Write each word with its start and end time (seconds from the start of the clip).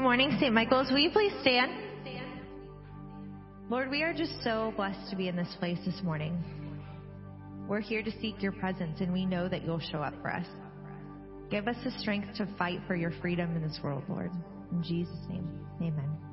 Good 0.00 0.04
morning, 0.04 0.38
St. 0.40 0.54
Michael's. 0.54 0.90
Will 0.90 1.00
you 1.00 1.10
please 1.10 1.34
stand? 1.42 1.72
Lord, 3.68 3.90
we 3.90 4.02
are 4.02 4.14
just 4.14 4.32
so 4.42 4.72
blessed 4.74 5.10
to 5.10 5.14
be 5.14 5.28
in 5.28 5.36
this 5.36 5.54
place 5.58 5.76
this 5.84 6.00
morning. 6.02 6.42
We're 7.68 7.82
here 7.82 8.02
to 8.02 8.10
seek 8.18 8.42
your 8.42 8.52
presence, 8.52 9.02
and 9.02 9.12
we 9.12 9.26
know 9.26 9.46
that 9.46 9.62
you'll 9.62 9.78
show 9.78 9.98
up 9.98 10.14
for 10.22 10.32
us. 10.32 10.46
Give 11.50 11.68
us 11.68 11.76
the 11.84 11.90
strength 11.98 12.34
to 12.38 12.48
fight 12.56 12.80
for 12.86 12.94
your 12.94 13.12
freedom 13.20 13.54
in 13.54 13.62
this 13.62 13.78
world, 13.84 14.04
Lord. 14.08 14.30
In 14.72 14.82
Jesus' 14.82 15.14
name, 15.28 15.46
amen. 15.82 16.29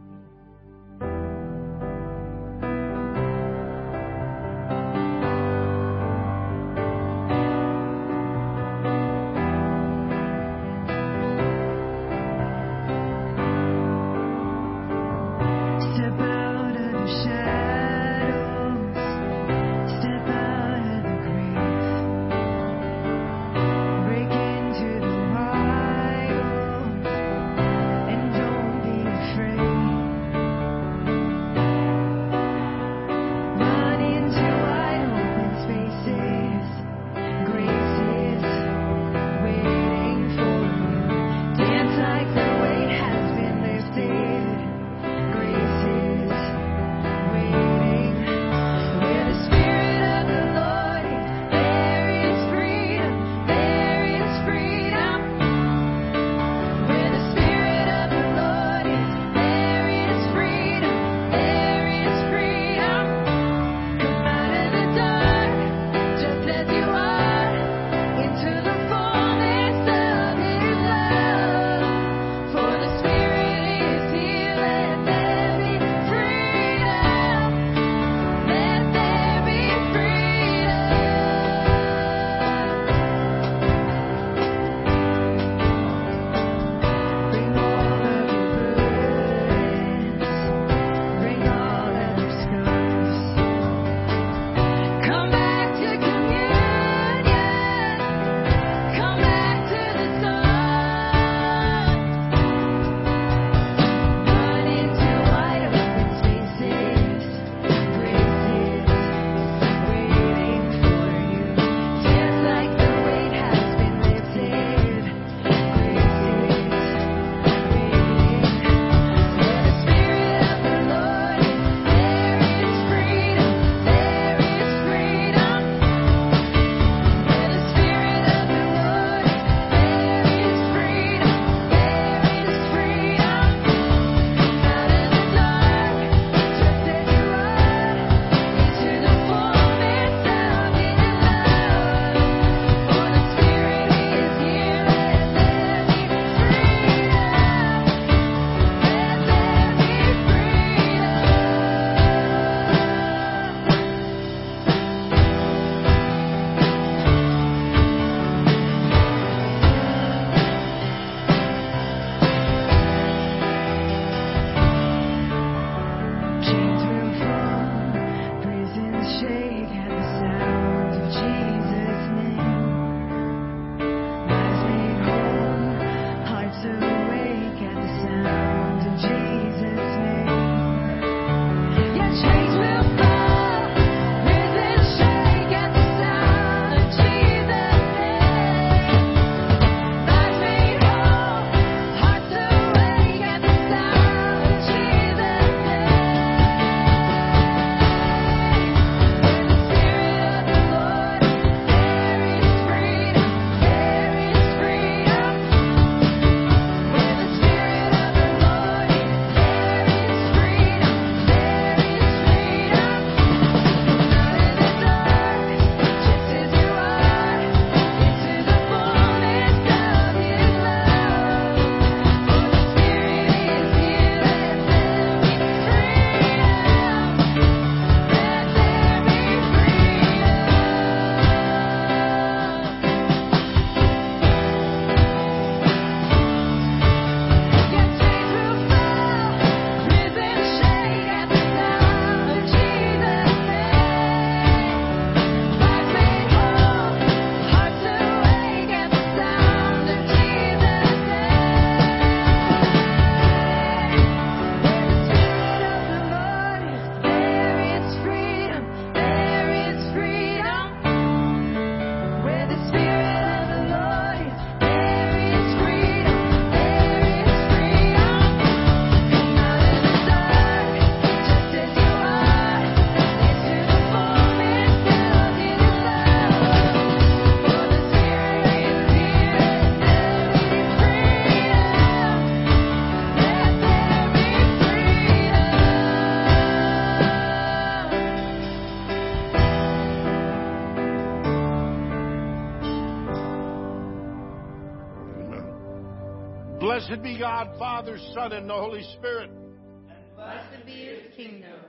Son, 298.18 298.31
and 298.31 298.50
the 298.50 298.54
Holy 298.54 298.81
Spirit. 298.98 299.30
And 299.30 300.16
blessed 300.16 300.66
be 300.66 300.72
his 300.72 301.14
kingdom, 301.16 301.60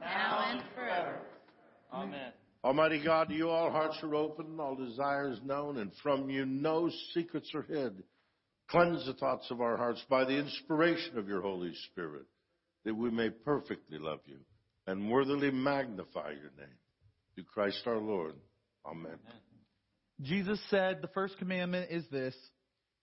now 0.00 0.44
and 0.48 0.62
forever. 0.72 1.16
Amen. 1.92 2.30
Almighty 2.62 3.02
God, 3.02 3.28
to 3.30 3.34
you 3.34 3.48
all 3.48 3.72
hearts 3.72 3.98
are 4.04 4.14
open, 4.14 4.60
all 4.60 4.76
desires 4.76 5.40
known, 5.44 5.78
and 5.78 5.90
from 6.00 6.30
you 6.30 6.46
no 6.46 6.88
secrets 7.14 7.50
are 7.52 7.62
hid. 7.62 8.00
Cleanse 8.70 9.06
the 9.06 9.14
thoughts 9.14 9.50
of 9.50 9.60
our 9.60 9.76
hearts 9.76 10.00
by 10.08 10.24
the 10.24 10.38
inspiration 10.38 11.18
of 11.18 11.26
your 11.26 11.42
Holy 11.42 11.72
Spirit, 11.90 12.26
that 12.84 12.94
we 12.94 13.10
may 13.10 13.30
perfectly 13.30 13.98
love 13.98 14.20
you 14.26 14.38
and 14.86 15.10
worthily 15.10 15.50
magnify 15.50 16.30
your 16.30 16.52
name. 16.56 16.78
Through 17.34 17.44
Christ 17.52 17.82
our 17.86 17.98
Lord. 17.98 18.34
Amen. 18.86 19.06
Amen. 19.06 19.40
Jesus 20.22 20.60
said, 20.70 20.98
The 21.02 21.08
first 21.08 21.38
commandment 21.38 21.90
is 21.90 22.04
this 22.08 22.36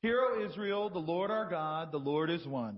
Hear, 0.05 0.21
O 0.21 0.45
Israel, 0.45 0.91
the 0.91 0.99
Lord 0.99 1.31
our 1.31 1.49
God, 1.49 1.91
the 1.91 1.97
Lord 1.97 2.29
is 2.29 2.45
one. 2.45 2.77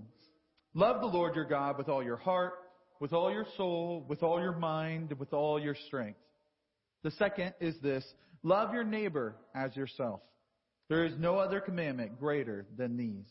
Love 0.72 1.02
the 1.02 1.06
Lord 1.06 1.34
your 1.34 1.44
God 1.44 1.76
with 1.76 1.86
all 1.86 2.02
your 2.02 2.16
heart, 2.16 2.54
with 3.00 3.12
all 3.12 3.30
your 3.30 3.44
soul, 3.58 4.02
with 4.08 4.22
all 4.22 4.40
your 4.40 4.56
mind, 4.56 5.12
with 5.18 5.34
all 5.34 5.60
your 5.60 5.74
strength. 5.88 6.18
The 7.02 7.10
second 7.10 7.52
is 7.60 7.74
this 7.82 8.02
love 8.42 8.72
your 8.72 8.82
neighbor 8.82 9.36
as 9.54 9.76
yourself. 9.76 10.20
There 10.88 11.04
is 11.04 11.12
no 11.18 11.36
other 11.36 11.60
commandment 11.60 12.18
greater 12.18 12.64
than 12.78 12.96
these. 12.96 13.28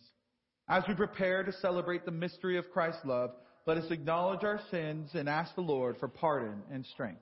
As 0.70 0.84
we 0.88 0.94
prepare 0.94 1.42
to 1.42 1.52
celebrate 1.54 2.06
the 2.06 2.12
mystery 2.12 2.60
of 2.60 2.70
Christ's 2.70 3.04
love, 3.04 3.32
let 3.66 3.78
us 3.78 3.90
acknowledge 3.90 4.44
our 4.44 4.60
sins 4.70 5.10
and 5.16 5.28
ask 5.28 5.56
the 5.56 5.62
Lord 5.62 5.98
for 6.00 6.08
pardon 6.08 6.62
and 6.72 6.86
strength. 6.86 7.22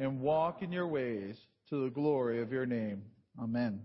and 0.00 0.18
walk 0.18 0.62
in 0.62 0.72
your 0.72 0.88
ways 0.88 1.36
to 1.68 1.84
the 1.84 1.90
glory 1.90 2.42
of 2.42 2.50
your 2.50 2.66
name. 2.66 3.02
Amen. 3.40 3.80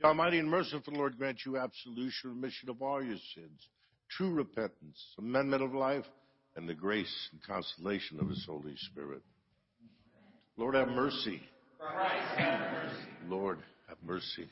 The 0.00 0.08
Almighty 0.08 0.38
and 0.38 0.50
merciful 0.50 0.94
Lord 0.94 1.16
grant 1.16 1.40
you 1.46 1.58
absolution, 1.58 2.30
remission 2.30 2.68
of 2.68 2.82
all 2.82 3.02
your 3.02 3.18
sins, 3.34 3.60
true 4.10 4.30
repentance, 4.30 4.98
amendment 5.18 5.62
of 5.62 5.74
life, 5.74 6.04
and 6.56 6.68
the 6.68 6.74
grace 6.74 7.28
and 7.30 7.40
consolation 7.42 8.18
of 8.18 8.28
His 8.28 8.44
Holy 8.48 8.74
Spirit. 8.90 9.22
Lord, 10.56 10.74
have 10.74 10.88
mercy. 10.88 11.42
Christ, 11.78 12.38
have 12.38 12.72
mercy. 12.72 13.08
Lord, 13.28 13.58
have 13.88 13.98
mercy. 14.04 14.48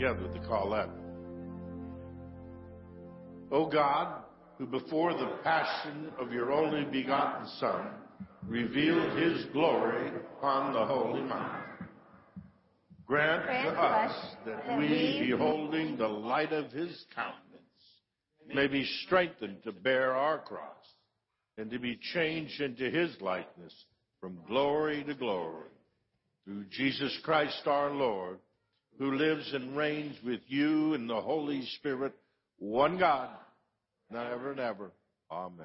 Together 0.00 0.28
the 0.32 0.46
Collect. 0.46 0.90
O 3.52 3.66
God, 3.66 4.22
who 4.56 4.64
before 4.66 5.12
the 5.12 5.30
passion 5.42 6.08
of 6.18 6.32
your 6.32 6.52
only 6.52 6.84
begotten 6.84 7.46
Son 7.58 7.86
revealed 8.46 9.18
his 9.18 9.44
glory 9.52 10.08
upon 10.38 10.72
the 10.72 10.86
holy 10.86 11.20
mount, 11.20 11.64
grant, 13.06 13.44
grant 13.44 13.74
to 13.74 13.80
us 13.82 14.26
that 14.46 14.78
we, 14.78 15.26
beholding 15.30 15.98
the 15.98 16.08
light 16.08 16.52
of 16.52 16.70
his 16.70 17.04
countenance, 17.14 17.60
may 18.54 18.68
be 18.68 18.88
strengthened 19.04 19.62
to 19.64 19.72
bear 19.72 20.14
our 20.14 20.38
cross 20.38 20.64
and 21.58 21.70
to 21.70 21.78
be 21.78 21.98
changed 22.14 22.58
into 22.62 22.90
his 22.90 23.14
likeness 23.20 23.74
from 24.18 24.38
glory 24.48 25.04
to 25.04 25.14
glory. 25.14 25.68
Through 26.46 26.64
Jesus 26.70 27.18
Christ 27.22 27.66
our 27.66 27.90
Lord, 27.90 28.38
who 29.00 29.12
lives 29.12 29.52
and 29.54 29.74
reigns 29.74 30.14
with 30.22 30.42
you 30.46 30.92
in 30.92 31.06
the 31.06 31.18
Holy 31.18 31.64
Spirit, 31.78 32.12
one 32.58 32.98
God, 32.98 33.30
now 34.10 34.30
ever 34.30 34.50
and 34.50 34.60
ever. 34.60 34.92
Amen. 35.30 35.64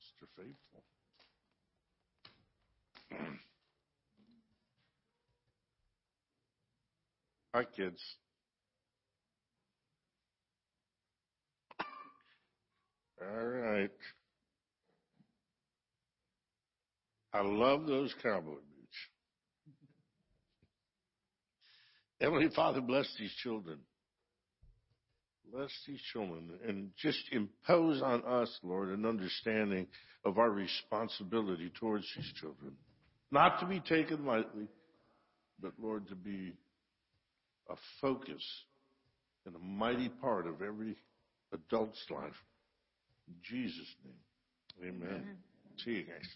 Mr. 0.00 0.26
Faithful. 0.36 0.82
Hi, 7.54 7.64
kids. 7.76 8.02
All 13.30 13.46
right. 13.46 13.90
I 17.32 17.40
love 17.40 17.86
those 17.86 18.14
cowboy 18.22 18.54
boots. 18.54 18.96
Heavenly 22.20 22.50
Father, 22.54 22.80
bless 22.80 23.08
these 23.18 23.32
children. 23.42 23.78
Bless 25.52 25.70
these 25.86 26.00
children 26.12 26.50
and 26.66 26.90
just 26.96 27.20
impose 27.30 28.00
on 28.02 28.24
us, 28.24 28.50
Lord, 28.62 28.88
an 28.90 29.04
understanding 29.04 29.86
of 30.24 30.38
our 30.38 30.50
responsibility 30.50 31.70
towards 31.78 32.06
these 32.16 32.32
children. 32.40 32.72
Not 33.30 33.60
to 33.60 33.66
be 33.66 33.80
taken 33.80 34.24
lightly, 34.24 34.68
but 35.60 35.72
Lord, 35.80 36.08
to 36.08 36.14
be 36.14 36.54
a 37.68 37.74
focus 38.00 38.42
and 39.46 39.54
a 39.54 39.58
mighty 39.58 40.08
part 40.08 40.46
of 40.46 40.62
every 40.62 40.96
adult's 41.52 42.04
life. 42.10 42.36
In 43.32 43.38
Jesus' 43.42 43.96
name, 44.04 44.94
amen. 44.94 45.08
amen. 45.08 45.36
See 45.78 45.92
you 45.92 46.02
guys. 46.02 46.28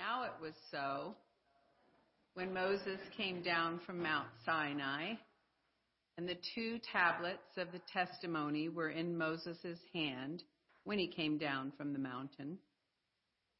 Now 0.00 0.22
it 0.22 0.32
was 0.40 0.54
so 0.70 1.14
when 2.32 2.54
Moses 2.54 2.98
came 3.18 3.42
down 3.42 3.80
from 3.84 4.02
Mount 4.02 4.28
Sinai, 4.46 5.12
and 6.16 6.26
the 6.26 6.38
two 6.54 6.78
tablets 6.90 7.58
of 7.58 7.70
the 7.70 7.82
testimony 7.92 8.70
were 8.70 8.88
in 8.88 9.18
Moses' 9.18 9.78
hand 9.92 10.42
when 10.84 10.98
he 10.98 11.06
came 11.06 11.36
down 11.36 11.70
from 11.76 11.92
the 11.92 11.98
mountain, 11.98 12.56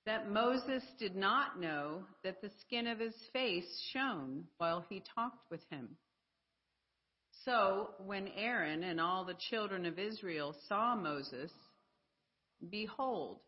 that 0.07 0.31
Moses 0.31 0.83
did 0.98 1.14
not 1.14 1.61
know 1.61 2.05
that 2.24 2.40
the 2.40 2.50
skin 2.62 2.87
of 2.87 3.00
his 3.00 3.14
face 3.35 3.68
shone 3.92 4.44
while 4.57 4.83
he 4.88 5.03
talked 5.14 5.50
with 5.50 5.61
him. 5.70 5.90
So 7.44 7.90
when 8.07 8.29
Aaron 8.29 8.83
and 8.83 8.98
all 8.98 9.26
the 9.26 9.37
children 9.50 9.85
of 9.85 9.98
Israel 9.98 10.57
saw 10.70 10.96
Moses, 10.96 11.53
behold, 12.70 13.40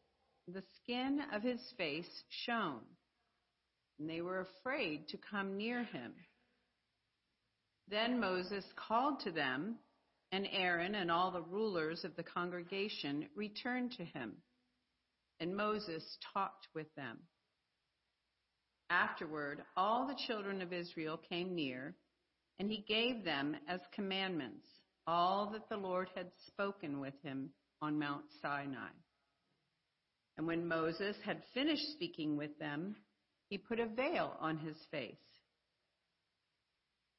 the 0.48 0.62
skin 0.76 1.20
of 1.32 1.42
his 1.42 1.60
face 1.76 2.24
shone, 2.28 2.82
and 3.98 4.08
they 4.08 4.20
were 4.20 4.40
afraid 4.40 5.08
to 5.08 5.18
come 5.18 5.56
near 5.56 5.84
him. 5.84 6.12
Then 7.88 8.20
Moses 8.20 8.64
called 8.76 9.20
to 9.20 9.30
them, 9.30 9.76
and 10.32 10.48
Aaron 10.50 10.94
and 10.94 11.10
all 11.10 11.30
the 11.30 11.42
rulers 11.42 12.04
of 12.04 12.16
the 12.16 12.22
congregation 12.22 13.28
returned 13.36 13.92
to 13.92 14.04
him, 14.04 14.32
and 15.40 15.56
Moses 15.56 16.02
talked 16.32 16.68
with 16.74 16.92
them. 16.96 17.18
Afterward, 18.90 19.62
all 19.76 20.06
the 20.06 20.18
children 20.26 20.60
of 20.62 20.72
Israel 20.72 21.18
came 21.28 21.54
near, 21.54 21.94
and 22.58 22.70
he 22.70 22.84
gave 22.88 23.24
them 23.24 23.56
as 23.68 23.80
commandments 23.94 24.66
all 25.06 25.50
that 25.50 25.68
the 25.68 25.76
Lord 25.76 26.08
had 26.14 26.30
spoken 26.46 27.00
with 27.00 27.14
him 27.22 27.50
on 27.80 27.98
Mount 27.98 28.24
Sinai. 28.40 28.90
And 30.36 30.46
when 30.46 30.66
Moses 30.66 31.16
had 31.24 31.42
finished 31.54 31.92
speaking 31.92 32.36
with 32.36 32.58
them, 32.58 32.96
he 33.48 33.58
put 33.58 33.80
a 33.80 33.86
veil 33.86 34.36
on 34.40 34.58
his 34.58 34.76
face. 34.90 35.14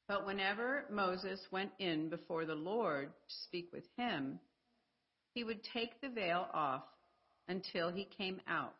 But 0.08 0.26
whenever 0.26 0.84
Moses 0.90 1.40
went 1.50 1.70
in 1.78 2.08
before 2.08 2.44
the 2.44 2.54
Lord 2.54 3.08
to 3.08 3.34
speak 3.44 3.72
with 3.72 3.84
him, 3.96 4.38
he 5.32 5.44
would 5.44 5.60
take 5.72 6.00
the 6.00 6.08
veil 6.08 6.46
off 6.52 6.84
until 7.48 7.90
he 7.90 8.08
came 8.18 8.40
out. 8.46 8.74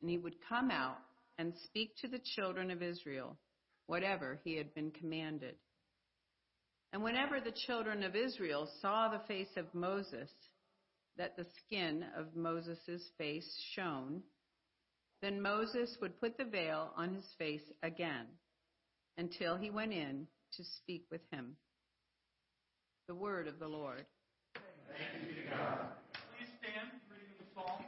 And 0.00 0.10
he 0.10 0.18
would 0.18 0.36
come 0.48 0.70
out 0.70 0.98
and 1.38 1.52
speak 1.64 1.96
to 1.98 2.08
the 2.08 2.20
children 2.34 2.70
of 2.70 2.82
Israel 2.82 3.36
whatever 3.86 4.40
he 4.44 4.56
had 4.56 4.74
been 4.74 4.90
commanded. 4.90 5.54
And 6.92 7.02
whenever 7.02 7.40
the 7.40 7.54
children 7.66 8.02
of 8.02 8.16
Israel 8.16 8.68
saw 8.80 9.08
the 9.08 9.24
face 9.26 9.54
of 9.56 9.72
Moses, 9.74 10.30
that 11.18 11.36
the 11.36 11.46
skin 11.64 12.04
of 12.16 12.36
Moses' 12.36 13.10
face 13.18 13.48
shone, 13.74 14.22
then 15.22 15.40
Moses 15.40 15.96
would 16.00 16.20
put 16.20 16.36
the 16.36 16.44
veil 16.44 16.92
on 16.96 17.14
his 17.14 17.24
face 17.38 17.62
again 17.82 18.26
until 19.18 19.56
he 19.56 19.70
went 19.70 19.92
in 19.92 20.26
to 20.56 20.64
speak 20.64 21.06
with 21.10 21.22
him. 21.30 21.56
The 23.08 23.14
word 23.14 23.48
of 23.48 23.58
the 23.58 23.68
Lord. 23.68 24.04
Thank 24.54 25.28
you 25.28 25.42
to 25.42 25.48
God. 25.48 25.78
Please 26.12 26.48
stand, 26.60 26.90
reading 27.10 27.34
the 27.38 27.46
psalm. 27.54 27.84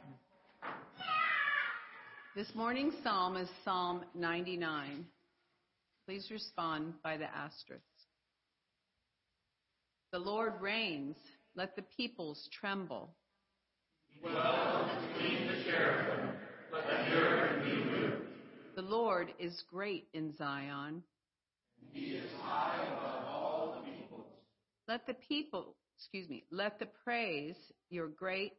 This 2.35 2.55
morning's 2.55 2.93
psalm 3.03 3.35
is 3.37 3.49
Psalm 3.63 4.03
99. 4.15 5.05
Please 6.07 6.27
respond 6.31 6.93
by 7.03 7.17
the 7.17 7.25
asterisk. 7.25 7.83
The 10.11 10.19
Lord 10.19 10.53
reigns. 10.59 11.17
Let 11.55 11.75
the 11.75 11.83
peoples 11.97 12.47
tremble. 12.59 13.15
Dwell 14.21 14.89
between 15.13 15.47
the 15.47 15.63
cherubim. 15.63 16.29
Let 16.73 16.85
the 16.87 17.15
earth 17.15 17.63
be 17.63 17.75
moved. 17.83 18.23
The 18.75 18.81
Lord 18.81 19.33
is 19.39 19.63
great 19.71 20.07
in 20.13 20.35
Zion. 20.37 21.03
He 21.91 22.11
is 22.11 22.29
high 22.41 22.85
above 22.87 23.25
all 23.27 23.75
the 23.77 23.91
peoples. 23.91 24.27
Let 24.87 25.05
the 25.07 25.15
people, 25.27 25.75
excuse 25.97 26.29
me, 26.29 26.43
let 26.51 26.79
the 26.79 26.87
praise 27.03 27.55
your 27.89 28.07
great 28.07 28.53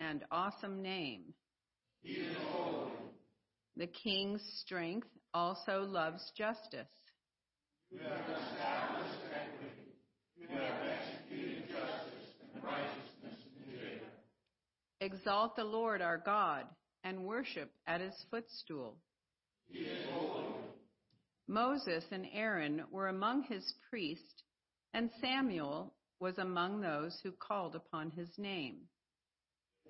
and 0.00 0.24
awesome 0.30 0.82
name. 0.82 1.34
He 2.02 2.12
is 2.14 2.36
holy. 2.50 2.92
The 3.76 3.86
king's 3.86 4.42
strength 4.64 5.08
also 5.32 5.82
loves 5.82 6.22
justice. 6.36 6.86
You 7.90 7.98
have 8.00 8.20
established 8.20 9.20
equity. 9.34 9.94
You 10.36 10.48
have 10.48 10.74
executed 10.82 11.68
justice 11.68 12.34
and 12.54 12.62
righteousness. 12.62 13.03
Exalt 15.04 15.54
the 15.54 15.64
Lord 15.64 16.00
our 16.00 16.16
God 16.16 16.64
and 17.04 17.26
worship 17.26 17.70
at 17.86 18.00
his 18.00 18.14
footstool. 18.30 18.96
He 19.68 19.80
is 19.80 19.98
holy. 20.10 20.46
Moses 21.46 22.04
and 22.10 22.26
Aaron 22.32 22.84
were 22.90 23.08
among 23.08 23.42
his 23.42 23.74
priests, 23.90 24.42
and 24.94 25.10
Samuel 25.20 25.92
was 26.20 26.38
among 26.38 26.80
those 26.80 27.20
who 27.22 27.32
called 27.32 27.74
upon 27.76 28.12
his 28.12 28.30
name. 28.38 28.76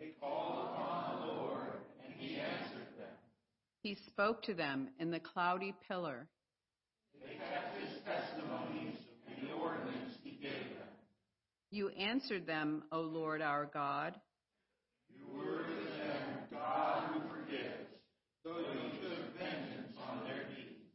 They 0.00 0.14
called 0.18 0.70
upon 0.70 1.20
the 1.20 1.32
Lord, 1.32 1.74
and 2.04 2.12
he 2.18 2.34
answered 2.40 2.98
them. 2.98 3.14
He 3.82 3.96
spoke 4.08 4.42
to 4.42 4.54
them 4.54 4.88
in 4.98 5.12
the 5.12 5.20
cloudy 5.20 5.76
pillar. 5.86 6.26
They 7.24 7.36
kept 7.36 7.76
his 7.80 8.00
testimonies 8.04 8.96
and 9.28 9.48
the 9.48 9.52
ordinance 9.54 10.16
he 10.24 10.32
gave 10.32 10.50
them. 10.50 10.88
You 11.70 11.90
answered 11.90 12.48
them, 12.48 12.82
O 12.90 13.00
Lord 13.02 13.42
our 13.42 13.66
God. 13.72 14.16
You 15.16 15.26
were 15.38 15.62
to 15.62 15.84
them 15.98 16.48
God 16.50 17.08
who 17.12 17.20
forgives, 17.28 17.88
though 18.44 18.58
you 18.58 18.90
took 19.00 19.38
vengeance 19.38 19.92
on 20.10 20.24
their 20.24 20.44
deeds. 20.48 20.90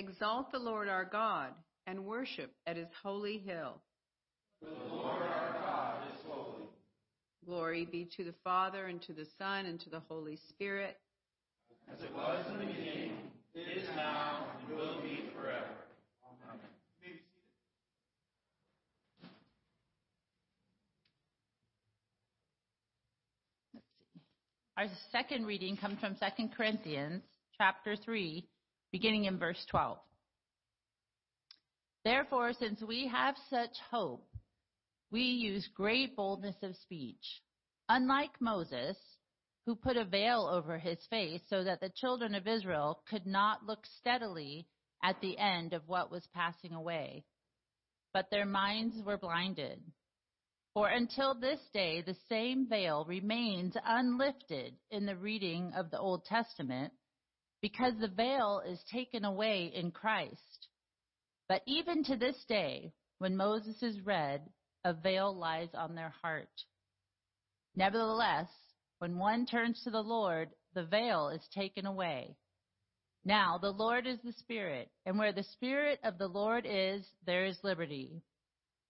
Exalt 0.00 0.50
the 0.50 0.58
Lord 0.58 0.88
our 0.88 1.04
God 1.04 1.52
and 1.86 2.06
worship 2.06 2.54
at 2.66 2.78
his 2.78 2.88
holy 3.02 3.36
hill. 3.36 3.82
For 4.58 4.70
the 4.70 4.94
Lord 4.94 5.20
our 5.20 5.52
God 5.52 5.96
is 6.14 6.20
holy. 6.26 6.64
Glory 7.44 7.84
be 7.84 8.08
to 8.16 8.24
the 8.24 8.32
Father, 8.42 8.86
and 8.86 9.02
to 9.02 9.12
the 9.12 9.26
Son, 9.36 9.66
and 9.66 9.78
to 9.80 9.90
the 9.90 10.00
Holy 10.08 10.38
Spirit. 10.48 10.96
As 11.92 12.02
it 12.02 12.14
was 12.14 12.46
in 12.50 12.60
the 12.60 12.64
beginning, 12.64 13.12
it 13.54 13.76
is 13.76 13.86
now, 13.94 14.46
and 14.66 14.74
will 14.74 15.02
be 15.02 15.28
forever. 15.36 15.68
Amen. 16.24 16.60
Our 24.78 24.86
second 25.12 25.44
reading 25.44 25.76
comes 25.76 26.00
from 26.00 26.14
2 26.14 26.48
Corinthians 26.56 27.22
chapter 27.58 27.96
3, 27.96 28.48
beginning 28.92 29.24
in 29.24 29.38
verse 29.38 29.64
12. 29.70 29.98
Therefore, 32.04 32.52
since 32.54 32.82
we 32.82 33.08
have 33.08 33.34
such 33.50 33.76
hope, 33.90 34.26
we 35.10 35.22
use 35.22 35.68
great 35.74 36.16
boldness 36.16 36.56
of 36.62 36.76
speech. 36.76 37.42
Unlike 37.88 38.40
Moses, 38.40 38.96
who 39.66 39.74
put 39.74 39.96
a 39.96 40.04
veil 40.04 40.48
over 40.50 40.78
his 40.78 40.98
face 41.10 41.42
so 41.48 41.64
that 41.64 41.80
the 41.80 41.92
children 41.94 42.34
of 42.34 42.46
Israel 42.46 43.02
could 43.08 43.26
not 43.26 43.66
look 43.66 43.84
steadily 43.98 44.66
at 45.02 45.20
the 45.20 45.36
end 45.38 45.72
of 45.72 45.86
what 45.86 46.10
was 46.10 46.26
passing 46.34 46.72
away, 46.72 47.24
but 48.12 48.26
their 48.30 48.46
minds 48.46 48.96
were 49.04 49.18
blinded. 49.18 49.80
For 50.74 50.88
until 50.88 51.34
this 51.34 51.60
day, 51.72 52.00
the 52.00 52.16
same 52.28 52.68
veil 52.68 53.04
remains 53.04 53.74
unlifted 53.84 54.76
in 54.90 55.04
the 55.04 55.16
reading 55.16 55.72
of 55.76 55.90
the 55.90 55.98
Old 55.98 56.24
Testament 56.24 56.92
because 57.62 57.92
the 58.00 58.08
veil 58.08 58.62
is 58.66 58.82
taken 58.92 59.24
away 59.24 59.72
in 59.74 59.90
Christ. 59.90 60.68
But 61.48 61.62
even 61.66 62.04
to 62.04 62.16
this 62.16 62.36
day, 62.48 62.92
when 63.18 63.36
Moses 63.36 63.82
is 63.82 64.00
read, 64.00 64.42
a 64.84 64.94
veil 64.94 65.36
lies 65.36 65.68
on 65.74 65.94
their 65.94 66.14
heart. 66.22 66.48
Nevertheless, 67.76 68.48
when 68.98 69.18
one 69.18 69.46
turns 69.46 69.82
to 69.84 69.90
the 69.90 70.02
Lord, 70.02 70.50
the 70.74 70.84
veil 70.84 71.28
is 71.28 71.46
taken 71.54 71.86
away. 71.86 72.36
Now 73.24 73.58
the 73.58 73.72
Lord 73.72 74.06
is 74.06 74.18
the 74.24 74.32
Spirit, 74.32 74.88
and 75.04 75.18
where 75.18 75.32
the 75.32 75.42
Spirit 75.42 76.00
of 76.04 76.16
the 76.18 76.28
Lord 76.28 76.66
is, 76.68 77.04
there 77.26 77.44
is 77.44 77.58
liberty. 77.62 78.22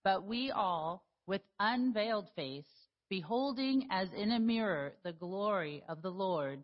But 0.05 0.25
we 0.25 0.51
all, 0.51 1.05
with 1.27 1.43
unveiled 1.59 2.29
face, 2.37 2.65
beholding 3.09 3.89
as 3.91 4.09
in 4.13 4.31
a 4.31 4.39
mirror 4.39 4.95
the 5.03 5.13
glory 5.13 5.83
of 5.89 6.03
the 6.03 6.11
Lord, 6.11 6.63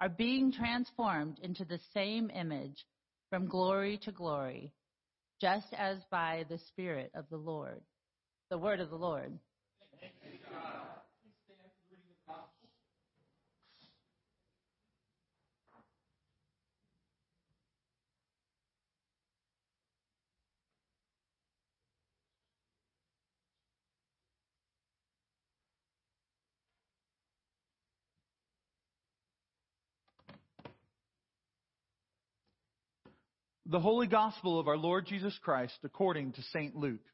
are 0.00 0.08
being 0.08 0.52
transformed 0.52 1.38
into 1.42 1.64
the 1.64 1.80
same 1.92 2.30
image 2.30 2.86
from 3.30 3.46
glory 3.46 3.98
to 4.04 4.12
glory, 4.12 4.72
just 5.40 5.66
as 5.76 5.98
by 6.10 6.44
the 6.48 6.58
Spirit 6.68 7.10
of 7.14 7.24
the 7.30 7.36
Lord. 7.36 7.80
The 8.50 8.58
word 8.58 8.80
of 8.80 8.90
the 8.90 8.96
Lord. 8.96 9.38
The 33.70 33.78
Holy 33.78 34.06
Gospel 34.06 34.58
of 34.58 34.66
our 34.66 34.78
Lord 34.78 35.04
Jesus 35.04 35.38
Christ 35.42 35.76
according 35.84 36.32
to 36.32 36.42
St. 36.54 36.74
Luke. 36.74 37.04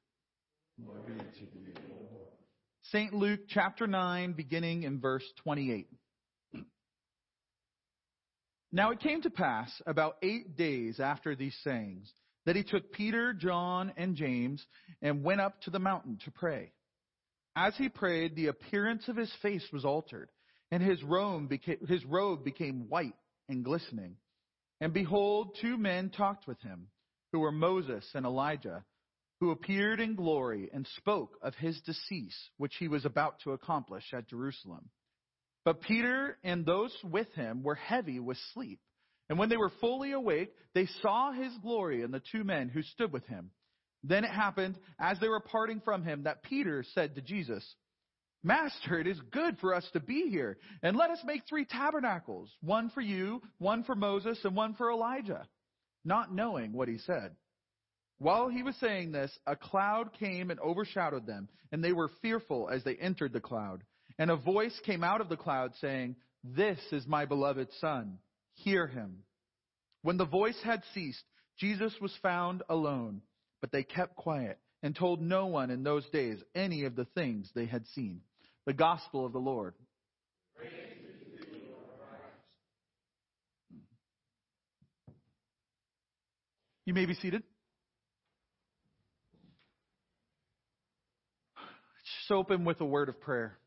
St. 2.92 3.12
Luke 3.12 3.40
chapter 3.48 3.88
9, 3.88 4.34
beginning 4.34 4.84
in 4.84 5.00
verse 5.00 5.24
28. 5.42 5.88
Now 8.70 8.92
it 8.92 9.00
came 9.00 9.20
to 9.22 9.30
pass 9.30 9.68
about 9.84 10.14
eight 10.22 10.56
days 10.56 11.00
after 11.00 11.34
these 11.34 11.56
sayings 11.64 12.08
that 12.46 12.54
he 12.54 12.62
took 12.62 12.92
Peter, 12.92 13.32
John, 13.32 13.92
and 13.96 14.14
James 14.14 14.64
and 15.02 15.24
went 15.24 15.40
up 15.40 15.60
to 15.62 15.70
the 15.70 15.80
mountain 15.80 16.20
to 16.24 16.30
pray. 16.30 16.70
As 17.56 17.74
he 17.76 17.88
prayed, 17.88 18.36
the 18.36 18.46
appearance 18.46 19.08
of 19.08 19.16
his 19.16 19.32
face 19.42 19.66
was 19.72 19.84
altered, 19.84 20.30
and 20.70 20.80
his 20.80 21.02
robe 21.02 21.48
became, 21.48 21.84
his 21.88 22.04
robe 22.04 22.44
became 22.44 22.88
white 22.88 23.16
and 23.48 23.64
glistening. 23.64 24.18
And 24.80 24.92
behold, 24.92 25.56
two 25.60 25.76
men 25.76 26.10
talked 26.10 26.46
with 26.46 26.60
him, 26.60 26.88
who 27.32 27.40
were 27.40 27.52
Moses 27.52 28.04
and 28.14 28.26
Elijah, 28.26 28.84
who 29.40 29.50
appeared 29.50 30.00
in 30.00 30.14
glory 30.14 30.70
and 30.72 30.87
spoke 30.96 31.38
of 31.42 31.54
his 31.54 31.80
decease, 31.82 32.37
which 32.56 32.74
he 32.78 32.88
was 32.88 33.04
about 33.04 33.40
to 33.40 33.52
accomplish 33.52 34.04
at 34.12 34.28
Jerusalem. 34.28 34.90
But 35.64 35.80
Peter 35.80 36.38
and 36.44 36.64
those 36.64 36.94
with 37.02 37.32
him 37.34 37.62
were 37.62 37.74
heavy 37.74 38.20
with 38.20 38.38
sleep. 38.52 38.80
And 39.28 39.38
when 39.38 39.48
they 39.48 39.56
were 39.56 39.72
fully 39.80 40.12
awake, 40.12 40.52
they 40.74 40.87
saw 41.00 41.32
his 41.32 41.52
glory 41.62 42.02
and 42.02 42.12
the 42.12 42.22
two 42.32 42.44
men 42.44 42.68
who 42.68 42.82
stood 42.82 43.12
with 43.12 43.26
him. 43.26 43.50
Then 44.02 44.24
it 44.24 44.30
happened, 44.30 44.76
as 44.98 45.18
they 45.18 45.28
were 45.28 45.40
parting 45.40 45.80
from 45.82 46.04
him, 46.04 46.24
that 46.24 46.42
Peter 46.42 46.84
said 46.94 47.14
to 47.14 47.22
Jesus, 47.22 47.64
Master, 48.46 49.00
it 49.00 49.07
is 49.07 49.18
good 49.33 49.57
for 49.59 49.74
us 49.74 49.88
to 49.94 50.00
be 50.00 50.28
here, 50.28 50.59
and 50.83 50.98
let 50.98 51.09
us 51.09 51.18
make 51.24 51.42
three 51.48 51.64
tabernacles, 51.64 52.50
one 52.61 52.90
for 52.90 53.00
you, 53.00 53.40
one 53.57 53.85
for 53.85 53.94
Moses, 53.94 54.38
and 54.44 54.54
one 54.54 54.74
for 54.74 54.90
Elijah, 54.90 55.48
not 56.04 56.33
knowing 56.33 56.74
what 56.74 56.87
he 56.87 56.98
said. 56.98 57.35
While 58.18 58.50
he 58.50 58.62
was 58.62 58.76
saying 58.76 59.12
this, 59.12 59.37
a 59.46 59.57
cloud 59.57 60.12
came 60.20 60.50
and 60.50 60.61
overshadowed 60.61 61.26
them, 61.26 61.48
and 61.72 61.83
they 61.83 61.94
were 61.94 62.11
fearful 62.20 62.68
as 62.68 62.85
they 62.85 62.96
entered 62.96 63.33
the 63.33 63.40
cloud. 63.40 63.83
And 64.18 64.30
a 64.30 64.37
voice 64.37 64.78
came 64.85 65.02
out 65.02 65.22
of 65.22 65.30
the 65.30 65.38
cloud 65.38 65.72
saying, 65.80 66.16
This 66.44 66.78
is 66.92 67.07
my 67.07 67.24
beloved 67.24 67.68
Son. 67.80 68.18
Hear 68.57 68.87
him. 68.87 69.24
When 70.02 70.18
the 70.18 70.26
voice 70.26 70.61
had 70.62 70.83
ceased, 70.92 71.24
Jesus 71.59 71.94
was 71.98 72.14
found 72.22 72.62
alone, 72.68 73.22
but 73.62 73.72
they 73.72 73.85
kept 73.85 74.16
quiet 74.16 74.59
and 74.83 74.94
told 74.94 75.22
no 75.22 75.46
one 75.46 75.70
in 75.70 75.83
those 75.83 76.07
days 76.11 76.38
any 76.54 76.85
of 76.85 76.94
the 76.94 77.07
things 77.07 77.50
they 77.54 77.64
had 77.64 77.87
seen. 77.94 78.20
The 78.66 78.72
gospel 78.72 79.27
of 79.27 79.33
the 79.33 79.38
Lord. 79.38 79.74
You 86.87 86.92
may 86.92 87.07
be 87.07 87.14
seated. 87.14 87.42
Just 92.18 92.31
open 92.31 92.64
with 92.64 92.81
a 92.81 92.85
word 92.85 93.09
of 93.09 93.20
prayer. 93.20 93.59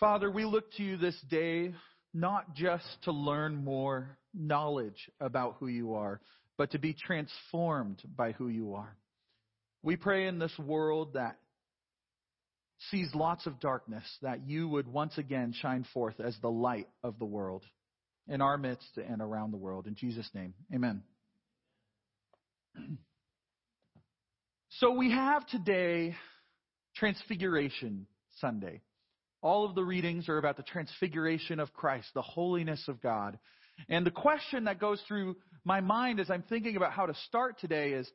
Father, 0.00 0.30
we 0.30 0.44
look 0.44 0.70
to 0.74 0.82
you 0.82 0.96
this 0.96 1.18
day 1.30 1.74
not 2.14 2.54
just 2.54 2.86
to 3.04 3.12
learn 3.12 3.64
more 3.64 4.16
knowledge 4.34 5.10
about 5.20 5.56
who 5.58 5.66
you 5.66 5.94
are, 5.94 6.20
but 6.56 6.70
to 6.72 6.78
be 6.78 6.92
transformed 6.92 8.02
by 8.16 8.32
who 8.32 8.48
you 8.48 8.74
are. 8.74 8.96
We 9.82 9.96
pray 9.96 10.26
in 10.26 10.38
this 10.38 10.56
world 10.58 11.14
that 11.14 11.38
sees 12.90 13.14
lots 13.14 13.46
of 13.46 13.60
darkness, 13.60 14.04
that 14.22 14.46
you 14.46 14.68
would 14.68 14.86
once 14.86 15.18
again 15.18 15.52
shine 15.52 15.84
forth 15.92 16.20
as 16.20 16.36
the 16.40 16.50
light 16.50 16.88
of 17.02 17.18
the 17.18 17.24
world 17.24 17.64
in 18.28 18.40
our 18.40 18.58
midst 18.58 18.98
and 18.98 19.20
around 19.20 19.50
the 19.50 19.56
world. 19.56 19.86
In 19.86 19.94
Jesus' 19.94 20.28
name, 20.34 20.54
amen. 20.74 21.02
So 24.72 24.92
we 24.92 25.10
have 25.10 25.44
today 25.48 26.14
Transfiguration 26.94 28.06
Sunday. 28.40 28.80
All 29.42 29.64
of 29.64 29.74
the 29.74 29.82
readings 29.82 30.28
are 30.28 30.38
about 30.38 30.56
the 30.56 30.62
transfiguration 30.62 31.58
of 31.58 31.72
Christ, 31.72 32.08
the 32.14 32.22
holiness 32.22 32.84
of 32.86 33.00
God. 33.00 33.40
And 33.88 34.06
the 34.06 34.12
question 34.12 34.64
that 34.64 34.78
goes 34.78 35.00
through 35.08 35.36
my 35.64 35.80
mind 35.80 36.20
as 36.20 36.30
I'm 36.30 36.42
thinking 36.42 36.76
about 36.76 36.92
how 36.92 37.06
to 37.06 37.14
start 37.26 37.58
today 37.58 37.90
is 37.90 38.08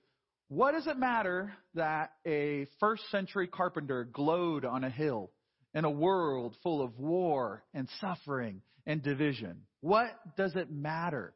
what 0.50 0.74
does 0.74 0.88
it 0.88 0.98
matter 0.98 1.54
that 1.76 2.12
a 2.26 2.68
first 2.80 3.04
century 3.10 3.48
carpenter 3.48 4.04
glowed 4.04 4.66
on 4.66 4.84
a 4.84 4.90
hill 4.90 5.32
in 5.74 5.86
a 5.86 5.90
world 5.90 6.56
full 6.62 6.82
of 6.82 7.00
war 7.00 7.64
and 7.74 7.88
suffering 8.00 8.62
and 8.86 9.02
division? 9.02 9.62
What 9.82 10.12
does 10.38 10.56
it 10.56 10.72
matter 10.72 11.34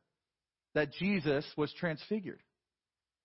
that 0.76 0.93
Jesus 0.93 1.46
was 1.58 1.74
transfigured? 1.74 2.41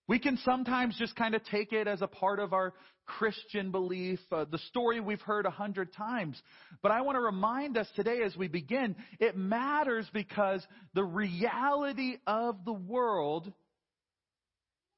We 0.08 0.18
can 0.18 0.36
sometimes 0.38 0.96
just 0.98 1.14
kind 1.14 1.34
of 1.34 1.44
take 1.44 1.72
it 1.72 1.86
as 1.86 2.02
a 2.02 2.08
part 2.08 2.40
of 2.40 2.52
our 2.52 2.74
Christian 3.06 3.70
belief, 3.70 4.18
uh, 4.30 4.44
the 4.50 4.58
story 4.58 5.00
we've 5.00 5.20
heard 5.20 5.46
a 5.46 5.50
hundred 5.50 5.92
times. 5.92 6.40
But 6.82 6.92
I 6.92 7.02
want 7.02 7.16
to 7.16 7.20
remind 7.20 7.76
us 7.76 7.88
today 7.94 8.20
as 8.24 8.36
we 8.36 8.48
begin, 8.48 8.96
it 9.20 9.36
matters 9.36 10.08
because 10.12 10.66
the 10.94 11.04
reality 11.04 12.16
of 12.26 12.64
the 12.64 12.72
world 12.72 13.52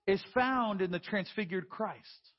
is 0.06 0.22
found 0.34 0.80
in 0.82 0.90
the 0.90 0.98
transfigured 0.98 1.68
Christ. 1.68 2.30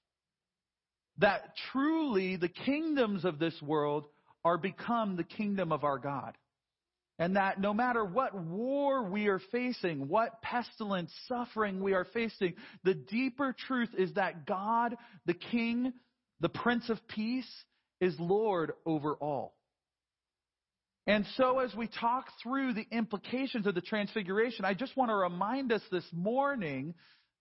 That 1.19 1.55
truly 1.71 2.35
the 2.35 2.49
kingdoms 2.49 3.25
of 3.25 3.39
this 3.39 3.59
world 3.61 4.05
are 4.43 4.57
become 4.57 5.15
the 5.15 5.23
kingdom 5.23 5.71
of 5.71 5.83
our 5.83 5.97
God. 5.97 6.37
And 7.17 7.37
that 7.37 7.61
no 7.61 7.73
matter 7.73 8.03
what 8.03 8.35
war 8.35 9.03
we 9.09 9.27
are 9.27 9.41
facing, 9.51 10.09
what 10.09 10.41
pestilence, 10.41 11.13
suffering 11.27 11.81
we 11.81 11.93
are 11.93 12.05
facing, 12.13 12.55
the 12.83 12.93
deeper 12.93 13.55
truth 13.67 13.89
is 13.97 14.13
that 14.13 14.45
God, 14.45 14.97
the 15.25 15.33
King, 15.33 15.93
the 16.41 16.49
Prince 16.49 16.89
of 16.89 16.99
Peace, 17.07 17.49
is 18.01 18.13
Lord 18.19 18.73
over 18.85 19.13
all. 19.13 19.55
And 21.07 21.25
so 21.37 21.59
as 21.59 21.73
we 21.73 21.87
talk 21.87 22.25
through 22.43 22.73
the 22.73 22.87
implications 22.91 23.67
of 23.67 23.75
the 23.75 23.81
transfiguration, 23.81 24.65
I 24.65 24.73
just 24.73 24.97
want 24.97 25.09
to 25.09 25.15
remind 25.15 25.71
us 25.71 25.83
this 25.91 26.05
morning 26.11 26.95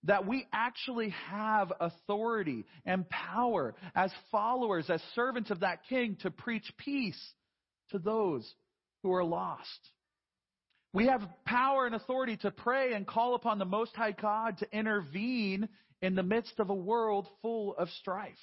that 0.05 0.27
we 0.27 0.47
actually 0.53 1.09
have 1.29 1.73
authority 1.79 2.65
and 2.85 3.09
power 3.09 3.75
as 3.95 4.11
followers, 4.31 4.89
as 4.89 5.01
servants 5.13 5.51
of 5.51 5.61
that 5.61 5.79
king 5.89 6.17
to 6.21 6.31
preach 6.31 6.71
peace 6.77 7.19
to 7.91 7.99
those 7.99 8.51
who 9.03 9.13
are 9.13 9.23
lost. 9.23 9.89
We 10.93 11.07
have 11.07 11.27
power 11.45 11.85
and 11.85 11.95
authority 11.95 12.37
to 12.37 12.51
pray 12.51 12.93
and 12.93 13.05
call 13.05 13.35
upon 13.35 13.59
the 13.59 13.65
Most 13.65 13.95
High 13.95 14.13
God 14.13 14.57
to 14.59 14.67
intervene 14.71 15.67
in 16.01 16.15
the 16.15 16.23
midst 16.23 16.59
of 16.59 16.69
a 16.69 16.75
world 16.75 17.27
full 17.41 17.75
of 17.75 17.89
strife. 17.99 18.33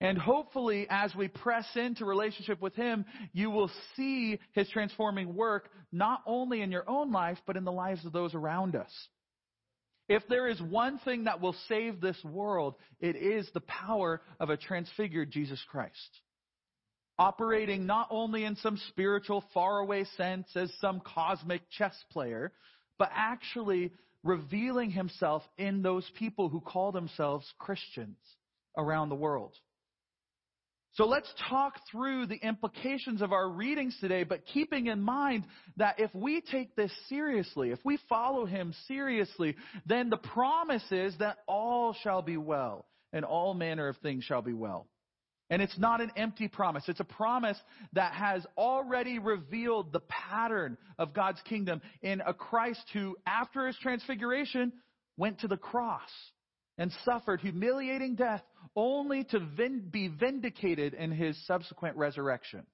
And 0.00 0.16
hopefully, 0.16 0.86
as 0.90 1.14
we 1.14 1.28
press 1.28 1.66
into 1.74 2.04
relationship 2.04 2.60
with 2.60 2.74
Him, 2.74 3.04
you 3.32 3.50
will 3.50 3.70
see 3.96 4.38
His 4.52 4.68
transforming 4.70 5.34
work 5.34 5.70
not 5.92 6.22
only 6.26 6.62
in 6.62 6.70
your 6.70 6.88
own 6.88 7.12
life, 7.12 7.38
but 7.46 7.56
in 7.56 7.64
the 7.64 7.72
lives 7.72 8.04
of 8.04 8.12
those 8.12 8.34
around 8.34 8.76
us. 8.76 8.90
If 10.08 10.26
there 10.28 10.48
is 10.48 10.60
one 10.60 10.98
thing 11.00 11.24
that 11.24 11.40
will 11.40 11.54
save 11.68 12.00
this 12.00 12.22
world, 12.24 12.76
it 13.00 13.16
is 13.16 13.48
the 13.52 13.60
power 13.60 14.22
of 14.40 14.50
a 14.50 14.56
transfigured 14.56 15.30
Jesus 15.30 15.62
Christ. 15.70 16.20
operating 17.18 17.84
not 17.86 18.06
only 18.10 18.44
in 18.44 18.56
some 18.56 18.78
spiritual 18.88 19.44
faraway 19.52 20.04
sense 20.16 20.46
as 20.54 20.72
some 20.80 21.00
cosmic 21.00 21.62
chess 21.70 21.94
player, 22.12 22.52
but 22.98 23.10
actually 23.12 23.92
revealing 24.22 24.90
himself 24.90 25.42
in 25.56 25.82
those 25.82 26.08
people 26.18 26.48
who 26.48 26.60
call 26.60 26.92
themselves 26.92 27.52
Christians 27.58 28.16
around 28.76 29.08
the 29.08 29.14
world. 29.14 29.54
So 30.94 31.04
let's 31.06 31.32
talk 31.48 31.74
through 31.90 32.26
the 32.26 32.36
implications 32.36 33.22
of 33.22 33.32
our 33.32 33.48
readings 33.48 33.96
today, 34.00 34.24
but 34.24 34.46
keeping 34.46 34.86
in 34.86 35.00
mind 35.00 35.44
that 35.76 36.00
if 36.00 36.12
we 36.14 36.40
take 36.40 36.74
this 36.74 36.92
seriously, 37.08 37.70
if 37.70 37.78
we 37.84 37.98
follow 38.08 38.46
him 38.46 38.74
seriously, 38.88 39.54
then 39.86 40.10
the 40.10 40.16
promise 40.16 40.84
is 40.90 41.16
that 41.18 41.38
all 41.46 41.94
shall 42.02 42.22
be 42.22 42.36
well 42.36 42.86
and 43.12 43.24
all 43.24 43.54
manner 43.54 43.88
of 43.88 43.96
things 43.98 44.24
shall 44.24 44.42
be 44.42 44.52
well. 44.52 44.86
And 45.50 45.62
it's 45.62 45.78
not 45.78 46.00
an 46.00 46.10
empty 46.16 46.46
promise. 46.48 46.84
It's 46.88 47.00
a 47.00 47.04
promise 47.04 47.58
that 47.94 48.12
has 48.12 48.44
already 48.56 49.18
revealed 49.18 49.92
the 49.92 50.02
pattern 50.08 50.76
of 50.98 51.14
God's 51.14 51.40
kingdom 51.42 51.80
in 52.02 52.20
a 52.26 52.34
Christ 52.34 52.84
who, 52.92 53.16
after 53.26 53.66
his 53.66 53.76
transfiguration, 53.80 54.72
went 55.16 55.40
to 55.40 55.48
the 55.48 55.56
cross 55.56 56.10
and 56.76 56.92
suffered 57.04 57.40
humiliating 57.40 58.14
death 58.14 58.42
only 58.76 59.24
to 59.24 59.38
vin- 59.38 59.88
be 59.90 60.08
vindicated 60.08 60.94
in 60.94 61.10
his 61.10 61.36
subsequent 61.46 61.96
resurrection. 61.96 62.64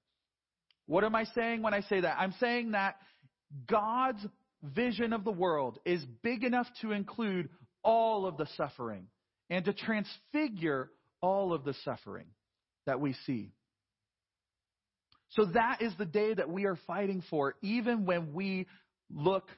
What 0.86 1.04
am 1.04 1.14
I 1.14 1.24
saying 1.24 1.62
when 1.62 1.74
I 1.74 1.80
say 1.82 2.00
that? 2.00 2.16
I'm 2.18 2.34
saying 2.40 2.72
that 2.72 2.96
God's 3.66 4.24
vision 4.62 5.12
of 5.12 5.24
the 5.24 5.32
world 5.32 5.78
is 5.84 6.04
big 6.22 6.44
enough 6.44 6.66
to 6.80 6.92
include 6.92 7.48
all 7.82 8.26
of 8.26 8.36
the 8.36 8.46
suffering 8.56 9.06
and 9.50 9.64
to 9.64 9.72
transfigure 9.72 10.90
all 11.20 11.52
of 11.52 11.64
the 11.64 11.74
suffering 11.84 12.26
that 12.86 13.00
we 13.00 13.14
see. 13.26 13.52
So 15.30 15.46
that 15.46 15.82
is 15.82 15.92
the 15.98 16.06
day 16.06 16.34
that 16.34 16.48
we 16.48 16.64
are 16.64 16.78
fighting 16.86 17.22
for, 17.28 17.56
even 17.62 18.06
when 18.06 18.34
we 18.34 18.66
look 19.12 19.48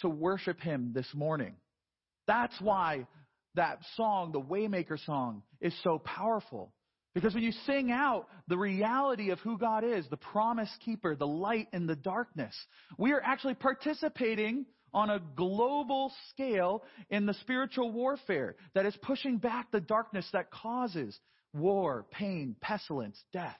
to 0.00 0.08
worship 0.08 0.60
Him 0.60 0.92
this 0.94 1.06
morning. 1.14 1.54
That's 2.26 2.54
why 2.60 3.06
that 3.54 3.78
song, 3.96 4.32
the 4.32 4.40
Waymaker 4.40 5.02
song, 5.04 5.42
is 5.62 5.74
so 5.82 5.98
powerful. 5.98 6.72
Because 7.14 7.34
when 7.34 7.42
you 7.42 7.52
sing 7.66 7.90
out 7.90 8.26
the 8.48 8.56
reality 8.56 9.30
of 9.30 9.38
who 9.40 9.58
God 9.58 9.84
is, 9.84 10.06
the 10.08 10.16
promise 10.16 10.70
keeper, 10.84 11.14
the 11.14 11.26
light 11.26 11.68
in 11.72 11.86
the 11.86 11.96
darkness, 11.96 12.54
we 12.98 13.12
are 13.12 13.20
actually 13.22 13.54
participating 13.54 14.66
on 14.94 15.10
a 15.10 15.20
global 15.36 16.12
scale 16.30 16.82
in 17.10 17.26
the 17.26 17.34
spiritual 17.34 17.92
warfare 17.92 18.56
that 18.74 18.86
is 18.86 18.96
pushing 19.02 19.38
back 19.38 19.70
the 19.70 19.80
darkness 19.80 20.26
that 20.32 20.50
causes 20.50 21.18
war, 21.54 22.06
pain, 22.10 22.56
pestilence, 22.60 23.22
death. 23.32 23.58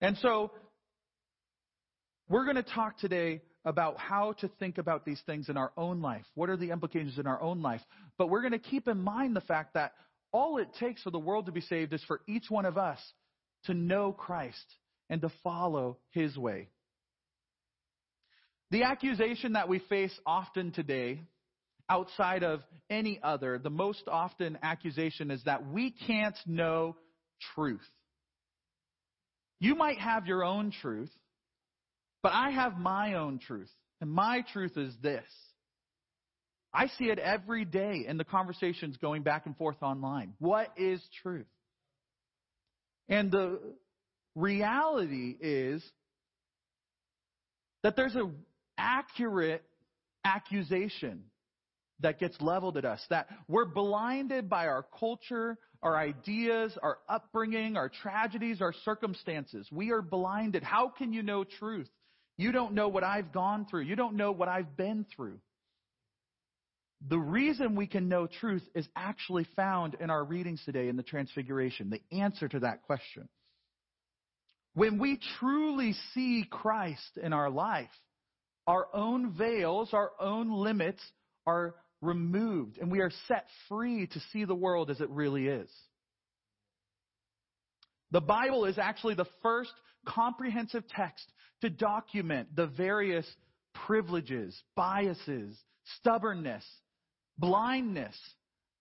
And 0.00 0.16
so, 0.18 0.50
we're 2.28 2.44
going 2.44 2.56
to 2.56 2.62
talk 2.62 2.98
today 2.98 3.42
about 3.64 3.98
how 3.98 4.32
to 4.40 4.48
think 4.58 4.78
about 4.78 5.04
these 5.04 5.20
things 5.26 5.48
in 5.48 5.56
our 5.56 5.72
own 5.76 6.00
life. 6.00 6.24
What 6.34 6.48
are 6.48 6.56
the 6.56 6.70
implications 6.70 7.18
in 7.18 7.26
our 7.26 7.40
own 7.40 7.62
life? 7.62 7.82
But 8.16 8.28
we're 8.28 8.40
going 8.40 8.52
to 8.52 8.58
keep 8.58 8.88
in 8.88 9.02
mind 9.02 9.36
the 9.36 9.42
fact 9.42 9.74
that 9.74 9.92
all 10.32 10.58
it 10.58 10.68
takes 10.80 11.02
for 11.02 11.10
the 11.10 11.18
world 11.18 11.46
to 11.46 11.52
be 11.52 11.60
saved 11.60 11.92
is 11.92 12.02
for 12.04 12.20
each 12.26 12.50
one 12.50 12.64
of 12.64 12.78
us 12.78 12.98
to 13.64 13.74
know 13.74 14.12
Christ 14.12 14.64
and 15.08 15.20
to 15.20 15.30
follow 15.44 15.98
his 16.10 16.36
way. 16.36 16.68
The 18.70 18.84
accusation 18.84 19.52
that 19.52 19.68
we 19.68 19.80
face 19.80 20.18
often 20.24 20.72
today 20.72 21.20
outside 21.88 22.42
of 22.42 22.60
any 22.88 23.20
other, 23.22 23.58
the 23.58 23.70
most 23.70 24.04
often 24.08 24.58
accusation 24.62 25.30
is 25.30 25.42
that 25.44 25.66
we 25.66 25.90
can't 25.90 26.36
know 26.46 26.96
truth. 27.54 27.86
You 29.60 29.74
might 29.74 29.98
have 29.98 30.26
your 30.26 30.42
own 30.42 30.72
truth, 30.80 31.10
but 32.22 32.32
I 32.32 32.50
have 32.50 32.78
my 32.78 33.14
own 33.14 33.38
truth. 33.38 33.70
And 34.00 34.10
my 34.10 34.42
truth 34.52 34.76
is 34.76 34.94
this. 35.02 35.22
I 36.74 36.86
see 36.98 37.04
it 37.04 37.18
every 37.18 37.64
day 37.64 38.04
in 38.08 38.16
the 38.16 38.24
conversations 38.24 38.96
going 38.96 39.22
back 39.22 39.46
and 39.46 39.56
forth 39.56 39.82
online. 39.82 40.34
What 40.38 40.68
is 40.76 41.02
truth? 41.22 41.46
And 43.08 43.30
the 43.30 43.60
reality 44.34 45.36
is 45.38 45.84
that 47.82 47.94
there's 47.96 48.14
an 48.14 48.34
accurate 48.78 49.62
accusation 50.24 51.24
that 52.00 52.18
gets 52.18 52.40
leveled 52.40 52.76
at 52.76 52.84
us. 52.84 53.04
That 53.10 53.28
we're 53.48 53.66
blinded 53.66 54.48
by 54.48 54.66
our 54.66 54.84
culture, 54.98 55.58
our 55.82 55.96
ideas, 55.96 56.76
our 56.82 56.98
upbringing, 57.08 57.76
our 57.76 57.90
tragedies, 57.90 58.62
our 58.62 58.72
circumstances. 58.84 59.68
We 59.70 59.90
are 59.90 60.02
blinded. 60.02 60.62
How 60.62 60.88
can 60.88 61.12
you 61.12 61.22
know 61.22 61.44
truth? 61.44 61.88
You 62.38 62.50
don't 62.50 62.72
know 62.72 62.88
what 62.88 63.04
I've 63.04 63.32
gone 63.32 63.66
through. 63.68 63.82
You 63.82 63.96
don't 63.96 64.16
know 64.16 64.32
what 64.32 64.48
I've 64.48 64.76
been 64.76 65.04
through. 65.14 65.38
The 67.08 67.18
reason 67.18 67.74
we 67.74 67.86
can 67.86 68.08
know 68.08 68.26
truth 68.26 68.62
is 68.74 68.86
actually 68.94 69.46
found 69.56 69.96
in 70.00 70.08
our 70.08 70.24
readings 70.24 70.62
today 70.64 70.88
in 70.88 70.96
the 70.96 71.02
Transfiguration, 71.02 71.90
the 71.90 72.16
answer 72.16 72.48
to 72.48 72.60
that 72.60 72.82
question. 72.82 73.28
When 74.74 74.98
we 74.98 75.18
truly 75.38 75.94
see 76.14 76.46
Christ 76.48 77.18
in 77.20 77.32
our 77.32 77.50
life, 77.50 77.90
our 78.66 78.86
own 78.94 79.32
veils, 79.32 79.90
our 79.92 80.12
own 80.20 80.50
limits 80.50 81.02
are 81.46 81.74
removed, 82.00 82.78
and 82.78 82.90
we 82.90 83.00
are 83.00 83.10
set 83.26 83.46
free 83.68 84.06
to 84.06 84.20
see 84.32 84.44
the 84.44 84.54
world 84.54 84.88
as 84.88 85.00
it 85.00 85.10
really 85.10 85.48
is. 85.48 85.70
The 88.12 88.20
Bible 88.20 88.66
is 88.66 88.78
actually 88.78 89.14
the 89.14 89.28
first 89.42 89.72
comprehensive 90.06 90.84
text 90.88 91.24
to 91.62 91.70
document 91.70 92.54
the 92.54 92.66
various 92.66 93.26
privileges, 93.86 94.60
biases, 94.76 95.56
stubbornness, 95.98 96.64
blindness 97.38 98.16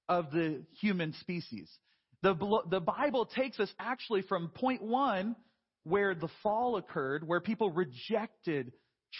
of 0.09 0.31
the 0.31 0.63
human 0.79 1.13
species. 1.21 1.69
The, 2.21 2.35
the 2.69 2.79
Bible 2.79 3.25
takes 3.25 3.59
us 3.59 3.71
actually 3.79 4.21
from 4.21 4.49
point 4.49 4.81
one, 4.81 5.35
where 5.83 6.13
the 6.13 6.29
fall 6.43 6.77
occurred, 6.77 7.27
where 7.27 7.39
people 7.39 7.71
rejected 7.71 8.71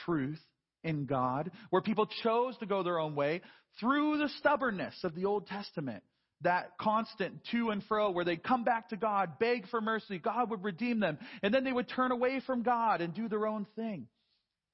truth 0.06 0.40
in 0.84 1.06
God, 1.06 1.52
where 1.70 1.82
people 1.82 2.08
chose 2.24 2.58
to 2.58 2.66
go 2.66 2.84
their 2.84 3.00
own 3.00 3.16
way, 3.16 3.42
through 3.80 4.18
the 4.18 4.30
stubbornness 4.40 4.96
of 5.04 5.16
the 5.16 5.26
Old 5.26 5.48
Testament, 5.48 6.04
that 6.42 6.72
constant 6.80 7.40
to 7.52 7.70
and 7.70 7.84
fro 7.84 8.12
where 8.12 8.26
they'd 8.26 8.44
come 8.44 8.64
back 8.64 8.90
to 8.90 8.98
God, 8.98 9.40
beg 9.40 9.68
for 9.70 9.80
mercy, 9.80 10.20
God 10.20 10.50
would 10.50 10.64
redeem 10.64 11.00
them, 11.00 11.18
and 11.42 11.54
then 11.54 11.64
they 11.64 11.72
would 11.72 11.90
turn 11.90 12.12
away 12.12 12.42
from 12.46 12.64
God 12.64 13.02
and 13.02 13.14
do 13.14 13.30
their 13.30 13.48
own 13.48 13.66
thing. 13.76 14.08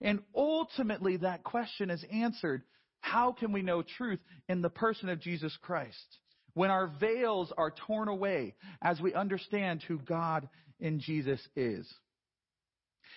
And 0.02 0.20
ultimately 0.36 1.18
that 1.18 1.44
question 1.44 1.90
is 1.90 2.04
answered. 2.12 2.64
How 3.02 3.32
can 3.32 3.52
we 3.52 3.62
know 3.62 3.82
truth 3.82 4.20
in 4.50 4.62
the 4.62 4.70
person 4.70 5.10
of 5.10 5.22
Jesus 5.22 5.56
Christ? 5.62 6.18
When 6.54 6.72
our 6.72 6.88
veils 7.00 7.54
are 7.58 7.74
torn 7.86 8.08
away 8.08 8.56
as 8.82 9.00
we 9.00 9.14
understand 9.14 9.84
who 9.84 10.00
God 10.00 10.50
in 10.80 11.00
Jesus 11.00 11.40
is. 11.56 11.88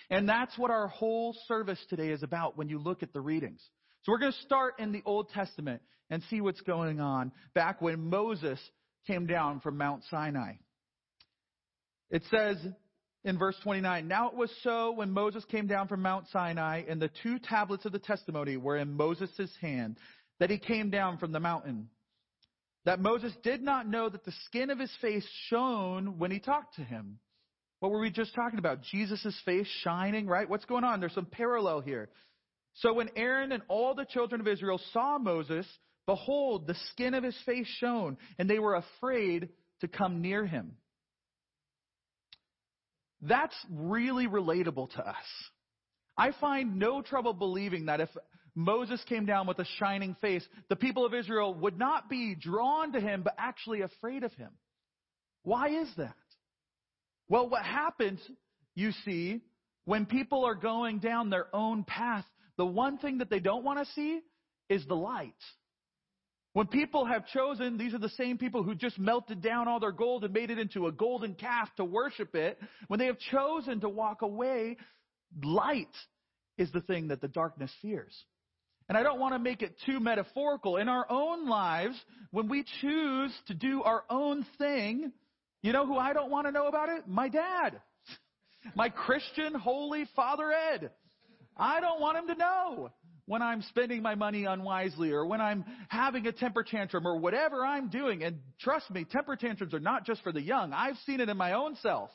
And 0.09 0.27
that's 0.27 0.57
what 0.57 0.71
our 0.71 0.87
whole 0.87 1.35
service 1.47 1.79
today 1.89 2.09
is 2.09 2.23
about 2.23 2.57
when 2.57 2.69
you 2.69 2.79
look 2.79 3.01
at 3.01 3.13
the 3.13 3.21
readings. 3.21 3.61
So 4.03 4.11
we're 4.11 4.19
going 4.19 4.33
to 4.33 4.39
start 4.39 4.75
in 4.79 4.91
the 4.91 5.01
Old 5.05 5.29
Testament 5.29 5.81
and 6.09 6.21
see 6.29 6.41
what's 6.41 6.61
going 6.61 6.99
on 6.99 7.31
back 7.53 7.81
when 7.81 8.09
Moses 8.09 8.59
came 9.07 9.25
down 9.25 9.59
from 9.61 9.77
Mount 9.77 10.03
Sinai. 10.09 10.53
It 12.09 12.23
says 12.29 12.57
in 13.23 13.37
verse 13.37 13.55
29, 13.63 14.07
Now 14.07 14.29
it 14.29 14.35
was 14.35 14.51
so 14.63 14.91
when 14.91 15.11
Moses 15.11 15.45
came 15.45 15.67
down 15.67 15.87
from 15.87 16.01
Mount 16.01 16.27
Sinai 16.31 16.83
and 16.87 17.01
the 17.01 17.11
two 17.21 17.39
tablets 17.39 17.85
of 17.85 17.91
the 17.91 17.99
testimony 17.99 18.57
were 18.57 18.77
in 18.77 18.95
Moses' 18.95 19.51
hand 19.61 19.97
that 20.39 20.49
he 20.49 20.57
came 20.57 20.89
down 20.89 21.17
from 21.17 21.31
the 21.31 21.39
mountain. 21.39 21.89
That 22.85 22.99
Moses 22.99 23.31
did 23.43 23.61
not 23.61 23.87
know 23.87 24.09
that 24.09 24.25
the 24.25 24.33
skin 24.45 24.71
of 24.71 24.79
his 24.79 24.91
face 25.01 25.27
shone 25.49 26.17
when 26.17 26.31
he 26.31 26.39
talked 26.39 26.75
to 26.75 26.83
him. 26.83 27.19
What 27.79 27.91
were 27.91 27.99
we 27.99 28.09
just 28.09 28.33
talking 28.33 28.59
about? 28.59 28.81
Jesus' 28.81 29.39
face 29.45 29.67
shining, 29.83 30.25
right? 30.25 30.49
What's 30.49 30.65
going 30.65 30.83
on? 30.83 30.99
There's 30.99 31.13
some 31.13 31.25
parallel 31.25 31.81
here. 31.81 32.09
So 32.75 32.93
when 32.93 33.09
Aaron 33.15 33.51
and 33.51 33.63
all 33.67 33.93
the 33.93 34.05
children 34.05 34.41
of 34.41 34.47
Israel 34.47 34.79
saw 34.93 35.19
Moses, 35.19 35.67
behold, 36.07 36.65
the 36.65 36.75
skin 36.91 37.13
of 37.13 37.23
his 37.23 37.37
face 37.45 37.67
shone, 37.79 38.17
and 38.39 38.49
they 38.49 38.59
were 38.59 38.75
afraid 38.75 39.49
to 39.81 39.87
come 39.87 40.21
near 40.21 40.45
him. 40.45 40.73
That's 43.21 43.55
really 43.69 44.27
relatable 44.27 44.91
to 44.95 45.07
us. 45.07 45.25
I 46.17 46.31
find 46.39 46.77
no 46.77 47.01
trouble 47.01 47.33
believing 47.33 47.85
that 47.85 48.01
if 48.01 48.09
Moses 48.55 49.01
came 49.07 49.25
down 49.25 49.47
with 49.47 49.59
a 49.59 49.65
shining 49.79 50.15
face, 50.21 50.45
the 50.69 50.75
people 50.75 51.05
of 51.05 51.13
Israel 51.13 51.53
would 51.53 51.77
not 51.77 52.09
be 52.09 52.35
drawn 52.35 52.91
to 52.93 52.99
him, 52.99 53.21
but 53.23 53.35
actually 53.37 53.81
afraid 53.81 54.23
of 54.23 54.33
him. 54.33 54.49
Why 55.43 55.69
is 55.69 55.87
that? 55.97 56.15
Well, 57.29 57.49
what 57.49 57.63
happens, 57.63 58.19
you 58.75 58.91
see, 59.05 59.41
when 59.85 60.05
people 60.05 60.43
are 60.45 60.55
going 60.55 60.99
down 60.99 61.29
their 61.29 61.47
own 61.55 61.83
path, 61.83 62.25
the 62.57 62.65
one 62.65 62.97
thing 62.97 63.19
that 63.19 63.29
they 63.29 63.39
don't 63.39 63.63
want 63.63 63.79
to 63.79 63.93
see 63.93 64.19
is 64.69 64.85
the 64.85 64.95
light. 64.95 65.33
When 66.53 66.67
people 66.67 67.05
have 67.05 67.27
chosen, 67.27 67.77
these 67.77 67.93
are 67.93 67.99
the 67.99 68.09
same 68.09 68.37
people 68.37 68.61
who 68.61 68.75
just 68.75 68.99
melted 68.99 69.41
down 69.41 69.69
all 69.69 69.79
their 69.79 69.93
gold 69.93 70.25
and 70.25 70.33
made 70.33 70.49
it 70.49 70.59
into 70.59 70.87
a 70.87 70.91
golden 70.91 71.33
calf 71.33 71.69
to 71.77 71.85
worship 71.85 72.35
it. 72.35 72.59
When 72.87 72.99
they 72.99 73.05
have 73.05 73.19
chosen 73.19 73.79
to 73.81 73.89
walk 73.89 74.21
away, 74.21 74.75
light 75.41 75.95
is 76.57 76.69
the 76.71 76.81
thing 76.81 77.07
that 77.07 77.21
the 77.21 77.29
darkness 77.29 77.71
fears. 77.81 78.13
And 78.89 78.97
I 78.97 79.03
don't 79.03 79.19
want 79.19 79.33
to 79.33 79.39
make 79.39 79.61
it 79.61 79.77
too 79.85 80.01
metaphorical. 80.01 80.75
In 80.75 80.89
our 80.89 81.09
own 81.09 81.47
lives, 81.47 81.95
when 82.31 82.49
we 82.49 82.65
choose 82.81 83.33
to 83.47 83.53
do 83.53 83.83
our 83.83 84.03
own 84.09 84.45
thing, 84.57 85.13
you 85.63 85.71
know 85.71 85.85
who 85.85 85.95
I 85.95 86.11
don't 86.11 86.29
want 86.29 86.47
to 86.47 86.51
know 86.51 86.67
about 86.67 86.89
it? 86.89 87.07
My 87.07 87.29
dad. 87.29 87.79
My 88.75 88.89
Christian, 88.89 89.53
holy 89.53 90.05
Father 90.17 90.51
Ed. 90.51 90.91
I 91.55 91.79
don't 91.79 92.01
want 92.01 92.17
him 92.17 92.27
to 92.27 92.35
know 92.35 92.91
when 93.31 93.41
I'm 93.41 93.61
spending 93.61 94.01
my 94.01 94.15
money 94.15 94.43
unwisely 94.43 95.11
or 95.11 95.25
when 95.25 95.39
I'm 95.39 95.63
having 95.87 96.27
a 96.27 96.33
temper 96.33 96.63
tantrum 96.63 97.07
or 97.07 97.17
whatever 97.17 97.65
I'm 97.65 97.87
doing. 97.87 98.25
And 98.25 98.39
trust 98.59 98.91
me, 98.91 99.05
temper 99.05 99.37
tantrums 99.37 99.73
are 99.73 99.79
not 99.79 100.05
just 100.05 100.21
for 100.21 100.33
the 100.33 100.41
young. 100.41 100.73
I've 100.73 100.97
seen 101.05 101.21
it 101.21 101.29
in 101.29 101.37
my 101.37 101.53
own 101.53 101.77
self. 101.77 102.09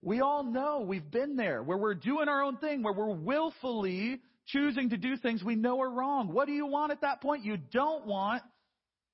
We 0.00 0.22
all 0.22 0.42
know 0.42 0.86
we've 0.88 1.10
been 1.10 1.36
there 1.36 1.62
where 1.62 1.76
we're 1.76 1.92
doing 1.92 2.30
our 2.30 2.42
own 2.42 2.56
thing, 2.56 2.82
where 2.82 2.94
we're 2.94 3.14
willfully 3.14 4.22
choosing 4.46 4.88
to 4.88 4.96
do 4.96 5.18
things 5.18 5.44
we 5.44 5.54
know 5.54 5.82
are 5.82 5.90
wrong. 5.90 6.32
What 6.32 6.46
do 6.46 6.54
you 6.54 6.64
want 6.66 6.92
at 6.92 7.02
that 7.02 7.20
point? 7.20 7.44
You 7.44 7.58
don't 7.58 8.06
want 8.06 8.42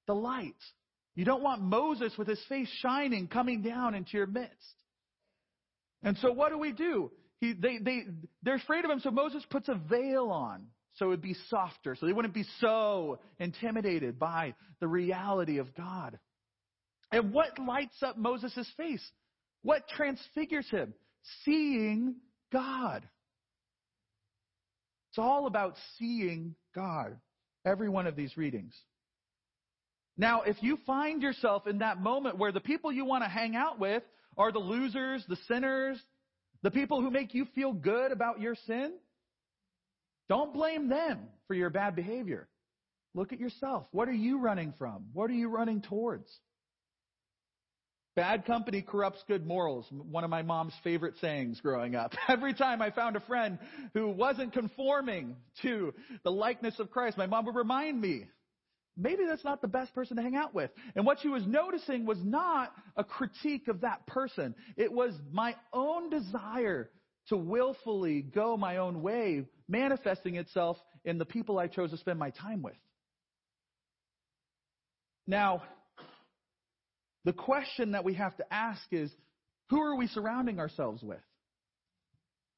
the 0.07 0.15
light. 0.15 0.55
You 1.17 1.25
don't 1.25 1.43
want 1.43 1.63
Moses 1.63 2.13
with 2.17 2.29
his 2.29 2.41
face 2.49 2.69
shining 2.81 3.27
coming 3.27 3.63
down 3.63 3.97
into 3.97 4.17
your 4.17 4.29
midst. 4.29 4.55
And 6.05 6.17
so 6.19 6.31
what 6.31 6.53
do 6.53 6.59
we 6.59 6.71
do? 6.71 7.11
He, 7.45 7.53
they, 7.53 7.77
they, 7.77 8.05
they're 8.43 8.55
afraid 8.55 8.87
of 8.87 8.91
him, 8.91 9.01
so 9.01 9.11
Moses 9.11 9.45
puts 9.51 9.69
a 9.69 9.75
veil 9.75 10.31
on 10.31 10.69
so 10.95 11.07
it 11.07 11.09
would 11.09 11.21
be 11.21 11.37
softer, 11.51 11.95
so 11.95 12.07
they 12.07 12.13
wouldn't 12.13 12.33
be 12.33 12.47
so 12.61 13.19
intimidated 13.39 14.19
by 14.19 14.55
the 14.81 14.89
reality 14.89 15.59
of 15.59 15.75
God. 15.75 16.19
And 17.13 17.35
what 17.35 17.59
lights 17.59 18.03
up 18.03 18.17
Moses' 18.17 18.67
face? 18.79 19.05
What 19.63 19.87
transfigures 19.89 20.69
him? 20.71 20.95
Seeing 21.45 22.15
God. 22.51 23.07
It's 25.11 25.19
all 25.19 25.47
about 25.47 25.75
seeing 25.99 26.55
God. 26.75 27.19
Every 27.67 27.91
one 27.91 28.07
of 28.07 28.17
these 28.17 28.37
readings. 28.39 28.75
Now, 30.17 30.43
if 30.43 30.63
you 30.63 30.79
find 30.87 31.21
yourself 31.21 31.67
in 31.67 31.79
that 31.79 32.01
moment 32.01 32.39
where 32.39 32.53
the 32.53 32.61
people 32.61 32.91
you 32.91 33.05
want 33.05 33.23
to 33.25 33.29
hang 33.29 33.55
out 33.55 33.79
with 33.79 34.03
are 34.39 34.53
the 34.53 34.59
losers, 34.61 35.25
the 35.29 35.39
sinners, 35.49 36.01
the 36.65 36.71
people 36.71 37.03
who 37.03 37.11
make 37.11 37.35
you 37.35 37.47
feel 37.55 37.75
good 37.75 38.11
about 38.11 38.41
your 38.41 38.57
sin, 38.67 38.95
don't 40.31 40.55
blame 40.55 40.89
them 40.89 41.29
for 41.47 41.53
your 41.53 41.69
bad 41.69 41.95
behavior. 41.95 42.49
Look 43.15 43.35
at 43.35 43.39
yourself. 43.39 43.87
What 43.93 44.09
are 44.09 44.13
you 44.13 44.39
running 44.41 44.73
from? 44.79 45.05
What 45.13 45.31
are 45.31 45.35
you 45.35 45.49
running 45.49 45.83
towards? 45.83 46.27
Bad 48.17 48.47
company 48.47 48.81
corrupts 48.81 49.23
good 49.29 49.47
morals. 49.47 49.87
One 49.91 50.25
of 50.25 50.31
my 50.31 50.41
mom's 50.41 50.73
favorite 50.83 51.15
sayings 51.21 51.61
growing 51.61 51.97
up. 51.97 52.15
Every 52.29 52.55
time 52.55 52.81
I 52.81 52.91
found 52.91 53.17
a 53.17 53.21
friend 53.21 53.59
who 53.93 54.09
wasn't 54.09 54.55
conforming 54.55 55.37
to 55.63 55.93
the 56.23 56.31
likeness 56.31 56.79
of 56.79 56.91
Christ, 56.91 57.19
my 57.19 57.27
mom 57.27 57.45
would 57.45 57.57
remind 57.57 58.01
me, 58.01 58.27
maybe 58.97 59.25
that's 59.27 59.45
not 59.45 59.61
the 59.61 59.69
best 59.69 59.95
person 59.95 60.17
to 60.17 60.23
hang 60.23 60.37
out 60.37 60.55
with. 60.55 60.71
And 60.95 61.05
what 61.05 61.21
she 61.21 61.29
was 61.29 61.47
noticing 61.47 62.07
was 62.07 62.19
not 62.23 62.73
a 62.97 63.05
critique 63.05 63.69
of 63.69 63.81
that 63.81 64.07
person. 64.07 64.55
It 64.77 64.93
was 64.93 65.15
my 65.33 65.57
own 65.73 66.11
desire 66.11 66.91
to 67.29 67.37
willfully 67.37 68.23
go 68.23 68.57
my 68.57 68.77
own 68.77 69.03
way, 69.03 69.47
manifesting 69.69 70.37
itself 70.37 70.77
in 71.05 71.19
the 71.19 71.25
people 71.25 71.59
I 71.59 71.67
chose 71.67 71.91
to 71.91 71.97
spend 71.97 72.19
my 72.19 72.31
time 72.31 72.63
with. 72.63 72.77
Now, 75.27 75.63
the 77.25 77.33
question 77.33 77.93
that 77.93 78.05
we 78.05 78.15
have 78.15 78.37
to 78.37 78.53
ask 78.53 78.83
is, 78.91 79.11
who 79.71 79.81
are 79.81 79.97
we 79.97 80.07
surrounding 80.09 80.61
ourselves 80.61 81.03
with? 81.03 81.23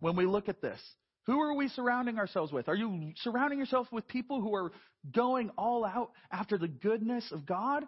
When 0.00 0.16
we 0.16 0.26
look 0.26 0.48
at 0.48 0.60
this, 0.60 0.80
who 1.26 1.40
are 1.40 1.54
we 1.54 1.68
surrounding 1.68 2.18
ourselves 2.18 2.52
with? 2.52 2.68
Are 2.68 2.74
you 2.74 3.12
surrounding 3.16 3.58
yourself 3.58 3.88
with 3.90 4.06
people 4.06 4.40
who 4.40 4.54
are 4.54 4.70
going 5.12 5.50
all 5.58 5.84
out 5.84 6.12
after 6.30 6.56
the 6.56 6.68
goodness 6.68 7.24
of 7.32 7.44
God? 7.44 7.84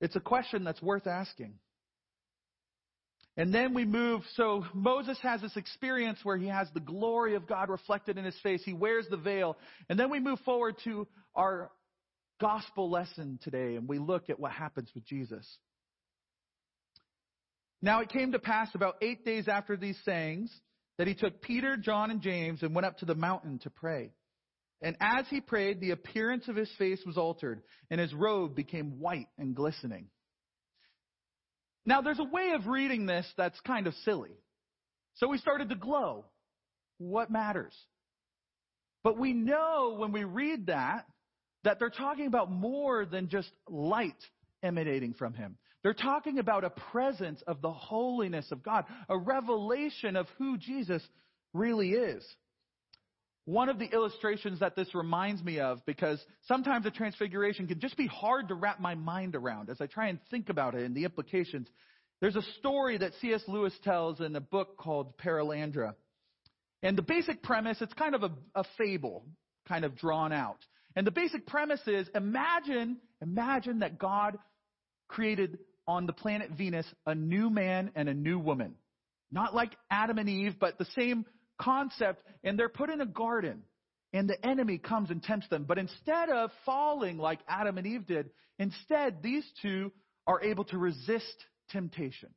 It's 0.00 0.16
a 0.16 0.20
question 0.20 0.64
that's 0.64 0.80
worth 0.80 1.06
asking. 1.06 1.54
And 3.36 3.54
then 3.54 3.74
we 3.74 3.84
move, 3.84 4.22
so 4.34 4.64
Moses 4.74 5.18
has 5.22 5.40
this 5.42 5.56
experience 5.56 6.18
where 6.22 6.36
he 6.36 6.48
has 6.48 6.68
the 6.72 6.80
glory 6.80 7.34
of 7.34 7.46
God 7.46 7.68
reflected 7.68 8.18
in 8.18 8.24
his 8.24 8.38
face. 8.42 8.62
He 8.64 8.72
wears 8.72 9.06
the 9.10 9.16
veil. 9.16 9.56
And 9.88 9.98
then 9.98 10.10
we 10.10 10.18
move 10.18 10.40
forward 10.40 10.76
to 10.84 11.06
our 11.34 11.70
gospel 12.40 12.90
lesson 12.90 13.38
today 13.42 13.76
and 13.76 13.86
we 13.86 13.98
look 13.98 14.30
at 14.30 14.40
what 14.40 14.52
happens 14.52 14.90
with 14.94 15.04
Jesus. 15.04 15.46
Now 17.82 18.00
it 18.00 18.08
came 18.08 18.32
to 18.32 18.38
pass 18.38 18.68
about 18.74 18.96
eight 19.02 19.24
days 19.24 19.46
after 19.46 19.76
these 19.76 19.98
sayings 20.04 20.50
that 21.00 21.08
he 21.08 21.14
took 21.14 21.40
Peter, 21.40 21.78
John, 21.78 22.10
and 22.10 22.20
James 22.20 22.62
and 22.62 22.74
went 22.74 22.84
up 22.84 22.98
to 22.98 23.06
the 23.06 23.14
mountain 23.14 23.58
to 23.60 23.70
pray. 23.70 24.10
And 24.82 24.98
as 25.00 25.24
he 25.30 25.40
prayed, 25.40 25.80
the 25.80 25.92
appearance 25.92 26.46
of 26.46 26.56
his 26.56 26.70
face 26.76 27.00
was 27.06 27.16
altered, 27.16 27.62
and 27.90 27.98
his 27.98 28.12
robe 28.12 28.54
became 28.54 29.00
white 29.00 29.28
and 29.38 29.54
glistening. 29.54 30.08
Now, 31.86 32.02
there's 32.02 32.18
a 32.18 32.24
way 32.24 32.50
of 32.54 32.66
reading 32.66 33.06
this 33.06 33.26
that's 33.38 33.58
kind 33.60 33.86
of 33.86 33.94
silly. 34.04 34.36
So 35.14 35.26
we 35.26 35.38
started 35.38 35.70
to 35.70 35.74
glow. 35.74 36.26
What 36.98 37.30
matters? 37.30 37.72
But 39.02 39.18
we 39.18 39.32
know 39.32 39.96
when 39.96 40.12
we 40.12 40.24
read 40.24 40.66
that, 40.66 41.06
that 41.64 41.78
they're 41.78 41.88
talking 41.88 42.26
about 42.26 42.50
more 42.50 43.06
than 43.06 43.30
just 43.30 43.50
light 43.70 44.22
emanating 44.62 45.14
from 45.14 45.32
him. 45.32 45.56
They're 45.82 45.94
talking 45.94 46.38
about 46.38 46.64
a 46.64 46.70
presence 46.70 47.42
of 47.46 47.62
the 47.62 47.72
holiness 47.72 48.50
of 48.52 48.62
God, 48.62 48.84
a 49.08 49.16
revelation 49.16 50.16
of 50.16 50.26
who 50.38 50.58
Jesus 50.58 51.02
really 51.54 51.90
is. 51.90 52.24
One 53.46 53.68
of 53.68 53.78
the 53.78 53.86
illustrations 53.86 54.60
that 54.60 54.76
this 54.76 54.94
reminds 54.94 55.42
me 55.42 55.58
of, 55.58 55.84
because 55.86 56.24
sometimes 56.42 56.84
the 56.84 56.90
transfiguration 56.90 57.66
can 57.66 57.80
just 57.80 57.96
be 57.96 58.06
hard 58.06 58.48
to 58.48 58.54
wrap 58.54 58.78
my 58.80 58.94
mind 58.94 59.34
around 59.34 59.70
as 59.70 59.80
I 59.80 59.86
try 59.86 60.08
and 60.08 60.18
think 60.30 60.50
about 60.50 60.74
it 60.74 60.84
and 60.84 60.94
the 60.94 61.04
implications. 61.04 61.66
There's 62.20 62.36
a 62.36 62.44
story 62.58 62.98
that 62.98 63.12
C.S. 63.20 63.42
Lewis 63.48 63.72
tells 63.82 64.20
in 64.20 64.36
a 64.36 64.40
book 64.40 64.76
called 64.76 65.16
Perelandra. 65.18 65.94
And 66.82 66.96
the 66.96 67.02
basic 67.02 67.42
premise, 67.42 67.78
it's 67.80 67.94
kind 67.94 68.14
of 68.14 68.22
a, 68.22 68.30
a 68.54 68.64
fable, 68.76 69.24
kind 69.66 69.84
of 69.84 69.96
drawn 69.96 70.32
out. 70.32 70.58
And 70.94 71.06
the 71.06 71.10
basic 71.10 71.46
premise 71.46 71.80
is 71.86 72.08
imagine, 72.14 72.98
imagine 73.22 73.80
that 73.80 73.98
God 73.98 74.38
created 75.08 75.58
on 75.90 76.06
the 76.06 76.12
planet 76.12 76.50
Venus 76.52 76.86
a 77.04 77.16
new 77.16 77.50
man 77.50 77.90
and 77.96 78.08
a 78.08 78.14
new 78.14 78.38
woman. 78.38 78.76
Not 79.32 79.56
like 79.56 79.72
Adam 79.90 80.18
and 80.18 80.28
Eve, 80.28 80.54
but 80.60 80.78
the 80.78 80.86
same 80.96 81.26
concept. 81.60 82.22
And 82.44 82.56
they're 82.56 82.68
put 82.68 82.90
in 82.90 83.00
a 83.00 83.06
garden. 83.06 83.62
And 84.12 84.28
the 84.28 84.44
enemy 84.46 84.78
comes 84.78 85.10
and 85.10 85.20
tempts 85.20 85.48
them. 85.48 85.64
But 85.64 85.78
instead 85.78 86.28
of 86.30 86.50
falling 86.64 87.18
like 87.18 87.40
Adam 87.48 87.76
and 87.76 87.86
Eve 87.88 88.06
did, 88.06 88.30
instead 88.58 89.20
these 89.20 89.44
two 89.62 89.90
are 90.28 90.40
able 90.42 90.64
to 90.66 90.78
resist 90.78 91.44
temptation. 91.70 92.28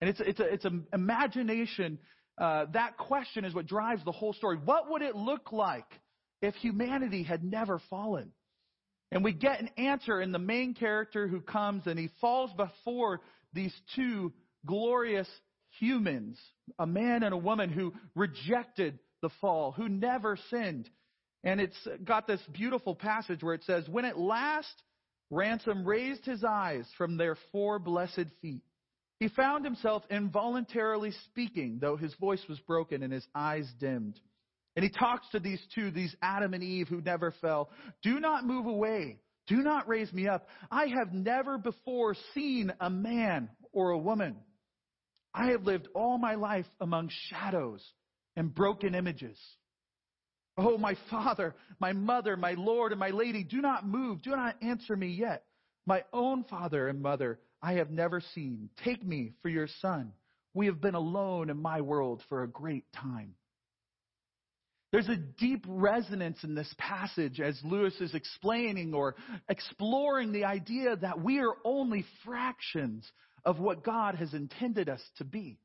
And 0.00 0.10
it's, 0.10 0.20
it's, 0.20 0.40
a, 0.40 0.52
it's 0.52 0.64
an 0.64 0.86
imagination. 0.92 1.98
Uh, 2.36 2.66
that 2.72 2.96
question 2.98 3.44
is 3.44 3.54
what 3.54 3.66
drives 3.66 4.04
the 4.04 4.12
whole 4.12 4.32
story. 4.32 4.56
What 4.56 4.90
would 4.90 5.02
it 5.02 5.14
look 5.14 5.52
like 5.52 5.86
if 6.42 6.54
humanity 6.56 7.22
had 7.22 7.44
never 7.44 7.80
fallen? 7.90 8.32
And 9.10 9.24
we 9.24 9.32
get 9.32 9.60
an 9.60 9.70
answer 9.78 10.20
in 10.20 10.32
the 10.32 10.38
main 10.38 10.74
character 10.74 11.26
who 11.26 11.40
comes 11.40 11.86
and 11.86 11.98
he 11.98 12.10
falls 12.20 12.50
before 12.52 13.20
these 13.54 13.74
two 13.96 14.32
glorious 14.66 15.28
humans, 15.78 16.38
a 16.78 16.86
man 16.86 17.22
and 17.22 17.32
a 17.32 17.38
woman 17.38 17.70
who 17.70 17.94
rejected 18.14 18.98
the 19.22 19.30
fall, 19.40 19.72
who 19.72 19.88
never 19.88 20.38
sinned. 20.50 20.88
And 21.44 21.60
it's 21.60 21.88
got 22.04 22.26
this 22.26 22.42
beautiful 22.52 22.94
passage 22.94 23.42
where 23.42 23.54
it 23.54 23.64
says, 23.64 23.88
When 23.88 24.04
at 24.04 24.18
last 24.18 24.82
Ransom 25.30 25.86
raised 25.86 26.24
his 26.24 26.44
eyes 26.44 26.86
from 26.96 27.16
their 27.16 27.36
four 27.52 27.78
blessed 27.78 28.26
feet, 28.42 28.62
he 29.20 29.28
found 29.28 29.64
himself 29.64 30.04
involuntarily 30.10 31.12
speaking, 31.26 31.78
though 31.80 31.96
his 31.96 32.14
voice 32.14 32.42
was 32.48 32.60
broken 32.60 33.02
and 33.02 33.12
his 33.12 33.26
eyes 33.34 33.68
dimmed. 33.80 34.18
And 34.78 34.84
he 34.84 34.90
talks 34.90 35.28
to 35.30 35.40
these 35.40 35.60
two, 35.74 35.90
these 35.90 36.14
Adam 36.22 36.54
and 36.54 36.62
Eve 36.62 36.86
who 36.86 37.00
never 37.00 37.34
fell. 37.40 37.68
Do 38.00 38.20
not 38.20 38.46
move 38.46 38.66
away. 38.66 39.18
Do 39.48 39.56
not 39.56 39.88
raise 39.88 40.12
me 40.12 40.28
up. 40.28 40.46
I 40.70 40.86
have 40.86 41.12
never 41.12 41.58
before 41.58 42.14
seen 42.32 42.72
a 42.78 42.88
man 42.88 43.48
or 43.72 43.90
a 43.90 43.98
woman. 43.98 44.36
I 45.34 45.46
have 45.46 45.64
lived 45.64 45.88
all 45.96 46.16
my 46.16 46.36
life 46.36 46.68
among 46.80 47.10
shadows 47.28 47.84
and 48.36 48.54
broken 48.54 48.94
images. 48.94 49.36
Oh, 50.56 50.78
my 50.78 50.94
father, 51.10 51.56
my 51.80 51.92
mother, 51.92 52.36
my 52.36 52.52
Lord, 52.52 52.92
and 52.92 53.00
my 53.00 53.10
lady, 53.10 53.42
do 53.42 53.60
not 53.60 53.84
move. 53.84 54.22
Do 54.22 54.30
not 54.30 54.62
answer 54.62 54.94
me 54.94 55.08
yet. 55.08 55.42
My 55.86 56.04
own 56.12 56.44
father 56.44 56.86
and 56.86 57.02
mother 57.02 57.40
I 57.60 57.72
have 57.72 57.90
never 57.90 58.22
seen. 58.32 58.70
Take 58.84 59.04
me 59.04 59.32
for 59.42 59.48
your 59.48 59.66
son. 59.82 60.12
We 60.54 60.66
have 60.66 60.80
been 60.80 60.94
alone 60.94 61.50
in 61.50 61.60
my 61.60 61.80
world 61.80 62.22
for 62.28 62.44
a 62.44 62.48
great 62.48 62.84
time. 62.92 63.34
There's 64.90 65.08
a 65.08 65.16
deep 65.16 65.64
resonance 65.68 66.42
in 66.44 66.54
this 66.54 66.72
passage 66.78 67.40
as 67.40 67.58
Lewis 67.62 67.94
is 68.00 68.14
explaining 68.14 68.94
or 68.94 69.16
exploring 69.48 70.32
the 70.32 70.46
idea 70.46 70.96
that 70.96 71.20
we 71.20 71.40
are 71.40 71.54
only 71.64 72.06
fractions 72.24 73.10
of 73.44 73.58
what 73.58 73.84
God 73.84 74.14
has 74.14 74.32
intended 74.32 74.88
us 74.88 75.02
to 75.18 75.24
be. 75.24 75.58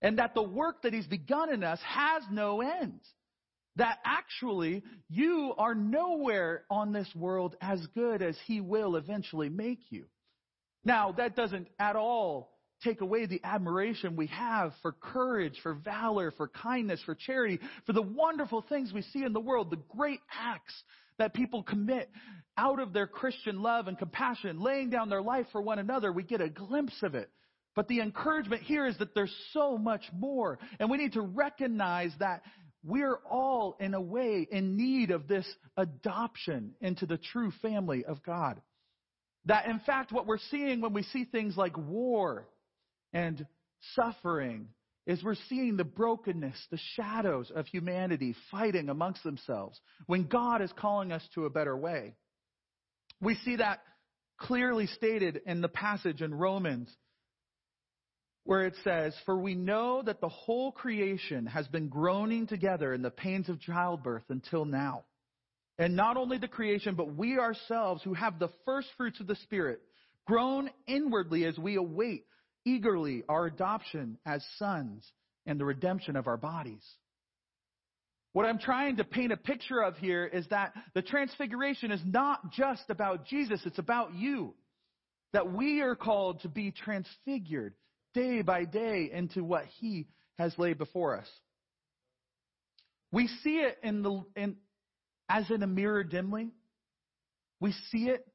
And 0.00 0.18
that 0.18 0.34
the 0.34 0.42
work 0.42 0.82
that 0.82 0.92
He's 0.92 1.06
begun 1.06 1.52
in 1.52 1.64
us 1.64 1.80
has 1.84 2.22
no 2.30 2.60
end. 2.60 3.00
That 3.76 3.98
actually 4.04 4.82
you 5.08 5.54
are 5.58 5.74
nowhere 5.74 6.64
on 6.70 6.92
this 6.92 7.08
world 7.16 7.56
as 7.60 7.84
good 7.94 8.22
as 8.22 8.36
He 8.46 8.60
will 8.60 8.96
eventually 8.96 9.48
make 9.48 9.80
you. 9.90 10.06
Now, 10.84 11.12
that 11.12 11.36
doesn't 11.36 11.68
at 11.78 11.96
all 11.96 12.51
take 12.82 13.00
away 13.00 13.26
the 13.26 13.40
admiration 13.44 14.16
we 14.16 14.26
have 14.28 14.72
for 14.82 14.92
courage, 14.92 15.58
for 15.62 15.74
valor, 15.74 16.32
for 16.32 16.48
kindness, 16.48 17.00
for 17.04 17.14
charity, 17.14 17.58
for 17.86 17.92
the 17.92 18.02
wonderful 18.02 18.64
things 18.68 18.92
we 18.92 19.02
see 19.02 19.24
in 19.24 19.32
the 19.32 19.40
world, 19.40 19.70
the 19.70 19.96
great 19.96 20.20
acts 20.30 20.74
that 21.18 21.34
people 21.34 21.62
commit 21.62 22.10
out 22.56 22.80
of 22.80 22.92
their 22.92 23.06
Christian 23.06 23.62
love 23.62 23.88
and 23.88 23.98
compassion, 23.98 24.60
laying 24.60 24.90
down 24.90 25.08
their 25.08 25.22
life 25.22 25.46
for 25.52 25.60
one 25.60 25.78
another. 25.78 26.12
We 26.12 26.22
get 26.22 26.40
a 26.40 26.48
glimpse 26.48 27.02
of 27.02 27.14
it. 27.14 27.30
But 27.74 27.88
the 27.88 28.00
encouragement 28.00 28.62
here 28.62 28.86
is 28.86 28.98
that 28.98 29.14
there's 29.14 29.34
so 29.52 29.78
much 29.78 30.02
more. 30.12 30.58
And 30.78 30.90
we 30.90 30.98
need 30.98 31.14
to 31.14 31.22
recognize 31.22 32.12
that 32.18 32.42
we're 32.84 33.18
all, 33.30 33.76
in 33.80 33.94
a 33.94 34.00
way, 34.00 34.46
in 34.50 34.76
need 34.76 35.10
of 35.10 35.28
this 35.28 35.46
adoption 35.76 36.74
into 36.80 37.06
the 37.06 37.16
true 37.16 37.52
family 37.62 38.04
of 38.04 38.22
God. 38.22 38.60
That, 39.46 39.66
in 39.66 39.80
fact, 39.80 40.12
what 40.12 40.26
we're 40.26 40.38
seeing 40.50 40.80
when 40.80 40.92
we 40.92 41.02
see 41.04 41.24
things 41.24 41.56
like 41.56 41.76
war 41.76 42.46
and 43.12 43.46
suffering 43.94 44.68
is 45.06 45.22
we're 45.22 45.34
seeing 45.48 45.76
the 45.76 45.84
brokenness, 45.84 46.56
the 46.70 46.78
shadows 46.94 47.50
of 47.54 47.66
humanity 47.66 48.34
fighting 48.50 48.88
amongst 48.88 49.24
themselves 49.24 49.80
when 50.06 50.28
God 50.28 50.62
is 50.62 50.72
calling 50.76 51.10
us 51.10 51.26
to 51.34 51.44
a 51.44 51.50
better 51.50 51.76
way. 51.76 52.14
We 53.20 53.34
see 53.44 53.56
that 53.56 53.80
clearly 54.38 54.86
stated 54.86 55.40
in 55.46 55.60
the 55.60 55.68
passage 55.68 56.22
in 56.22 56.34
Romans 56.34 56.88
where 58.44 58.66
it 58.66 58.74
says, 58.82 59.14
For 59.24 59.36
we 59.38 59.54
know 59.54 60.02
that 60.02 60.20
the 60.20 60.28
whole 60.28 60.72
creation 60.72 61.46
has 61.46 61.66
been 61.68 61.88
groaning 61.88 62.46
together 62.46 62.92
in 62.92 63.02
the 63.02 63.10
pains 63.10 63.48
of 63.48 63.60
childbirth 63.60 64.24
until 64.28 64.64
now. 64.64 65.04
And 65.78 65.96
not 65.96 66.16
only 66.16 66.38
the 66.38 66.48
creation, 66.48 66.94
but 66.94 67.14
we 67.14 67.38
ourselves 67.38 68.02
who 68.02 68.14
have 68.14 68.38
the 68.38 68.50
first 68.64 68.88
fruits 68.96 69.20
of 69.20 69.26
the 69.26 69.36
Spirit 69.36 69.80
groan 70.26 70.70
inwardly 70.86 71.44
as 71.44 71.56
we 71.58 71.76
await 71.76 72.26
eagerly 72.64 73.24
our 73.28 73.46
adoption 73.46 74.18
as 74.26 74.44
sons 74.58 75.10
and 75.46 75.58
the 75.58 75.64
redemption 75.64 76.16
of 76.16 76.26
our 76.26 76.36
bodies. 76.36 76.84
What 78.32 78.46
I'm 78.46 78.58
trying 78.58 78.96
to 78.96 79.04
paint 79.04 79.32
a 79.32 79.36
picture 79.36 79.82
of 79.82 79.96
here 79.98 80.24
is 80.24 80.46
that 80.48 80.72
the 80.94 81.02
transfiguration 81.02 81.90
is 81.90 82.00
not 82.04 82.50
just 82.52 82.84
about 82.88 83.26
Jesus, 83.26 83.60
it's 83.66 83.78
about 83.78 84.14
you. 84.14 84.54
That 85.32 85.52
we 85.52 85.80
are 85.80 85.94
called 85.94 86.40
to 86.42 86.48
be 86.48 86.70
transfigured 86.70 87.74
day 88.14 88.42
by 88.42 88.64
day 88.64 89.10
into 89.12 89.44
what 89.44 89.64
He 89.80 90.06
has 90.38 90.54
laid 90.58 90.78
before 90.78 91.18
us. 91.18 91.28
We 93.10 93.28
see 93.42 93.56
it 93.56 93.78
in 93.82 94.02
the, 94.02 94.24
in, 94.36 94.56
as 95.28 95.50
in 95.50 95.62
a 95.62 95.66
mirror 95.66 96.02
dimly. 96.02 96.50
We 97.60 97.72
see 97.90 98.08
it 98.08 98.26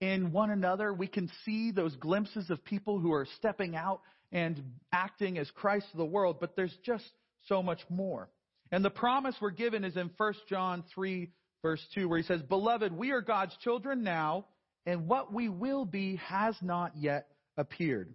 in 0.00 0.32
one 0.32 0.50
another. 0.50 0.92
We 0.92 1.06
can 1.06 1.30
see 1.44 1.70
those 1.70 1.94
glimpses 1.96 2.50
of 2.50 2.64
people 2.64 2.98
who 2.98 3.12
are 3.12 3.26
stepping 3.38 3.76
out 3.76 4.00
and 4.32 4.60
acting 4.92 5.38
as 5.38 5.50
Christ 5.52 5.86
of 5.92 5.98
the 5.98 6.04
world, 6.04 6.38
but 6.40 6.56
there's 6.56 6.76
just 6.84 7.04
so 7.46 7.62
much 7.62 7.80
more. 7.88 8.28
And 8.72 8.84
the 8.84 8.90
promise 8.90 9.36
we're 9.40 9.50
given 9.50 9.84
is 9.84 9.96
in 9.96 10.10
1 10.16 10.34
John 10.48 10.84
3, 10.94 11.30
verse 11.62 11.84
2, 11.94 12.08
where 12.08 12.18
he 12.18 12.24
says, 12.24 12.42
Beloved, 12.42 12.92
we 12.92 13.12
are 13.12 13.20
God's 13.20 13.56
children 13.62 14.02
now, 14.02 14.46
and 14.84 15.06
what 15.06 15.32
we 15.32 15.48
will 15.48 15.84
be 15.84 16.16
has 16.16 16.56
not 16.60 16.96
yet 16.96 17.28
appeared. 17.56 18.12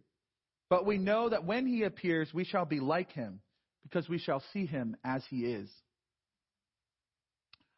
But 0.69 0.85
we 0.85 0.97
know 0.97 1.29
that 1.29 1.45
when 1.45 1.65
he 1.65 1.83
appears, 1.83 2.33
we 2.33 2.45
shall 2.45 2.65
be 2.65 2.79
like 2.79 3.11
him, 3.11 3.39
because 3.83 4.07
we 4.07 4.19
shall 4.19 4.43
see 4.53 4.65
him 4.65 4.95
as 5.03 5.23
he 5.29 5.45
is. 5.45 5.69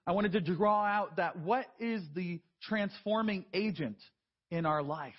I 0.06 0.12
wanted 0.12 0.34
to 0.34 0.42
draw 0.42 0.86
out 0.86 1.18
that 1.18 1.38
what 1.40 1.66
is 1.80 2.04
the 2.16 2.42
transforming 2.62 3.46
agent 3.54 3.98
in 4.52 4.66
our 4.66 4.84
life 4.84 5.14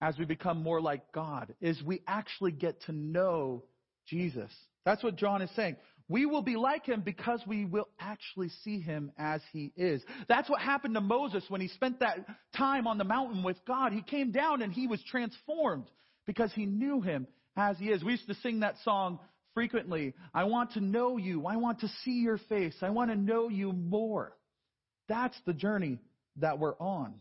as 0.00 0.18
we 0.18 0.24
become 0.24 0.62
more 0.62 0.80
like 0.80 1.12
God 1.12 1.54
is 1.60 1.80
we 1.82 2.02
actually 2.06 2.52
get 2.52 2.82
to 2.84 2.92
know 2.92 3.64
Jesus. 4.06 4.50
That's 4.84 5.02
what 5.02 5.16
John 5.16 5.42
is 5.42 5.50
saying. 5.54 5.76
We 6.08 6.26
will 6.26 6.42
be 6.42 6.56
like 6.56 6.84
him 6.84 7.02
because 7.02 7.40
we 7.46 7.64
will 7.64 7.88
actually 8.00 8.50
see 8.64 8.80
him 8.80 9.12
as 9.16 9.40
he 9.52 9.72
is. 9.76 10.02
That's 10.28 10.50
what 10.50 10.60
happened 10.60 10.94
to 10.94 11.00
Moses 11.00 11.44
when 11.48 11.60
he 11.60 11.68
spent 11.68 12.00
that 12.00 12.26
time 12.56 12.86
on 12.86 12.98
the 12.98 13.04
mountain 13.04 13.42
with 13.42 13.56
God. 13.66 13.92
He 13.92 14.02
came 14.02 14.32
down 14.32 14.62
and 14.62 14.72
he 14.72 14.86
was 14.86 15.02
transformed 15.04 15.86
because 16.26 16.52
he 16.52 16.66
knew 16.66 17.00
him 17.00 17.26
as 17.56 17.78
he 17.78 17.86
is. 17.86 18.02
We 18.02 18.12
used 18.12 18.26
to 18.28 18.34
sing 18.34 18.60
that 18.60 18.74
song, 18.84 19.20
frequently. 19.54 20.14
I 20.34 20.44
want 20.44 20.72
to 20.72 20.80
know 20.80 21.16
you. 21.16 21.46
I 21.46 21.56
want 21.56 21.80
to 21.80 21.88
see 22.04 22.20
your 22.20 22.38
face. 22.48 22.74
I 22.82 22.90
want 22.90 23.10
to 23.10 23.16
know 23.16 23.48
you 23.48 23.72
more. 23.72 24.36
That's 25.08 25.36
the 25.46 25.52
journey 25.52 25.98
that 26.36 26.58
we're 26.58 26.76
on. 26.78 27.14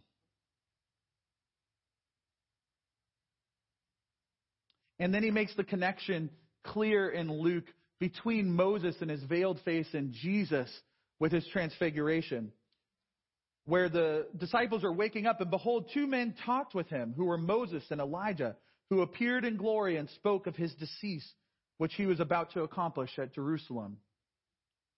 And 4.99 5.13
then 5.13 5.23
he 5.23 5.32
makes 5.32 5.55
the 5.55 5.63
connection 5.63 6.29
clear 6.63 7.09
in 7.09 7.32
Luke 7.32 7.65
between 7.99 8.51
Moses 8.51 8.95
and 9.01 9.09
his 9.09 9.23
veiled 9.23 9.59
face 9.65 9.88
and 9.93 10.11
Jesus 10.13 10.69
with 11.19 11.32
his 11.32 11.45
transfiguration. 11.47 12.51
Where 13.65 13.89
the 13.89 14.27
disciples 14.38 14.84
are 14.84 14.93
waking 14.93 15.27
up, 15.27 15.41
and 15.41 15.49
behold, 15.49 15.89
two 15.93 16.07
men 16.07 16.36
talked 16.45 16.73
with 16.73 16.88
him, 16.88 17.13
who 17.15 17.25
were 17.25 17.38
Moses 17.38 17.84
and 17.89 18.01
Elijah, 18.01 18.55
who 18.89 19.01
appeared 19.01 19.45
in 19.45 19.55
glory 19.57 19.97
and 19.97 20.09
spoke 20.09 20.47
of 20.47 20.55
his 20.55 20.73
decease 20.75 21.27
which 21.82 21.95
he 21.95 22.05
was 22.05 22.19
about 22.19 22.51
to 22.51 22.61
accomplish 22.61 23.09
at 23.17 23.34
Jerusalem. 23.34 23.97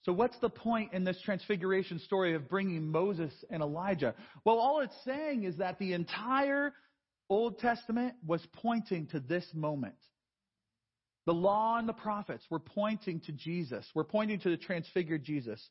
So, 0.02 0.12
what's 0.12 0.38
the 0.40 0.50
point 0.50 0.92
in 0.92 1.06
this 1.06 1.18
transfiguration 1.24 1.98
story 2.00 2.36
of 2.36 2.50
bringing 2.50 2.92
Moses 2.92 3.32
and 3.50 3.64
Elijah? 3.64 4.14
Well, 4.44 4.58
all 4.58 4.82
it's 4.82 4.94
saying 5.06 5.46
is 5.46 5.56
that 5.60 5.80
the 5.80 5.94
entire 5.94 6.74
Old 7.30 7.60
Testament 7.60 8.16
was 8.28 8.46
pointing 8.62 9.08
to 9.14 9.22
this 9.22 9.46
moment. 9.54 9.96
The 11.26 11.34
law 11.34 11.78
and 11.78 11.88
the 11.88 11.94
prophets 11.94 12.44
were 12.50 12.60
pointing 12.60 13.22
to 13.28 13.32
Jesus, 13.32 13.86
were 13.96 14.04
pointing 14.04 14.42
to 14.42 14.50
the 14.50 14.58
transfigured 14.58 15.24
Jesus. 15.24 15.66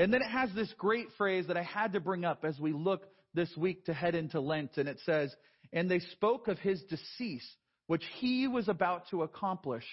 And 0.00 0.12
then 0.12 0.22
it 0.22 0.28
has 0.28 0.50
this 0.56 0.74
great 0.76 1.06
phrase 1.16 1.46
that 1.46 1.56
I 1.56 1.62
had 1.62 1.92
to 1.92 2.00
bring 2.00 2.24
up 2.24 2.44
as 2.44 2.58
we 2.58 2.72
look 2.72 3.04
this 3.32 3.56
week 3.56 3.84
to 3.84 3.94
head 3.94 4.16
into 4.16 4.40
Lent. 4.40 4.76
And 4.76 4.88
it 4.88 4.98
says, 5.06 5.32
And 5.72 5.88
they 5.88 6.00
spoke 6.00 6.48
of 6.48 6.58
his 6.58 6.82
decease, 6.90 7.48
which 7.86 8.02
he 8.16 8.48
was 8.48 8.66
about 8.66 9.08
to 9.10 9.22
accomplish 9.22 9.84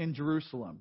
in 0.00 0.14
Jerusalem. 0.14 0.80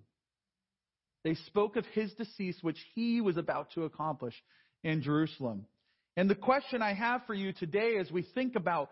They 1.26 1.36
spoke 1.36 1.76
of 1.76 1.86
his 1.88 2.14
decease, 2.14 2.56
which 2.62 2.78
he 2.96 3.20
was 3.20 3.36
about 3.36 3.72
to 3.74 3.84
accomplish 3.84 4.34
in 4.82 5.02
Jerusalem. 5.02 5.66
And 6.16 6.30
the 6.30 6.36
question 6.36 6.82
I 6.82 6.94
have 6.94 7.26
for 7.28 7.34
you 7.34 7.52
today 7.52 7.98
as 8.00 8.10
we 8.10 8.26
think 8.34 8.56
about, 8.56 8.90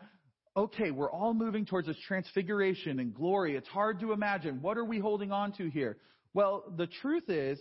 okay, 0.55 0.91
we're 0.91 1.09
all 1.09 1.33
moving 1.33 1.65
towards 1.65 1.87
this 1.87 1.97
transfiguration 2.05 2.99
and 2.99 3.15
glory. 3.15 3.55
It's 3.55 3.69
hard 3.69 4.01
to 4.01 4.11
imagine. 4.11 4.61
What 4.61 4.77
are 4.77 4.83
we 4.83 4.99
holding 4.99 5.31
on 5.31 5.53
to 5.53 5.69
here? 5.69 5.95
Well, 6.33 6.73
the 6.75 6.87
truth 6.87 7.29
is 7.29 7.57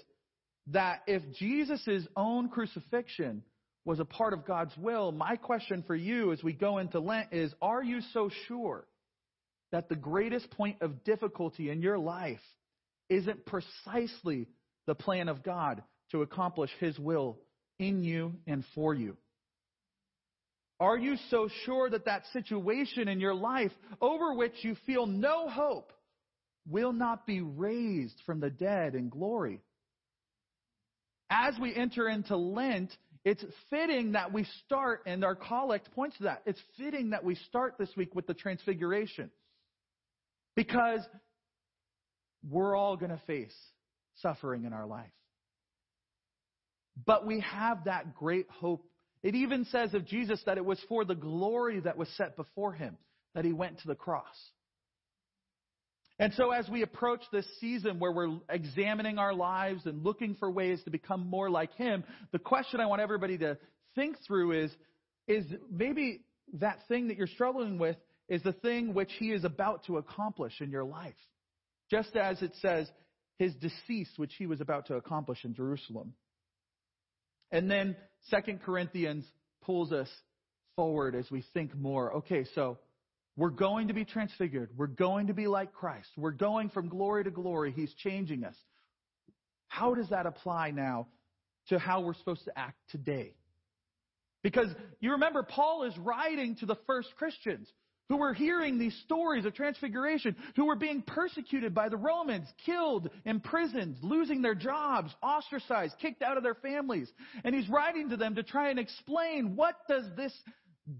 that 0.72 1.02
if 1.06 1.22
Jesus' 1.38 2.08
own 2.16 2.48
crucifixion 2.48 3.44
was 3.84 4.00
a 4.00 4.04
part 4.04 4.32
of 4.32 4.44
God's 4.44 4.76
will, 4.76 5.12
my 5.12 5.36
question 5.36 5.84
for 5.86 5.94
you 5.94 6.32
as 6.32 6.42
we 6.42 6.52
go 6.52 6.78
into 6.78 6.98
Lent 6.98 7.32
is, 7.32 7.54
are 7.62 7.84
you 7.84 8.00
so 8.12 8.28
sure 8.48 8.88
that 9.72 9.88
the 9.88 9.96
greatest 9.96 10.50
point 10.50 10.80
of 10.80 11.04
difficulty 11.04 11.70
in 11.70 11.82
your 11.82 11.98
life 11.98 12.40
isn't 13.08 13.46
precisely 13.46 14.48
the 14.86 14.94
plan 14.94 15.28
of 15.28 15.42
God 15.42 15.82
to 16.12 16.22
accomplish 16.22 16.70
His 16.78 16.98
will 16.98 17.38
in 17.78 18.02
you 18.02 18.34
and 18.46 18.64
for 18.74 18.94
you? 18.94 19.16
Are 20.78 20.98
you 20.98 21.16
so 21.30 21.48
sure 21.64 21.88
that 21.88 22.04
that 22.04 22.24
situation 22.32 23.08
in 23.08 23.18
your 23.18 23.34
life 23.34 23.72
over 24.00 24.34
which 24.34 24.52
you 24.62 24.76
feel 24.86 25.06
no 25.06 25.48
hope 25.48 25.92
will 26.68 26.92
not 26.92 27.26
be 27.26 27.40
raised 27.40 28.20
from 28.26 28.40
the 28.40 28.50
dead 28.50 28.94
in 28.94 29.08
glory? 29.08 29.62
As 31.30 31.54
we 31.60 31.74
enter 31.74 32.08
into 32.08 32.36
Lent, 32.36 32.92
it's 33.24 33.44
fitting 33.70 34.12
that 34.12 34.32
we 34.32 34.46
start, 34.64 35.02
and 35.06 35.24
our 35.24 35.34
collect 35.34 35.90
points 35.92 36.16
to 36.18 36.24
that. 36.24 36.42
It's 36.46 36.60
fitting 36.78 37.10
that 37.10 37.24
we 37.24 37.34
start 37.34 37.74
this 37.78 37.90
week 37.96 38.14
with 38.14 38.26
the 38.26 38.34
Transfiguration. 38.34 39.30
Because 40.56 41.00
we're 42.48 42.74
all 42.74 42.96
going 42.96 43.10
to 43.10 43.20
face 43.26 43.54
suffering 44.16 44.64
in 44.64 44.72
our 44.72 44.86
life. 44.86 45.10
But 47.04 47.26
we 47.26 47.40
have 47.40 47.84
that 47.84 48.14
great 48.14 48.48
hope. 48.48 48.84
It 49.22 49.34
even 49.34 49.66
says 49.66 49.94
of 49.94 50.06
Jesus 50.06 50.42
that 50.46 50.56
it 50.56 50.64
was 50.64 50.80
for 50.88 51.04
the 51.04 51.14
glory 51.14 51.80
that 51.80 51.96
was 51.96 52.08
set 52.16 52.36
before 52.36 52.72
him 52.72 52.96
that 53.34 53.44
he 53.44 53.52
went 53.52 53.80
to 53.80 53.88
the 53.88 53.94
cross. 53.94 54.24
And 56.18 56.32
so, 56.32 56.50
as 56.50 56.66
we 56.68 56.80
approach 56.80 57.20
this 57.30 57.46
season 57.60 57.98
where 57.98 58.10
we're 58.10 58.38
examining 58.48 59.18
our 59.18 59.34
lives 59.34 59.84
and 59.84 60.02
looking 60.02 60.34
for 60.36 60.50
ways 60.50 60.82
to 60.84 60.90
become 60.90 61.28
more 61.28 61.50
like 61.50 61.74
Him, 61.74 62.04
the 62.32 62.38
question 62.38 62.80
I 62.80 62.86
want 62.86 63.02
everybody 63.02 63.36
to 63.38 63.58
think 63.94 64.16
through 64.26 64.64
is, 64.64 64.70
is 65.28 65.44
maybe 65.70 66.22
that 66.54 66.78
thing 66.88 67.08
that 67.08 67.18
you're 67.18 67.26
struggling 67.26 67.78
with 67.78 67.96
is 68.28 68.42
the 68.42 68.52
thing 68.52 68.94
which 68.94 69.10
He 69.18 69.32
is 69.32 69.44
about 69.44 69.84
to 69.86 69.98
accomplish 69.98 70.60
in 70.60 70.70
your 70.70 70.84
life. 70.84 71.14
Just 71.90 72.16
as 72.16 72.42
it 72.42 72.52
says, 72.60 72.90
His 73.38 73.54
decease, 73.54 74.10
which 74.16 74.34
He 74.38 74.46
was 74.46 74.60
about 74.60 74.86
to 74.86 74.94
accomplish 74.94 75.44
in 75.44 75.54
Jerusalem. 75.54 76.14
And 77.52 77.70
then 77.70 77.96
Second 78.28 78.62
Corinthians 78.62 79.24
pulls 79.62 79.92
us 79.92 80.08
forward 80.74 81.14
as 81.14 81.30
we 81.30 81.44
think 81.54 81.76
more. 81.76 82.16
Okay, 82.16 82.44
so 82.54 82.78
we're 83.36 83.50
going 83.50 83.88
to 83.88 83.94
be 83.94 84.04
transfigured. 84.04 84.70
We're 84.76 84.86
going 84.86 85.28
to 85.28 85.34
be 85.34 85.46
like 85.46 85.72
Christ. 85.72 86.08
We're 86.16 86.30
going 86.32 86.70
from 86.70 86.88
glory 86.88 87.24
to 87.24 87.30
glory. 87.30 87.72
He's 87.72 87.92
changing 87.94 88.44
us. 88.44 88.56
How 89.68 89.94
does 89.94 90.08
that 90.10 90.26
apply 90.26 90.70
now 90.70 91.08
to 91.68 91.78
how 91.78 92.00
we're 92.00 92.14
supposed 92.14 92.44
to 92.46 92.58
act 92.58 92.78
today? 92.90 93.34
Because 94.42 94.68
you 95.00 95.12
remember, 95.12 95.42
Paul 95.42 95.84
is 95.84 95.96
writing 95.98 96.56
to 96.56 96.66
the 96.66 96.76
first 96.86 97.08
Christians 97.16 97.68
who 98.08 98.16
were 98.16 98.34
hearing 98.34 98.78
these 98.78 98.96
stories 99.04 99.44
of 99.44 99.54
transfiguration, 99.54 100.36
who 100.54 100.66
were 100.66 100.76
being 100.76 101.02
persecuted 101.02 101.74
by 101.74 101.88
the 101.88 101.96
Romans, 101.96 102.46
killed, 102.64 103.10
imprisoned, 103.24 103.96
losing 104.02 104.42
their 104.42 104.54
jobs, 104.54 105.14
ostracized, 105.22 105.96
kicked 106.00 106.22
out 106.22 106.36
of 106.36 106.42
their 106.42 106.54
families. 106.54 107.10
And 107.44 107.54
he's 107.54 107.68
writing 107.68 108.10
to 108.10 108.16
them 108.16 108.36
to 108.36 108.42
try 108.42 108.70
and 108.70 108.78
explain 108.78 109.56
what 109.56 109.74
does 109.88 110.04
this 110.16 110.32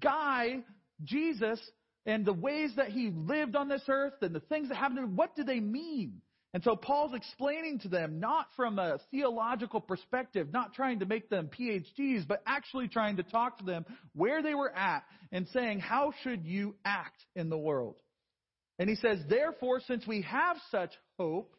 guy, 0.00 0.64
Jesus, 1.04 1.60
and 2.06 2.24
the 2.24 2.32
ways 2.32 2.72
that 2.76 2.88
he 2.88 3.10
lived 3.10 3.56
on 3.56 3.68
this 3.68 3.82
earth 3.88 4.14
and 4.22 4.34
the 4.34 4.40
things 4.40 4.68
that 4.68 4.76
happened 4.76 4.98
to 4.98 5.04
him, 5.04 5.16
what 5.16 5.34
do 5.36 5.44
they 5.44 5.60
mean? 5.60 6.20
And 6.54 6.62
so 6.62 6.74
Paul's 6.74 7.14
explaining 7.14 7.80
to 7.80 7.88
them, 7.88 8.18
not 8.18 8.46
from 8.56 8.78
a 8.78 8.98
theological 9.10 9.80
perspective, 9.80 10.52
not 10.52 10.72
trying 10.72 11.00
to 11.00 11.06
make 11.06 11.28
them 11.28 11.50
PhDs, 11.58 12.26
but 12.26 12.42
actually 12.46 12.88
trying 12.88 13.16
to 13.16 13.22
talk 13.22 13.58
to 13.58 13.64
them 13.64 13.84
where 14.14 14.42
they 14.42 14.54
were 14.54 14.74
at 14.74 15.04
and 15.32 15.46
saying, 15.48 15.80
how 15.80 16.12
should 16.22 16.46
you 16.46 16.74
act 16.84 17.22
in 17.34 17.50
the 17.50 17.58
world? 17.58 17.96
And 18.78 18.88
he 18.88 18.96
says, 18.96 19.18
therefore, 19.28 19.80
since 19.86 20.06
we 20.06 20.22
have 20.22 20.56
such 20.70 20.92
hope, 21.18 21.54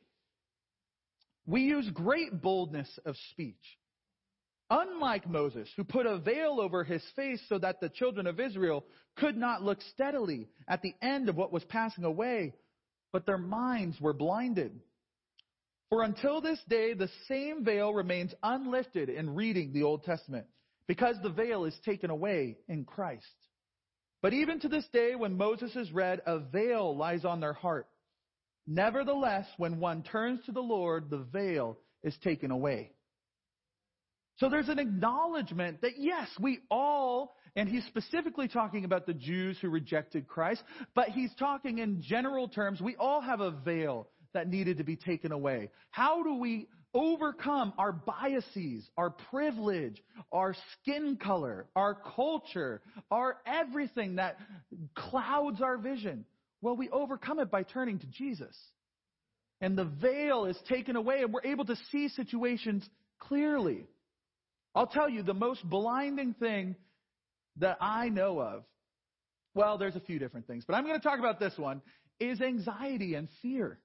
we 1.45 1.61
use 1.61 1.89
great 1.93 2.41
boldness 2.41 2.89
of 3.05 3.15
speech. 3.31 3.55
Unlike 4.69 5.29
Moses, 5.29 5.69
who 5.77 5.83
put 5.85 6.05
a 6.05 6.17
veil 6.17 6.59
over 6.59 6.83
his 6.83 7.03
face 7.15 7.41
so 7.47 7.57
that 7.59 7.79
the 7.79 7.89
children 7.89 8.27
of 8.27 8.39
Israel 8.39 8.83
could 9.15 9.37
not 9.37 9.63
look 9.63 9.81
steadily 9.93 10.49
at 10.67 10.81
the 10.81 10.93
end 11.01 11.29
of 11.29 11.37
what 11.37 11.53
was 11.53 11.63
passing 11.65 12.03
away, 12.03 12.53
but 13.11 13.25
their 13.25 13.37
minds 13.37 13.99
were 13.99 14.13
blinded. 14.13 14.79
For 15.89 16.03
until 16.03 16.41
this 16.41 16.59
day, 16.67 16.93
the 16.93 17.09
same 17.27 17.63
veil 17.63 17.93
remains 17.93 18.33
unlifted 18.43 19.09
in 19.09 19.35
reading 19.35 19.71
the 19.71 19.83
Old 19.83 20.03
Testament, 20.03 20.45
because 20.87 21.15
the 21.21 21.29
veil 21.29 21.65
is 21.65 21.77
taken 21.85 22.09
away 22.09 22.57
in 22.67 22.83
Christ. 22.83 23.25
But 24.21 24.33
even 24.33 24.59
to 24.61 24.67
this 24.67 24.87
day, 24.91 25.15
when 25.15 25.37
Moses 25.37 25.75
is 25.75 25.91
read, 25.91 26.21
a 26.25 26.39
veil 26.39 26.95
lies 26.95 27.23
on 27.23 27.39
their 27.39 27.53
heart. 27.53 27.87
Nevertheless, 28.65 29.45
when 29.57 29.79
one 29.79 30.03
turns 30.03 30.43
to 30.45 30.51
the 30.51 30.59
Lord, 30.59 31.09
the 31.09 31.25
veil 31.31 31.77
is 32.03 32.17
taken 32.23 32.51
away. 32.51 32.91
So 34.37 34.49
there's 34.49 34.69
an 34.69 34.79
acknowledgement 34.79 35.81
that 35.81 35.97
yes, 35.97 36.27
we 36.39 36.59
all, 36.69 37.35
and 37.55 37.67
he's 37.67 37.85
specifically 37.85 38.47
talking 38.47 38.85
about 38.85 39.07
the 39.07 39.13
Jews 39.13 39.57
who 39.59 39.69
rejected 39.69 40.27
Christ, 40.27 40.63
but 40.93 41.09
he's 41.09 41.33
talking 41.39 41.79
in 41.79 42.01
general 42.01 42.47
terms, 42.47 42.79
we 42.79 42.95
all 42.95 43.19
have 43.21 43.41
a 43.41 43.51
veil 43.51 44.07
that 44.33 44.47
needed 44.47 44.77
to 44.77 44.83
be 44.83 44.95
taken 44.95 45.31
away. 45.31 45.71
How 45.89 46.21
do 46.21 46.35
we 46.35 46.67
overcome 46.93 47.73
our 47.79 47.91
biases, 47.91 48.87
our 48.95 49.09
privilege, 49.09 50.01
our 50.31 50.55
skin 50.73 51.17
color, 51.17 51.65
our 51.75 51.95
culture, 52.15 52.81
our 53.09 53.37
everything 53.47 54.17
that 54.17 54.37
clouds 54.93 55.61
our 55.61 55.77
vision? 55.77 56.25
Well, 56.61 56.75
we 56.75 56.89
overcome 56.89 57.39
it 57.39 57.49
by 57.49 57.63
turning 57.63 57.97
to 57.99 58.07
Jesus. 58.07 58.55
And 59.61 59.75
the 59.75 59.85
veil 59.85 60.45
is 60.45 60.57
taken 60.69 60.95
away 60.95 61.23
and 61.23 61.33
we're 61.33 61.41
able 61.43 61.65
to 61.65 61.75
see 61.91 62.09
situations 62.09 62.87
clearly. 63.19 63.85
I'll 64.77 64.85
tell 64.85 65.09
you 65.09 65.23
the 65.23 65.33
most 65.33 65.67
blinding 65.67 66.35
thing 66.35 66.75
that 67.57 67.77
I 67.81 68.09
know 68.09 68.39
of. 68.39 68.63
Well, 69.55 69.79
there's 69.79 69.95
a 69.95 69.99
few 69.99 70.19
different 70.19 70.45
things, 70.45 70.65
but 70.67 70.75
I'm 70.75 70.85
going 70.85 70.99
to 70.99 71.03
talk 71.03 71.17
about 71.17 71.39
this 71.39 71.57
one 71.57 71.81
is 72.19 72.41
anxiety 72.41 73.15
and 73.15 73.27
fear. 73.41 73.79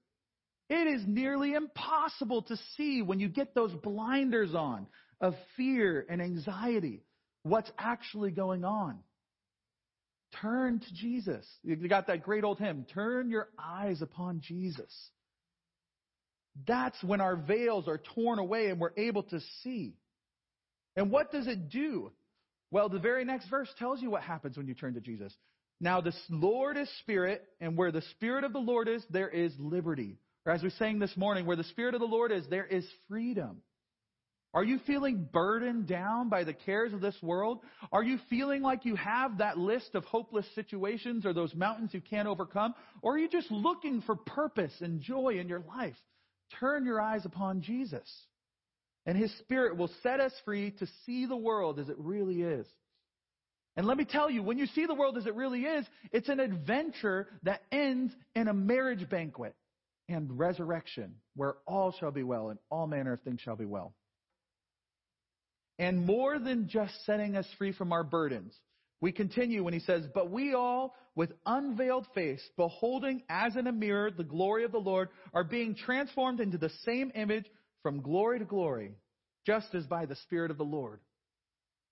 It 0.69 0.87
is 0.87 1.03
nearly 1.07 1.55
impossible 1.55 2.43
to 2.43 2.59
see 2.77 3.01
when 3.01 3.21
you 3.21 3.31
get 3.31 3.55
those 3.55 3.73
blinders 3.73 4.55
on 4.55 4.87
of 5.19 5.35
fear 5.57 6.05
and 6.11 6.21
anxiety 6.21 7.05
what's 7.43 7.71
actually 7.79 8.31
going 8.31 8.63
on. 8.63 8.99
Turn 10.43 10.79
to 10.79 10.95
Jesus. 10.95 11.47
You 11.63 11.77
got 11.89 12.09
that 12.09 12.23
great 12.23 12.45
old 12.45 12.59
hymn, 12.59 12.85
Turn 12.93 13.31
Your 13.31 13.49
Eyes 13.59 14.03
Upon 14.03 14.43
Jesus. 14.43 14.93
That's 16.67 17.03
when 17.03 17.23
our 17.23 17.37
veils 17.37 17.89
are 17.89 18.01
torn 18.15 18.39
away 18.39 18.67
and 18.67 18.79
we're 18.79 18.93
able 18.99 19.23
to 19.25 19.41
see. 19.63 19.95
And 20.97 21.11
what 21.11 21.33
does 21.33 21.47
it 21.47 21.69
do? 21.71 22.13
Well, 22.71 22.89
the 22.89 22.99
very 22.99 23.25
next 23.25 23.49
verse 23.49 23.69
tells 23.79 24.01
you 24.01 24.11
what 24.11 24.23
happens 24.23 24.57
when 24.57 24.67
you 24.67 24.75
turn 24.75 24.95
to 24.95 25.01
Jesus. 25.01 25.35
Now, 25.81 26.01
the 26.01 26.15
Lord 26.31 26.77
is 26.77 26.89
Spirit, 27.01 27.43
and 27.61 27.77
where 27.77 27.91
the 27.93 28.03
Spirit 28.13 28.45
of 28.45 28.53
the 28.53 28.59
Lord 28.59 28.89
is, 28.89 29.05
there 29.11 29.29
is 29.29 29.53
liberty. 29.59 30.17
Or 30.47 30.53
as 30.53 30.63
we 30.63 30.71
sang 30.71 30.99
this 30.99 31.17
morning, 31.17 31.45
where 31.45 31.57
the 31.57 31.65
Spirit 31.65 31.95
of 31.95 32.01
the 32.01 32.07
Lord 32.07 32.33
is, 32.33 32.45
there 32.49 32.67
is 32.67 32.87
freedom. 33.09 33.63
Are 34.55 34.65
you 34.65 34.79
feeling 34.87 35.29
burdened 35.33 35.87
down 35.87 36.29
by 36.29 36.45
the 36.45 36.53
cares 36.53 36.93
of 36.93 37.01
this 37.01 37.17
world? 37.23 37.61
Are 37.91 38.03
you 38.03 38.19
feeling 38.29 38.61
like 38.61 38.85
you 38.85 38.97
have 38.97 39.39
that 39.39 39.57
list 39.57 39.95
of 39.95 40.05
hopeless 40.05 40.47
situations 40.55 41.25
or 41.25 41.33
those 41.33 41.55
mountains 41.55 41.95
you 41.95 42.03
can't 42.03 42.29
overcome? 42.29 42.75
Or 43.01 43.15
are 43.15 43.19
you 43.19 43.29
just 43.29 43.51
looking 43.51 44.03
for 44.03 44.15
purpose 44.15 44.75
and 44.81 45.01
joy 45.01 45.39
in 45.39 45.49
your 45.49 45.61
life? 45.61 45.97
Turn 46.61 46.85
your 46.85 47.01
eyes 47.01 47.25
upon 47.25 47.63
Jesus. 47.63 48.07
And 49.07 49.19
His 49.19 49.37
Spirit 49.39 49.77
will 49.77 49.91
set 50.03 50.21
us 50.21 50.33
free 50.45 50.73
to 50.79 50.87
see 51.07 51.27
the 51.27 51.37
world 51.37 51.79
as 51.79 51.89
it 51.89 51.97
really 51.99 52.43
is. 52.43 52.67
And 53.77 53.87
let 53.87 53.97
me 53.97 54.05
tell 54.05 54.31
you, 54.31 54.43
when 54.43 54.59
you 54.59 54.67
see 54.67 54.87
the 54.87 54.95
world 54.95 55.17
as 55.17 55.27
it 55.27 55.35
really 55.35 55.63
is, 55.63 55.87
it's 56.13 56.29
an 56.29 56.41
adventure 56.41 57.27
that 57.43 57.63
ends 57.73 58.13
in 58.35 58.49
a 58.49 58.55
marriage 58.55 59.09
banquet 59.09 59.55
and 60.09 60.39
resurrection, 60.39 61.15
where 61.37 61.55
all 61.67 61.95
shall 61.99 62.11
be 62.11 62.23
well 62.23 62.51
and 62.51 62.59
all 62.71 62.87
manner 62.87 63.15
of 63.15 63.21
things 63.23 63.41
shall 63.41 63.57
be 63.57 63.65
well. 63.65 63.95
And 65.79 66.05
more 66.05 66.39
than 66.39 66.69
just 66.69 66.93
setting 67.07 67.35
us 67.35 67.47
free 67.57 67.73
from 67.73 67.93
our 67.93 68.05
burdens, 68.05 68.55
we 69.01 69.11
continue 69.11 69.65
when 69.65 69.75
he 69.75 69.81
says, 69.81 70.05
But 70.15 70.31
we 70.31 70.55
all, 70.55 70.95
with 71.17 71.33
unveiled 71.47 72.07
face, 72.15 72.43
beholding 72.57 73.23
as 73.29 73.57
in 73.57 73.67
a 73.67 73.73
mirror 73.73 74.11
the 74.11 74.23
glory 74.23 74.65
of 74.65 74.73
the 74.73 74.79
Lord, 74.79 75.09
are 75.33 75.45
being 75.45 75.75
transformed 75.75 76.41
into 76.41 76.59
the 76.59 76.71
same 76.85 77.11
image 77.15 77.47
from 77.83 78.01
glory 78.01 78.39
to 78.39 78.45
glory, 78.45 78.93
just 79.47 79.75
as 79.75 79.85
by 79.87 80.07
the 80.07 80.17
Spirit 80.17 80.51
of 80.51 80.59
the 80.59 80.65
Lord. 80.65 81.01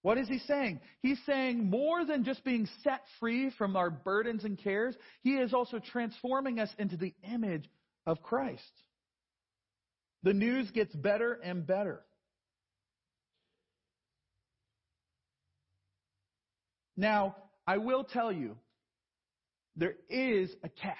What 0.03 0.17
is 0.17 0.29
he 0.29 0.39
saying? 0.39 0.81
He's 1.03 1.21
saying 1.27 1.69
more 1.69 2.07
than 2.07 2.25
just 2.25 2.43
being 2.43 2.67
set 2.83 3.03
free 3.19 3.51
from 3.59 3.77
our 3.77 3.91
burdens 3.91 4.45
and 4.45 4.59
cares, 4.59 4.95
he 5.23 5.35
is 5.35 5.53
also 5.53 5.79
transforming 5.79 6.59
us 6.59 6.71
into 6.79 6.97
the 6.97 7.15
image 7.31 7.69
of 8.07 8.23
Christ. 8.23 8.63
The 10.23 10.33
news 10.33 10.71
gets 10.71 10.95
better 10.95 11.35
and 11.43 11.67
better. 11.67 12.01
Now, 16.97 17.37
I 17.67 17.79
will 17.79 18.05
tell 18.05 18.33
you, 18.33 18.57
there 19.77 19.95
is 20.09 20.51
a 20.63 20.69
catch 20.69 20.97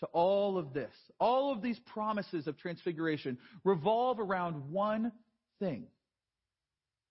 to 0.00 0.06
all 0.06 0.58
of 0.58 0.72
this. 0.72 0.92
All 1.18 1.52
of 1.52 1.62
these 1.62 1.78
promises 1.86 2.46
of 2.46 2.58
transfiguration 2.58 3.38
revolve 3.64 4.18
around 4.20 4.70
one 4.70 5.12
thing 5.58 5.86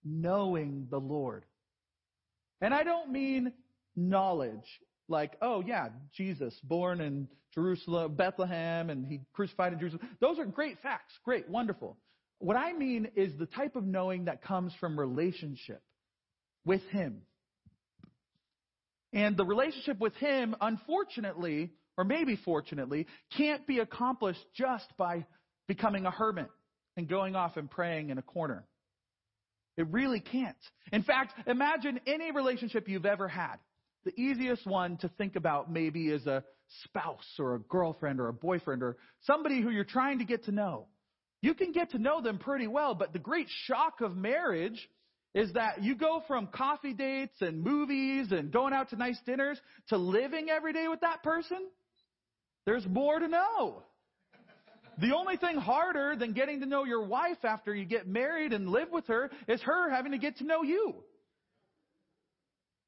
knowing 0.06 0.88
the 0.90 1.00
Lord. 1.00 1.46
And 2.62 2.74
I 2.74 2.84
don't 2.84 3.12
mean 3.12 3.54
knowledge, 3.96 4.80
like, 5.08 5.34
oh 5.42 5.64
yeah, 5.66 5.90
Jesus, 6.16 6.54
born 6.64 7.02
in 7.02 7.28
Jerusalem, 7.54 8.16
Bethlehem, 8.16 8.90
and 8.90 9.06
he 9.06 9.22
crucified 9.34 9.74
in 9.74 9.80
Jerusalem. 9.80 10.08
Those 10.20 10.40
are 10.40 10.46
great 10.46 10.80
facts, 10.82 11.14
great, 11.24 11.50
wonderful. 11.50 11.98
What 12.40 12.58
I 12.58 12.74
mean 12.74 13.08
is 13.16 13.32
the 13.38 13.46
type 13.46 13.76
of 13.76 13.86
knowing 13.86 14.26
that 14.26 14.42
comes 14.42 14.74
from 14.80 15.00
relationship 15.00 15.82
with 16.66 16.82
Him. 16.90 17.22
And 19.14 19.38
the 19.38 19.46
relationship 19.46 20.00
with 20.00 20.16
Him, 20.16 20.56
unfortunately, 20.60 21.72
or 21.98 22.04
maybe 22.04 22.36
fortunately, 22.36 23.08
can't 23.38 23.66
be 23.68 23.80
accomplished 23.80 24.44
just 24.56 24.86
by 24.98 25.26
becoming 25.68 26.06
a 26.06 26.12
hermit 26.12 26.50
and 26.98 27.08
going 27.08 27.36
off 27.36 27.58
and 27.58 27.70
praying 27.70 28.10
in 28.10 28.18
a 28.18 28.22
corner. 28.22 28.66
It 29.78 29.88
really 29.90 30.20
can't. 30.20 30.56
In 30.92 31.04
fact, 31.04 31.34
imagine 31.48 32.00
any 32.06 32.32
relationship 32.32 32.88
you've 32.88 33.06
ever 33.06 33.28
had. 33.28 33.56
The 34.06 34.20
easiest 34.20 34.68
one 34.68 34.98
to 34.98 35.10
think 35.10 35.36
about 35.36 35.72
maybe 35.72 36.10
is 36.10 36.28
a 36.28 36.44
spouse 36.84 37.40
or 37.40 37.56
a 37.56 37.60
girlfriend 37.60 38.20
or 38.20 38.28
a 38.28 38.34
boyfriend 38.34 38.84
or 38.84 38.98
somebody 39.22 39.62
who 39.62 39.70
you're 39.70 39.84
trying 39.84 40.20
to 40.20 40.26
get 40.26 40.46
to 40.46 40.52
know. 40.52 40.88
You 41.42 41.54
can 41.54 41.72
get 41.72 41.92
to 41.92 41.98
know 41.98 42.22
them 42.22 42.38
pretty 42.38 42.68
well, 42.68 42.96
but 42.96 43.14
the 43.14 43.20
great 43.20 43.48
shock 43.66 44.02
of 44.02 44.16
marriage 44.16 44.88
is 45.34 45.52
that 45.54 45.84
you 45.84 45.96
go 45.96 46.22
from 46.28 46.48
coffee 46.48 46.94
dates 46.94 47.42
and 47.42 47.64
movies 47.64 48.32
and 48.32 48.52
going 48.52 48.74
out 48.74 48.90
to 48.92 48.96
nice 48.96 49.18
dinners 49.26 49.60
to 49.90 49.98
living 49.98 50.50
every 50.50 50.74
day 50.74 50.88
with 50.88 51.02
that 51.02 51.24
person. 51.24 51.58
There's 52.66 52.86
more 52.88 53.20
to 53.20 53.28
know. 53.28 53.84
The 55.00 55.16
only 55.16 55.38
thing 55.38 55.58
harder 55.58 56.16
than 56.16 56.34
getting 56.34 56.60
to 56.60 56.66
know 56.66 56.84
your 56.84 57.04
wife 57.04 57.44
after 57.44 57.74
you 57.74 57.86
get 57.86 58.08
married 58.08 58.54
and 58.54 58.70
live 58.70 58.92
with 58.92 59.08
her 59.08 59.32
is 59.48 59.62
her 59.64 59.90
having 59.90 60.12
to 60.12 60.18
get 60.18 60.38
to 60.38 60.44
know 60.44 60.62
you. 60.62 60.96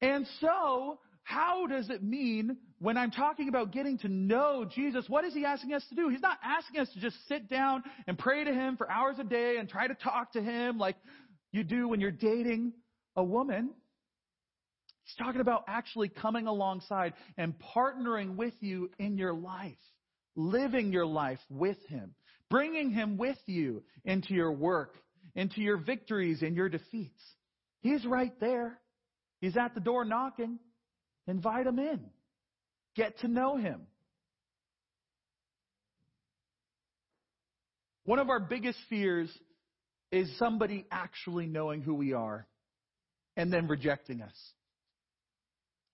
And 0.01 0.27
so, 0.39 0.99
how 1.23 1.65
does 1.65 1.89
it 1.89 2.03
mean 2.03 2.57
when 2.77 2.97
I'm 2.97 3.09
talking 3.09 3.49
about 3.49 3.71
getting 3.71 3.97
to 3.99 4.07
know 4.07 4.65
Jesus? 4.65 5.05
What 5.07 5.25
is 5.25 5.33
he 5.33 5.45
asking 5.45 5.73
us 5.73 5.83
to 5.89 5.95
do? 5.95 6.09
He's 6.09 6.21
not 6.21 6.37
asking 6.43 6.79
us 6.79 6.89
to 6.93 6.99
just 6.99 7.15
sit 7.27 7.49
down 7.49 7.83
and 8.07 8.17
pray 8.17 8.43
to 8.43 8.53
him 8.53 8.77
for 8.77 8.89
hours 8.89 9.15
a 9.19 9.23
day 9.23 9.57
and 9.57 9.67
try 9.67 9.87
to 9.87 9.95
talk 9.95 10.33
to 10.33 10.41
him 10.41 10.77
like 10.77 10.95
you 11.51 11.63
do 11.63 11.87
when 11.87 11.99
you're 11.99 12.11
dating 12.11 12.73
a 13.15 13.23
woman. 13.23 13.71
He's 15.05 15.15
talking 15.23 15.41
about 15.41 15.65
actually 15.67 16.09
coming 16.09 16.47
alongside 16.47 17.13
and 17.37 17.53
partnering 17.75 18.35
with 18.35 18.55
you 18.59 18.89
in 18.97 19.17
your 19.17 19.33
life, 19.33 19.77
living 20.35 20.91
your 20.91 21.05
life 21.05 21.39
with 21.49 21.77
Him, 21.87 22.15
bringing 22.49 22.89
Him 22.89 23.17
with 23.17 23.37
you 23.45 23.83
into 24.03 24.33
your 24.33 24.51
work, 24.51 24.95
into 25.35 25.61
your 25.61 25.77
victories 25.77 26.41
and 26.41 26.55
your 26.55 26.69
defeats. 26.69 27.21
He's 27.81 28.03
right 28.03 28.33
there. 28.39 28.79
He's 29.41 29.55
at 29.55 29.75
the 29.75 29.79
door 29.79 30.05
knocking. 30.05 30.57
Invite 31.27 31.67
Him 31.67 31.77
in. 31.77 31.99
Get 32.95 33.19
to 33.19 33.27
know 33.27 33.57
Him. 33.57 33.81
One 38.05 38.17
of 38.17 38.29
our 38.29 38.39
biggest 38.39 38.79
fears 38.89 39.29
is 40.11 40.35
somebody 40.39 40.85
actually 40.91 41.45
knowing 41.45 41.81
who 41.81 41.93
we 41.93 42.13
are 42.13 42.47
and 43.37 43.53
then 43.53 43.67
rejecting 43.67 44.23
us. 44.23 44.54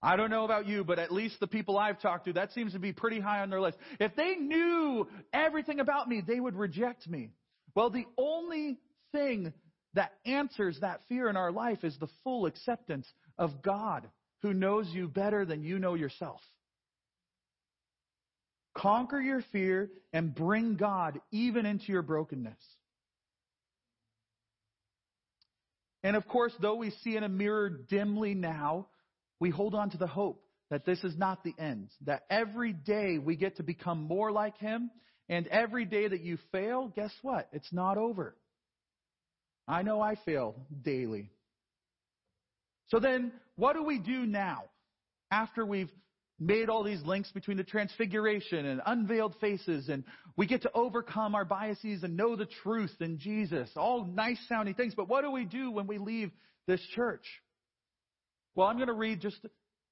I 0.04 0.16
don't 0.16 0.32
know 0.32 0.46
about 0.46 0.68
you, 0.68 0.84
but 0.84 0.98
at 0.98 1.12
least 1.12 1.40
the 1.40 1.48
people 1.48 1.78
I've 1.78 2.02
talked 2.02 2.26
to, 2.26 2.34
that 2.34 2.52
seems 2.54 2.74
to 2.74 2.80
be 2.80 2.92
pretty 2.92 3.20
high 3.20 3.42
on 3.42 3.50
their 3.50 3.62
list. 3.62 3.78
If 4.00 4.16
they 4.16 4.36
knew 4.36 5.08
everything 5.32 5.80
about 5.80 6.10
me, 6.10 6.24
they 6.26 6.40
would 6.40 6.56
reject 6.56 7.08
me. 7.08 7.30
Well, 7.76 7.92
the 7.92 8.08
only 8.18 8.80
thing 9.12 9.54
that 9.94 10.14
answers 10.26 10.80
that 10.82 11.02
fear 11.08 11.30
in 11.30 11.38
our 11.38 11.52
life 11.52 11.84
is 11.84 11.98
the 12.00 12.08
full 12.24 12.46
acceptance 12.48 13.08
of 13.38 13.62
God 13.62 14.10
who 14.42 14.54
knows 14.54 14.88
you 14.90 15.08
better 15.08 15.46
than 15.46 15.64
you 15.64 15.78
know 15.78 15.94
yourself. 15.94 16.42
Conquer 18.76 19.20
your 19.20 19.44
fear 19.52 19.92
and 20.14 20.34
bring 20.34 20.78
God 20.78 21.20
even 21.32 21.66
into 21.66 21.92
your 21.92 22.02
brokenness. 22.02 22.58
And 26.04 26.16
of 26.16 26.28
course, 26.28 26.54
though 26.60 26.76
we 26.76 26.92
see 27.04 27.16
in 27.16 27.24
a 27.24 27.30
mirror 27.30 27.70
dimly 27.70 28.34
now, 28.34 28.88
we 29.42 29.50
hold 29.50 29.76
on 29.76 29.90
to 29.90 29.98
the 29.98 30.08
hope 30.08 30.42
that 30.70 30.86
this 30.86 31.04
is 31.04 31.18
not 31.18 31.44
the 31.44 31.54
end, 31.60 31.90
that 32.06 32.24
every 32.30 32.72
day 32.72 33.18
we 33.18 33.36
get 33.36 33.58
to 33.58 33.64
become 33.64 34.04
more 34.04 34.32
like 34.32 34.58
Him, 34.60 34.90
and 35.28 35.48
every 35.48 35.84
day 35.84 36.08
that 36.08 36.22
you 36.22 36.38
fail, 36.54 36.94
guess 36.96 37.12
what? 37.22 37.50
It's 37.52 37.74
not 37.74 37.98
over. 37.98 38.38
I 39.68 39.82
know 39.82 40.00
I 40.00 40.16
fail 40.26 40.56
daily. 40.82 41.32
So 42.88 43.00
then, 43.00 43.34
what 43.56 43.74
do 43.74 43.84
we 43.84 44.00
do 44.00 44.26
now 44.26 44.64
after 45.32 45.66
we've 45.66 45.92
made 46.40 46.70
all 46.70 46.84
these 46.84 47.02
links 47.04 47.32
between 47.32 47.58
the 47.58 47.64
transfiguration 47.64 48.66
and 48.66 48.82
unveiled 48.86 49.36
faces 49.40 49.90
and 49.90 50.04
we 50.36 50.48
get 50.48 50.64
to 50.64 50.72
overcome 50.74 51.36
our 51.36 51.46
biases 51.46 52.04
and 52.04 52.18
know 52.18 52.36
the 52.36 52.48
truth 52.64 52.96
in 53.00 53.20
Jesus. 53.20 53.70
All 53.76 54.06
nice 54.06 54.40
sounding 54.50 54.74
things. 54.74 54.96
But 54.96 55.08
what 55.08 55.24
do 55.24 55.32
we 55.32 55.46
do 55.46 55.70
when 55.70 55.86
we 55.86 56.00
leave 56.00 56.32
this 56.68 56.82
church? 56.96 57.24
Well, 58.56 58.68
I'm 58.68 58.76
going 58.76 58.88
to 58.88 58.94
read 58.94 59.22
just 59.22 59.38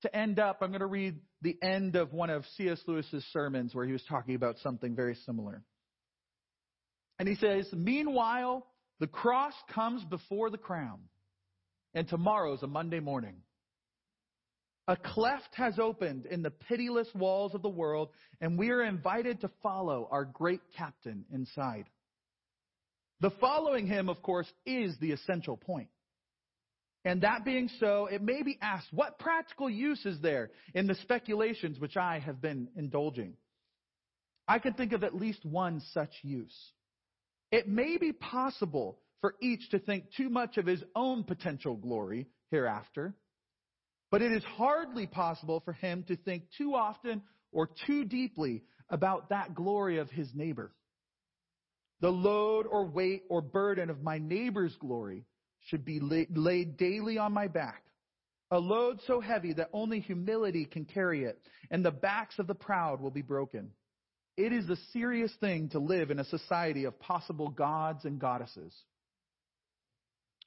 to 0.01 0.15
end 0.15 0.39
up, 0.39 0.59
I'm 0.61 0.69
going 0.69 0.79
to 0.79 0.85
read 0.85 1.19
the 1.41 1.57
end 1.61 1.95
of 1.95 2.13
one 2.13 2.29
of 2.29 2.45
C.S. 2.57 2.81
Lewis's 2.87 3.25
sermons 3.31 3.73
where 3.73 3.85
he 3.85 3.91
was 3.91 4.03
talking 4.07 4.35
about 4.35 4.57
something 4.59 4.95
very 4.95 5.15
similar. 5.25 5.63
And 7.17 7.27
he 7.27 7.35
says, 7.35 7.67
Meanwhile, 7.73 8.65
the 8.99 9.07
cross 9.07 9.53
comes 9.73 10.03
before 10.05 10.49
the 10.49 10.57
crown, 10.57 10.99
and 11.93 12.07
tomorrow's 12.07 12.63
a 12.63 12.67
Monday 12.67 12.99
morning. 12.99 13.35
A 14.87 14.95
cleft 14.95 15.49
has 15.53 15.77
opened 15.77 16.25
in 16.25 16.41
the 16.41 16.49
pitiless 16.49 17.07
walls 17.13 17.53
of 17.53 17.61
the 17.61 17.69
world, 17.69 18.09
and 18.41 18.57
we 18.57 18.71
are 18.71 18.83
invited 18.83 19.41
to 19.41 19.51
follow 19.61 20.07
our 20.11 20.25
great 20.25 20.61
captain 20.75 21.25
inside. 21.31 21.85
The 23.21 23.29
following 23.41 23.85
him, 23.85 24.09
of 24.09 24.21
course, 24.21 24.51
is 24.65 24.97
the 24.99 25.11
essential 25.11 25.57
point. 25.57 25.89
And 27.05 27.21
that 27.21 27.45
being 27.45 27.69
so, 27.79 28.07
it 28.07 28.21
may 28.21 28.43
be 28.43 28.57
asked, 28.61 28.87
what 28.91 29.19
practical 29.19 29.69
use 29.69 30.05
is 30.05 30.19
there 30.21 30.51
in 30.73 30.85
the 30.87 30.95
speculations 30.95 31.79
which 31.79 31.95
I 31.95 32.19
have 32.19 32.41
been 32.41 32.67
indulging? 32.75 33.35
I 34.47 34.59
can 34.59 34.73
think 34.73 34.93
of 34.93 35.03
at 35.03 35.15
least 35.15 35.45
one 35.45 35.81
such 35.93 36.11
use. 36.23 36.55
It 37.51 37.67
may 37.67 37.97
be 37.97 38.11
possible 38.11 38.99
for 39.21 39.35
each 39.41 39.69
to 39.71 39.79
think 39.79 40.05
too 40.17 40.29
much 40.29 40.57
of 40.57 40.65
his 40.65 40.83
own 40.95 41.23
potential 41.23 41.75
glory 41.75 42.27
hereafter 42.51 43.15
but 44.11 44.21
it 44.21 44.31
is 44.31 44.43
hardly 44.43 45.07
possible 45.07 45.61
for 45.63 45.73
him 45.73 46.03
to 46.07 46.15
think 46.15 46.43
too 46.57 46.73
often 46.73 47.21
or 47.51 47.69
too 47.85 48.05
deeply 48.05 48.63
about 48.89 49.29
that 49.29 49.53
glory 49.53 49.99
of 49.99 50.09
his 50.09 50.29
neighbor. 50.33 50.71
The 52.01 52.09
load 52.09 52.65
or 52.65 52.85
weight 52.85 53.23
or 53.29 53.41
burden 53.41 53.89
of 53.89 54.01
my 54.01 54.17
neighbor's 54.17 54.75
glory 54.77 55.25
should 55.67 55.85
be 55.85 55.99
laid 55.99 56.77
daily 56.77 57.17
on 57.17 57.33
my 57.33 57.47
back. 57.47 57.83
A 58.51 58.59
load 58.59 58.99
so 59.05 59.19
heavy 59.19 59.53
that 59.53 59.69
only 59.73 59.99
humility 59.99 60.65
can 60.65 60.85
carry 60.85 61.23
it, 61.23 61.39
and 61.69 61.85
the 61.85 61.91
backs 61.91 62.39
of 62.39 62.47
the 62.47 62.55
proud 62.55 62.99
will 62.99 63.11
be 63.11 63.21
broken. 63.21 63.71
It 64.37 64.53
is 64.53 64.69
a 64.69 64.77
serious 64.93 65.31
thing 65.39 65.69
to 65.69 65.79
live 65.79 66.11
in 66.11 66.19
a 66.19 66.25
society 66.25 66.85
of 66.85 66.99
possible 66.99 67.49
gods 67.49 68.05
and 68.05 68.19
goddesses. 68.19 68.73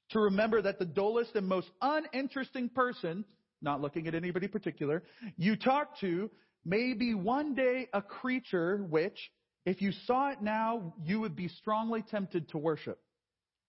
To 0.09 0.19
remember 0.19 0.61
that 0.61 0.79
the 0.79 0.85
dullest 0.85 1.35
and 1.35 1.47
most 1.47 1.69
uninteresting 1.81 2.69
person 2.69 3.23
not 3.63 3.81
looking 3.81 4.07
at 4.07 4.13
anybody 4.13 4.47
particular, 4.47 5.03
you 5.37 5.55
talk 5.55 5.99
to 6.01 6.29
may 6.65 6.93
be 6.93 7.13
one 7.13 7.55
day 7.55 7.87
a 7.93 8.01
creature 8.01 8.77
which, 8.77 9.31
if 9.65 9.81
you 9.81 9.91
saw 10.05 10.31
it 10.31 10.41
now, 10.41 10.93
you 11.03 11.21
would 11.21 11.35
be 11.35 11.47
strongly 11.47 12.03
tempted 12.03 12.49
to 12.49 12.57
worship. 12.57 12.99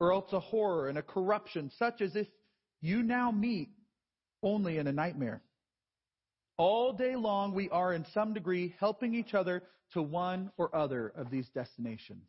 Or 0.00 0.12
else 0.12 0.32
a 0.32 0.40
horror 0.40 0.88
and 0.88 0.98
a 0.98 1.02
corruption 1.02 1.70
such 1.78 2.00
as 2.00 2.16
if 2.16 2.26
you 2.80 3.02
now 3.02 3.30
meet 3.30 3.70
only 4.42 4.78
in 4.78 4.86
a 4.86 4.92
nightmare. 4.92 5.42
All 6.56 6.92
day 6.92 7.16
long, 7.16 7.54
we 7.54 7.68
are 7.70 7.94
in 7.94 8.04
some 8.12 8.34
degree 8.34 8.74
helping 8.78 9.14
each 9.14 9.34
other 9.34 9.62
to 9.92 10.02
one 10.02 10.50
or 10.56 10.74
other 10.74 11.12
of 11.16 11.30
these 11.30 11.48
destinations. 11.54 12.28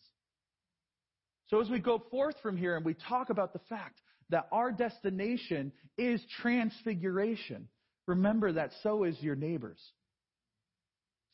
So 1.47 1.61
as 1.61 1.70
we 1.70 1.80
go 1.80 2.01
forth 2.09 2.36
from 2.41 2.57
here 2.57 2.76
and 2.76 2.86
we 2.86 2.95
talk 2.95 3.30
about 3.30 3.53
the 3.53 3.59
fact 3.70 4.01
that 4.30 4.47
our 4.51 4.72
destination 4.72 5.72
is 5.97 6.22
transfiguration. 6.41 7.68
Remember 8.07 8.51
that 8.53 8.72
so 8.82 9.03
is 9.03 9.22
your 9.22 9.36
neighbors. 9.36 9.80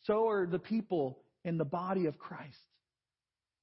So 0.04 0.28
are 0.28 0.46
the 0.46 0.60
people 0.60 1.20
in 1.46 1.58
the 1.58 1.66
body 1.66 2.08
of 2.08 2.18
Christ. 2.18 2.58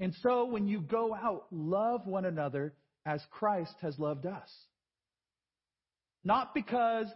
And 0.01 0.15
so 0.23 0.47
when 0.47 0.69
you 0.69 0.81
go 0.81 1.15
out, 1.15 1.47
love 1.51 2.07
one 2.07 2.25
another 2.25 2.75
as 3.05 3.21
Christ 3.31 3.75
has 3.83 3.99
loved 3.99 4.27
us. 4.27 4.49
Not 6.25 6.55
because 6.55 7.07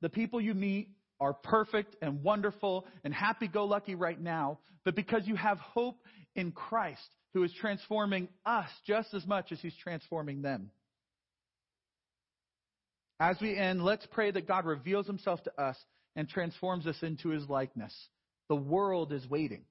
the 0.00 0.08
people 0.08 0.40
you 0.40 0.54
meet 0.54 0.90
are 1.20 1.34
perfect 1.34 1.96
and 2.00 2.22
wonderful 2.22 2.86
and 3.04 3.12
happy 3.12 3.46
go 3.46 3.64
lucky 3.66 3.94
right 3.94 4.20
now, 4.20 4.58
but 4.84 4.96
because 4.96 5.26
you 5.26 5.36
have 5.36 5.58
hope 5.58 5.98
in 6.34 6.52
Christ 6.52 7.06
who 7.34 7.42
is 7.42 7.52
transforming 7.60 8.28
us 8.46 8.68
just 8.86 9.12
as 9.14 9.26
much 9.26 9.52
as 9.52 9.60
he's 9.60 9.76
transforming 9.82 10.42
them. 10.42 10.70
As 13.20 13.36
we 13.40 13.54
end, 13.54 13.84
let's 13.84 14.06
pray 14.12 14.30
that 14.30 14.48
God 14.48 14.64
reveals 14.64 15.06
himself 15.06 15.42
to 15.44 15.62
us 15.62 15.76
and 16.16 16.28
transforms 16.28 16.86
us 16.86 16.96
into 17.02 17.28
his 17.28 17.46
likeness. 17.48 17.94
The 18.48 18.56
world 18.56 19.12
is 19.12 19.28
waiting. 19.28 19.64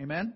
Amen? 0.00 0.34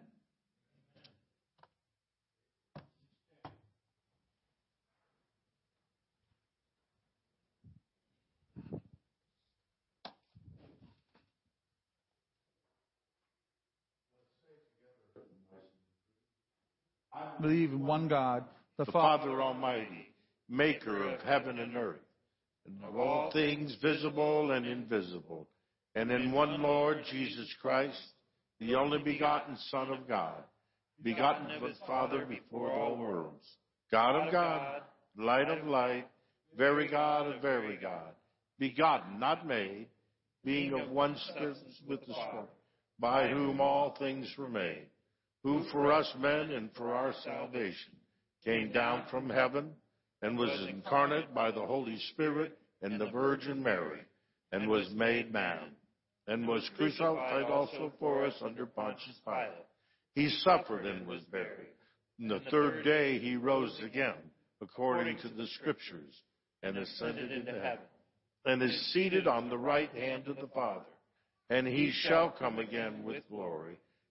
Believe 17.41 17.71
in 17.71 17.87
one 17.87 18.09
God, 18.09 18.45
the, 18.79 18.85
the 18.85 18.93
Father, 18.93 19.25
Father 19.25 19.43
Almighty 19.43 20.07
maker 20.49 21.11
of 21.11 21.21
heaven 21.23 21.59
and 21.59 21.77
earth, 21.77 21.97
and 22.67 22.83
of 22.85 22.97
all 22.97 23.31
things 23.33 23.77
visible 23.83 24.53
and 24.53 24.67
invisible. 24.67 25.49
and 25.95 26.11
in 26.11 26.33
one 26.33 26.61
Lord 26.63 27.03
Jesus 27.11 27.53
Christ, 27.61 28.01
the 28.61 28.75
only 28.75 28.99
begotten 28.99 29.57
Son 29.71 29.91
of 29.91 30.07
God, 30.07 30.43
begotten 31.03 31.51
of 31.51 31.63
his 31.63 31.79
Father 31.87 32.25
before 32.27 32.71
all 32.71 32.97
worlds, 32.97 33.47
God 33.91 34.27
of 34.27 34.33
God, 34.33 34.83
light 35.17 35.49
of 35.49 35.67
light, 35.67 36.07
very 36.57 36.89
God 36.89 37.35
of 37.35 37.43
very 37.43 37.77
God, 37.77 38.13
begotten, 38.59 39.19
not 39.19 39.47
made, 39.47 39.87
being 40.45 40.73
of 40.79 40.91
one 40.91 41.17
spirit 41.29 41.57
with 41.89 42.01
the 42.07 42.13
Spirit, 42.13 42.49
by 42.99 43.29
whom 43.29 43.61
all 43.61 43.97
things 43.99 44.33
were 44.39 44.49
made, 44.49 44.87
who 45.47 45.63
for 45.71 45.93
us 45.93 46.13
men 46.19 46.51
and 46.51 46.69
for 46.77 46.93
our 46.93 47.15
salvation 47.23 47.93
came 48.45 48.73
down 48.73 49.05
from 49.09 49.31
heaven 49.31 49.71
and 50.21 50.37
was 50.37 50.51
incarnate 50.69 51.33
by 51.33 51.53
the 51.53 51.65
Holy 51.65 51.97
Spirit 52.11 52.59
and 52.83 53.01
the 53.01 53.09
Virgin 53.11 53.63
Mary, 53.63 54.01
and 54.51 54.69
was 54.69 54.91
made 54.97 55.33
man, 55.33 55.71
and 56.27 56.49
was 56.49 56.69
crucified 56.77 57.45
also 57.45 57.93
for 58.01 58.27
us 58.27 58.35
under 58.45 58.67
Pontius 58.67 59.21
Pilate. 59.25 59.69
He 60.17 60.31
suffered 60.43 60.85
and 60.85 61.07
was 61.07 61.23
buried. 61.31 61.69
And 62.19 62.29
the 62.29 62.43
third 62.51 62.85
day 62.85 63.21
he 63.21 63.37
rose 63.37 63.81
again, 63.85 64.15
according 64.61 65.19
to 65.19 65.29
the 65.29 65.47
Scriptures, 65.61 66.23
and 66.65 66.77
ascended 66.77 67.31
into 67.31 67.53
heaven, 67.53 67.87
and 68.47 68.61
is 68.65 68.93
seated 68.93 69.29
on 69.29 69.49
the 69.49 69.59
right 69.59 69.95
hand 69.95 70.27
of 70.27 70.39
the 70.39 70.49
Father. 70.53 70.87
And 71.51 71.69
he 71.69 71.93
shall 71.93 72.31
come 72.31 72.59
again 72.59 73.05
with 73.05 73.23
glory 73.31 73.79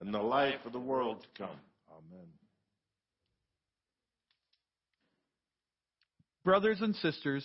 and 0.00 0.12
the 0.12 0.18
life 0.18 0.60
of 0.64 0.72
the 0.72 0.78
world 0.78 1.22
to 1.22 1.42
come. 1.42 1.56
Amen. 1.90 2.26
Brothers 6.44 6.78
and 6.80 6.94
sisters, 6.96 7.44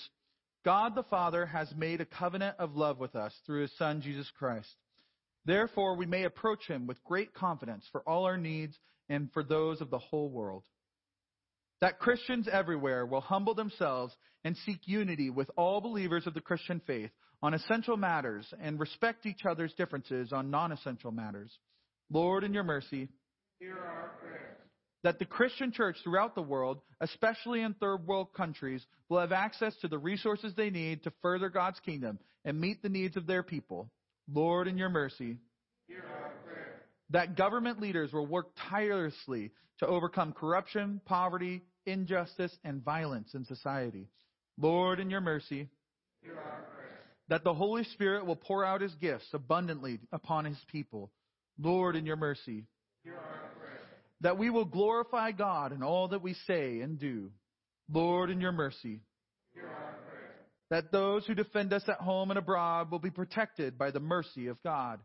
God 0.63 0.93
the 0.95 1.03
Father 1.03 1.45
has 1.45 1.73
made 1.75 2.01
a 2.01 2.05
covenant 2.05 2.55
of 2.59 2.75
love 2.75 2.99
with 2.99 3.15
us 3.15 3.33
through 3.45 3.61
his 3.63 3.75
Son, 3.77 4.01
Jesus 4.01 4.29
Christ. 4.37 4.69
Therefore, 5.45 5.95
we 5.95 6.05
may 6.05 6.23
approach 6.23 6.67
him 6.67 6.85
with 6.85 7.03
great 7.03 7.33
confidence 7.33 7.83
for 7.91 8.01
all 8.07 8.25
our 8.25 8.37
needs 8.37 8.77
and 9.09 9.31
for 9.33 9.43
those 9.43 9.81
of 9.81 9.89
the 9.89 9.97
whole 9.97 10.29
world. 10.29 10.63
That 11.79 11.97
Christians 11.97 12.47
everywhere 12.51 13.07
will 13.07 13.21
humble 13.21 13.55
themselves 13.55 14.15
and 14.43 14.55
seek 14.57 14.81
unity 14.85 15.31
with 15.31 15.49
all 15.57 15.81
believers 15.81 16.27
of 16.27 16.35
the 16.35 16.41
Christian 16.41 16.79
faith 16.85 17.09
on 17.41 17.55
essential 17.55 17.97
matters 17.97 18.45
and 18.61 18.79
respect 18.79 19.25
each 19.25 19.45
other's 19.49 19.73
differences 19.73 20.31
on 20.31 20.51
non 20.51 20.71
essential 20.71 21.11
matters. 21.11 21.51
Lord, 22.11 22.43
in 22.43 22.53
your 22.53 22.63
mercy, 22.63 23.07
hear 23.59 23.77
our 23.77 24.11
prayers. 24.19 24.57
That 25.03 25.17
the 25.17 25.25
Christian 25.25 25.71
church 25.71 25.97
throughout 26.03 26.35
the 26.35 26.41
world, 26.41 26.81
especially 26.99 27.61
in 27.61 27.73
third 27.73 28.05
world 28.05 28.33
countries, 28.33 28.85
will 29.09 29.19
have 29.19 29.31
access 29.31 29.75
to 29.81 29.87
the 29.87 29.97
resources 29.97 30.53
they 30.55 30.69
need 30.69 31.03
to 31.03 31.13
further 31.21 31.49
God's 31.49 31.79
kingdom 31.79 32.19
and 32.45 32.59
meet 32.59 32.83
the 32.83 32.89
needs 32.89 33.17
of 33.17 33.27
their 33.27 33.43
people. 33.43 33.89
Lord, 34.31 34.67
in 34.67 34.77
your 34.77 34.89
mercy, 34.89 35.37
hear 35.87 36.03
our 36.21 36.31
prayers. 36.45 36.81
That 37.11 37.35
government 37.37 37.81
leaders 37.81 38.11
will 38.13 38.27
work 38.27 38.47
tirelessly 38.69 39.51
to 39.79 39.87
overcome 39.87 40.33
corruption, 40.33 41.01
poverty, 41.05 41.63
injustice, 41.85 42.55
and 42.63 42.83
violence 42.83 43.33
in 43.33 43.45
society. 43.45 44.07
Lord, 44.59 44.99
in 44.99 45.09
your 45.09 45.21
mercy, 45.21 45.69
hear 46.21 46.35
our 46.35 46.61
prayers. 46.61 46.99
That 47.29 47.43
the 47.43 47.53
Holy 47.53 47.85
Spirit 47.85 48.25
will 48.25 48.35
pour 48.35 48.63
out 48.63 48.81
his 48.81 48.93
gifts 48.95 49.27
abundantly 49.33 49.99
upon 50.11 50.45
his 50.45 50.59
people. 50.71 51.09
Lord, 51.61 51.95
in 51.95 52.05
your 52.05 52.15
mercy, 52.15 52.65
hear 53.03 53.13
our 53.13 53.49
prayers. 53.59 53.85
That 54.21 54.37
we 54.37 54.49
will 54.49 54.65
glorify 54.65 55.31
God 55.31 55.71
in 55.71 55.83
all 55.83 56.09
that 56.09 56.21
we 56.21 56.35
say 56.47 56.79
and 56.81 56.99
do. 56.99 57.31
Lord, 57.91 58.29
in 58.29 58.41
your 58.41 58.51
mercy, 58.51 59.01
hear 59.53 59.67
our 59.67 59.95
prayers. 60.09 60.35
That 60.69 60.91
those 60.91 61.25
who 61.25 61.35
defend 61.35 61.73
us 61.73 61.83
at 61.87 61.99
home 61.99 62.31
and 62.31 62.37
abroad 62.39 62.89
will 62.89 62.99
be 62.99 63.09
protected 63.09 63.77
by 63.77 63.91
the 63.91 63.99
mercy 63.99 64.47
of 64.47 64.61
God. 64.63 64.99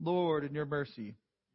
Lord, 0.00 0.44
in 0.44 0.54
your 0.54 0.66
mercy, 0.66 1.14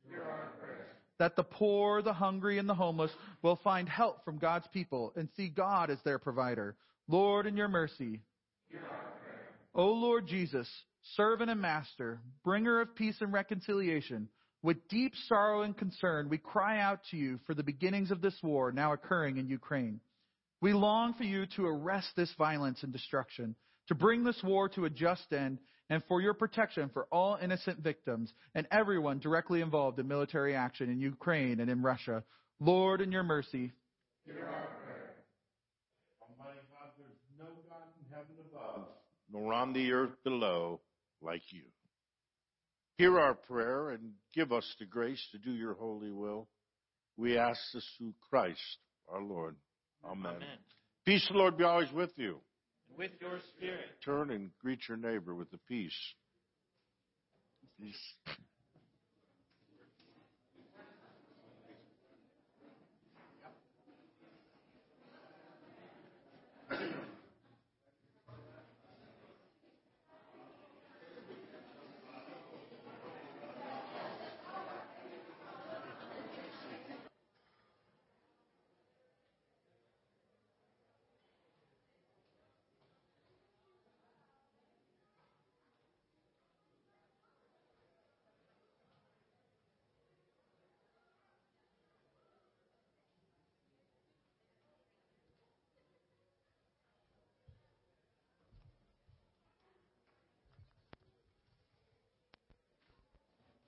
hear 0.10 0.24
our 0.24 0.52
prayers. 0.60 0.88
That 1.20 1.36
the 1.36 1.44
poor, 1.44 2.02
the 2.02 2.14
hungry, 2.14 2.58
and 2.58 2.70
the 2.70 2.76
homeless 2.76 3.12
will 3.42 3.60
find 3.64 3.90
help 3.90 4.24
from 4.24 4.38
God's 4.38 4.68
people 4.74 5.14
and 5.16 5.28
see 5.36 5.50
God 5.50 5.90
as 5.90 5.98
their 6.04 6.20
provider. 6.20 6.76
Lord, 7.08 7.46
in 7.48 7.58
your 7.58 7.68
mercy, 7.68 8.22
hear 8.70 8.82
our 8.82 9.12
prayers. 9.20 9.50
O 9.76 9.88
Lord 9.88 10.28
Jesus, 10.28 10.68
servant 11.16 11.50
and 11.50 11.62
master, 11.62 12.22
bringer 12.44 12.82
of 12.82 12.96
peace 12.96 13.18
and 13.20 13.34
reconciliation, 13.34 14.30
with 14.64 14.88
deep 14.90 15.14
sorrow 15.28 15.62
and 15.62 15.78
concern, 15.78 16.30
we 16.30 16.38
cry 16.38 16.80
out 16.80 17.00
to 17.12 17.18
you 17.18 17.40
for 17.46 17.54
the 17.54 17.64
beginnings 17.64 18.12
of 18.12 18.22
this 18.22 18.36
war 18.42 18.72
now 18.72 18.94
occurring 18.94 19.38
in 19.38 19.48
Ukraine. 19.48 20.00
We 20.62 20.74
long 20.74 21.14
for 21.14 21.24
you 21.24 21.46
to 21.56 21.66
arrest 21.66 22.10
this 22.16 22.34
violence 22.38 22.82
and 22.82 22.92
destruction, 22.92 23.56
to 23.88 23.96
bring 23.96 24.24
this 24.24 24.42
war 24.44 24.68
to 24.70 24.86
a 24.86 24.90
just 24.90 25.32
end, 25.32 25.60
and 25.90 26.04
for 26.08 26.22
your 26.22 26.34
protection 26.34 26.90
for 26.94 27.06
all 27.12 27.38
innocent 27.42 27.80
victims 27.80 28.34
and 28.56 28.68
everyone 28.72 29.20
directly 29.20 29.62
involved 29.62 30.00
in 30.00 30.08
military 30.08 30.56
action 30.56 30.90
in 30.90 31.00
Ukraine 31.00 31.60
and 31.60 31.70
in 31.70 31.82
Russia. 31.82 32.24
Lord, 32.60 33.02
in 33.02 33.12
your 33.12 33.24
mercy, 33.24 33.72
hear 34.26 34.48
our 34.48 34.68
prayer. 34.84 35.14
Almighty 36.22 36.60
God, 36.72 36.90
there's 36.98 37.12
no 37.40 37.46
God 37.70 37.84
in 38.00 38.12
heaven 38.12 38.36
above, 38.52 38.88
nor 39.32 39.54
on 39.54 39.74
the 39.74 39.92
earth 39.94 40.24
below, 40.24 40.82
like 41.22 41.44
you. 41.52 41.62
Hear 42.98 43.20
our 43.20 43.36
prayer 43.36 43.92
and 43.92 44.14
give 44.34 44.52
us 44.52 44.66
the 44.80 44.86
grace 44.86 45.24
to 45.32 45.38
do 45.38 45.52
your 45.52 45.76
holy 45.76 46.12
will. 46.12 46.48
We 47.16 47.38
ask 47.38 47.60
this 47.74 47.88
through 47.98 48.14
Christ 48.30 48.78
our 49.08 49.22
Lord. 49.22 49.56
Amen. 50.04 50.34
Amen. 50.36 50.58
Peace, 51.06 51.26
the 51.30 51.38
Lord, 51.38 51.58
be 51.58 51.64
always 51.64 51.92
with 51.92 52.12
you. 52.16 52.40
And 52.90 52.98
with 52.98 53.12
your 53.22 53.40
spirit. 53.56 54.02
Turn 54.04 54.32
and 54.32 54.50
greet 54.60 54.80
your 54.88 54.98
neighbor 54.98 55.36
with 55.36 55.52
the 55.52 55.60
peace. 55.68 55.98
Peace. 57.80 57.96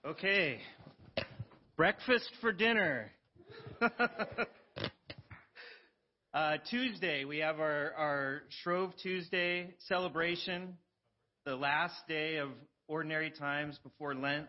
Okay. 0.10 0.60
Breakfast 1.78 2.28
for 2.41 2.51
dinner. 2.51 3.12
uh, 6.34 6.53
Tuesday, 6.68 7.26
we 7.26 7.38
have 7.39 7.60
our, 7.60 7.93
our 7.95 8.41
Shrove 8.64 8.91
Tuesday 9.03 9.76
celebration, 9.88 10.78
the 11.45 11.55
last 11.55 11.93
day 12.07 12.38
of 12.38 12.49
ordinary 12.88 13.30
times 13.30 13.78
before 13.84 14.16
Lent, 14.16 14.47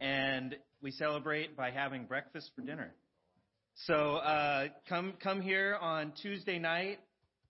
and 0.00 0.56
we 0.80 0.92
celebrate 0.92 1.58
by 1.58 1.70
having 1.70 2.06
breakfast 2.06 2.50
for 2.56 2.62
dinner. 2.62 2.94
So 3.84 4.16
uh, 4.16 4.68
come 4.88 5.12
come 5.22 5.42
here 5.42 5.76
on 5.78 6.14
Tuesday 6.22 6.58
night. 6.58 7.00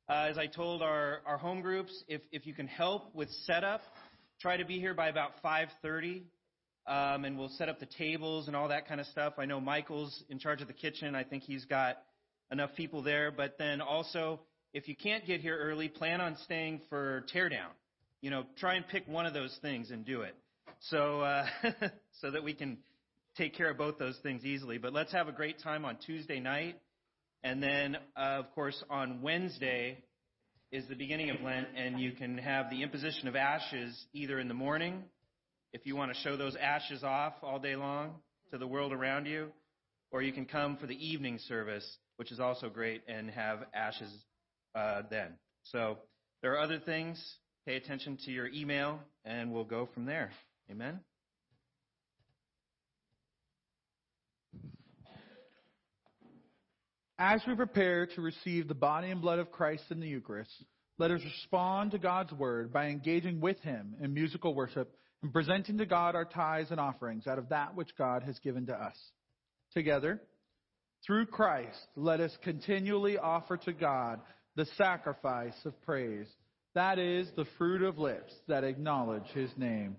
Uh, 0.08 0.26
as 0.30 0.36
I 0.36 0.46
told 0.46 0.82
our, 0.82 1.20
our 1.24 1.38
home 1.38 1.60
groups, 1.60 1.92
if, 2.08 2.22
if 2.32 2.44
you 2.44 2.54
can 2.54 2.66
help 2.66 3.14
with 3.14 3.30
setup, 3.44 3.82
try 4.40 4.56
to 4.56 4.64
be 4.64 4.80
here 4.80 4.94
by 4.94 5.10
about 5.10 5.40
5:30 5.44 6.24
um, 6.86 7.24
and 7.24 7.38
we'll 7.38 7.48
set 7.50 7.68
up 7.68 7.80
the 7.80 7.86
tables 7.86 8.46
and 8.46 8.56
all 8.56 8.68
that 8.68 8.88
kind 8.88 9.00
of 9.00 9.06
stuff. 9.08 9.34
I 9.38 9.44
know 9.44 9.60
Michael's 9.60 10.22
in 10.28 10.38
charge 10.38 10.62
of 10.62 10.68
the 10.68 10.74
kitchen. 10.74 11.14
I 11.14 11.24
think 11.24 11.42
he's 11.42 11.64
got 11.64 11.98
enough 12.52 12.70
people 12.76 13.02
there. 13.02 13.30
But 13.30 13.56
then 13.58 13.80
also, 13.80 14.40
if 14.72 14.88
you 14.88 14.94
can't 14.94 15.26
get 15.26 15.40
here 15.40 15.58
early, 15.58 15.88
plan 15.88 16.20
on 16.20 16.36
staying 16.44 16.80
for 16.88 17.24
teardown. 17.34 17.70
You 18.20 18.30
know, 18.30 18.44
try 18.58 18.74
and 18.74 18.86
pick 18.86 19.06
one 19.08 19.26
of 19.26 19.34
those 19.34 19.56
things 19.62 19.90
and 19.90 20.04
do 20.04 20.22
it. 20.22 20.34
so 20.90 21.20
uh, 21.20 21.46
so 22.20 22.30
that 22.30 22.44
we 22.44 22.54
can 22.54 22.78
take 23.36 23.54
care 23.54 23.70
of 23.70 23.78
both 23.78 23.98
those 23.98 24.18
things 24.22 24.44
easily. 24.44 24.78
But 24.78 24.92
let's 24.92 25.12
have 25.12 25.28
a 25.28 25.32
great 25.32 25.60
time 25.62 25.84
on 25.84 25.98
Tuesday 26.06 26.40
night, 26.40 26.76
and 27.42 27.62
then 27.62 27.96
uh, 28.16 28.20
of 28.38 28.54
course 28.54 28.82
on 28.88 29.22
Wednesday 29.22 29.98
is 30.72 30.84
the 30.88 30.96
beginning 30.96 31.30
of 31.30 31.40
Lent, 31.42 31.68
and 31.76 32.00
you 32.00 32.12
can 32.12 32.38
have 32.38 32.70
the 32.70 32.82
imposition 32.82 33.28
of 33.28 33.36
ashes 33.36 34.06
either 34.12 34.40
in 34.40 34.48
the 34.48 34.54
morning, 34.54 35.04
if 35.76 35.84
you 35.84 35.94
want 35.94 36.10
to 36.10 36.18
show 36.22 36.38
those 36.38 36.56
ashes 36.56 37.04
off 37.04 37.34
all 37.42 37.58
day 37.58 37.76
long 37.76 38.14
to 38.50 38.56
the 38.56 38.66
world 38.66 38.94
around 38.94 39.26
you, 39.26 39.48
or 40.10 40.22
you 40.22 40.32
can 40.32 40.46
come 40.46 40.78
for 40.78 40.86
the 40.86 41.06
evening 41.06 41.38
service, 41.48 41.86
which 42.16 42.32
is 42.32 42.40
also 42.40 42.70
great, 42.70 43.02
and 43.08 43.28
have 43.28 43.58
ashes 43.74 44.10
uh, 44.74 45.02
then. 45.10 45.34
So 45.64 45.98
there 46.40 46.52
are 46.54 46.60
other 46.60 46.78
things. 46.78 47.22
Pay 47.66 47.76
attention 47.76 48.16
to 48.24 48.30
your 48.30 48.46
email, 48.46 49.00
and 49.26 49.52
we'll 49.52 49.64
go 49.64 49.86
from 49.92 50.06
there. 50.06 50.30
Amen. 50.70 51.00
As 57.18 57.42
we 57.46 57.54
prepare 57.54 58.06
to 58.06 58.22
receive 58.22 58.66
the 58.66 58.74
body 58.74 59.10
and 59.10 59.20
blood 59.20 59.40
of 59.40 59.52
Christ 59.52 59.84
in 59.90 60.00
the 60.00 60.08
Eucharist, 60.08 60.52
let 60.98 61.10
us 61.10 61.20
respond 61.22 61.90
to 61.90 61.98
God's 61.98 62.32
word 62.32 62.72
by 62.72 62.86
engaging 62.86 63.42
with 63.42 63.60
Him 63.60 63.94
in 64.00 64.14
musical 64.14 64.54
worship 64.54 64.96
and 65.22 65.32
presenting 65.32 65.78
to 65.78 65.86
God 65.86 66.14
our 66.14 66.24
tithes 66.24 66.70
and 66.70 66.80
offerings 66.80 67.26
out 67.26 67.38
of 67.38 67.48
that 67.48 67.74
which 67.74 67.96
God 67.96 68.22
has 68.22 68.38
given 68.40 68.66
to 68.66 68.74
us. 68.74 68.96
Together, 69.72 70.20
through 71.06 71.26
Christ, 71.26 71.78
let 71.96 72.20
us 72.20 72.36
continually 72.42 73.18
offer 73.18 73.56
to 73.58 73.72
God 73.72 74.20
the 74.56 74.66
sacrifice 74.76 75.54
of 75.64 75.80
praise. 75.82 76.26
That 76.74 76.98
is 76.98 77.28
the 77.36 77.46
fruit 77.58 77.82
of 77.82 77.98
lips 77.98 78.32
that 78.48 78.64
acknowledge 78.64 79.26
His 79.34 79.50
name. 79.56 79.96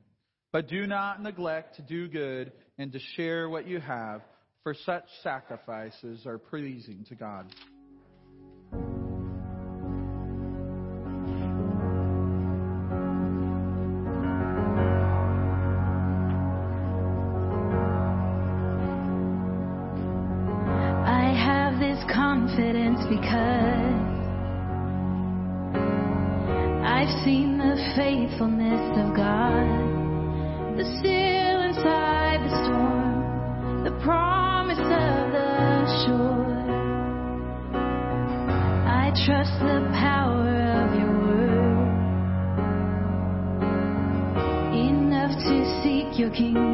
But 0.51 0.67
do 0.67 0.87
not 0.87 1.21
neglect 1.21 1.75
to 1.75 1.81
do 1.81 2.07
good 2.07 2.51
and 2.77 2.91
to 2.91 2.99
share 3.15 3.49
what 3.49 3.67
you 3.67 3.79
have 3.79 4.21
for 4.63 4.73
such 4.73 5.05
sacrifices 5.23 6.25
are 6.25 6.37
pleasing 6.37 7.05
to 7.09 7.15
God. 7.15 7.53
I've 26.97 27.23
seen 27.23 27.59
the 27.59 27.75
faithfulness 27.95 28.97
of 28.97 29.15
God. 29.15 29.67
The 30.77 30.83
still 30.97 31.61
inside 31.61 32.41
the 32.41 32.49
storm, 32.65 33.83
the 33.83 33.91
promise 34.03 34.79
of 34.79 35.31
the 35.37 35.85
shore. 36.01 36.57
I 38.89 39.13
trust 39.27 39.53
the 39.61 39.85
power 39.93 40.57
of 40.81 40.89
your 40.97 41.13
word. 41.21 41.85
Enough 44.73 45.37
to 45.37 45.55
seek 45.83 46.17
your 46.17 46.31
kingdom 46.31 46.66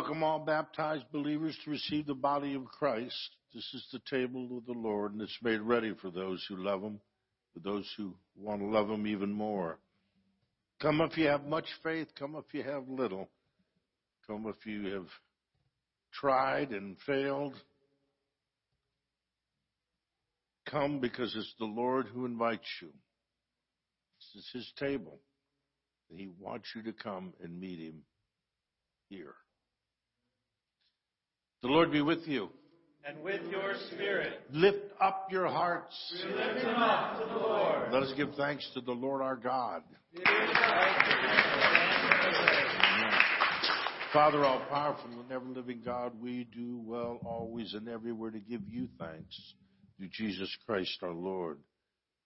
welcome 0.00 0.22
all 0.22 0.38
baptized 0.38 1.04
believers 1.12 1.54
to 1.62 1.70
receive 1.70 2.06
the 2.06 2.14
body 2.14 2.54
of 2.54 2.64
Christ. 2.64 3.36
This 3.52 3.68
is 3.74 3.86
the 3.92 4.00
table 4.08 4.56
of 4.56 4.64
the 4.64 4.72
Lord, 4.72 5.12
and 5.12 5.20
it's 5.20 5.38
made 5.42 5.60
ready 5.60 5.92
for 6.00 6.10
those 6.10 6.42
who 6.48 6.56
love 6.56 6.80
Him, 6.80 7.00
for 7.52 7.60
those 7.60 7.86
who 7.98 8.14
want 8.34 8.62
to 8.62 8.66
love 8.66 8.88
Him 8.88 9.06
even 9.06 9.30
more. 9.30 9.78
Come 10.80 11.02
if 11.02 11.18
you 11.18 11.26
have 11.26 11.44
much 11.44 11.66
faith. 11.82 12.08
Come 12.18 12.34
if 12.36 12.54
you 12.54 12.62
have 12.62 12.88
little. 12.88 13.28
Come 14.26 14.46
if 14.46 14.64
you 14.64 14.90
have 14.94 15.08
tried 16.14 16.70
and 16.70 16.96
failed. 17.06 17.52
Come 20.64 20.98
because 20.98 21.36
it's 21.36 21.54
the 21.58 21.66
Lord 21.66 22.06
who 22.06 22.24
invites 22.24 22.70
you. 22.80 22.88
This 24.34 24.44
is 24.44 24.50
His 24.54 24.72
table. 24.78 25.18
He 26.08 26.30
wants 26.40 26.68
you 26.74 26.84
to 26.84 26.94
come 26.94 27.34
and 27.44 27.60
meet 27.60 27.80
Him 27.80 28.00
here. 29.10 29.34
The 31.62 31.68
Lord 31.68 31.92
be 31.92 32.00
with 32.00 32.26
you. 32.26 32.48
And 33.04 33.22
with 33.22 33.40
your 33.50 33.74
spirit, 33.92 34.40
Lift 34.52 34.92
up 35.00 35.28
your 35.30 35.46
hearts. 35.48 35.94
we 36.24 36.34
lift 36.34 36.62
them 36.62 36.76
up 36.76 37.18
to 37.18 37.26
the 37.26 37.38
Lord. 37.38 37.92
Let 37.92 38.02
us 38.02 38.12
give 38.16 38.34
thanks 38.36 38.68
to 38.74 38.80
the 38.80 38.92
Lord 38.92 39.22
our 39.22 39.36
God. 39.36 39.82
It 40.12 40.20
is 40.20 40.24
right 40.26 41.04
to 41.04 41.16
give 41.16 42.40
Amen. 42.84 43.12
Father, 44.12 44.44
all 44.44 44.60
powerful 44.68 45.10
and 45.20 45.30
ever 45.32 45.46
living 45.46 45.80
God, 45.84 46.12
we 46.20 46.44
do 46.54 46.80
well 46.84 47.20
always 47.24 47.72
and 47.74 47.88
everywhere 47.88 48.30
to 48.30 48.40
give 48.40 48.62
you 48.68 48.88
thanks 48.98 49.54
through 49.96 50.08
Jesus 50.12 50.54
Christ 50.66 50.98
our 51.02 51.12
Lord. 51.12 51.58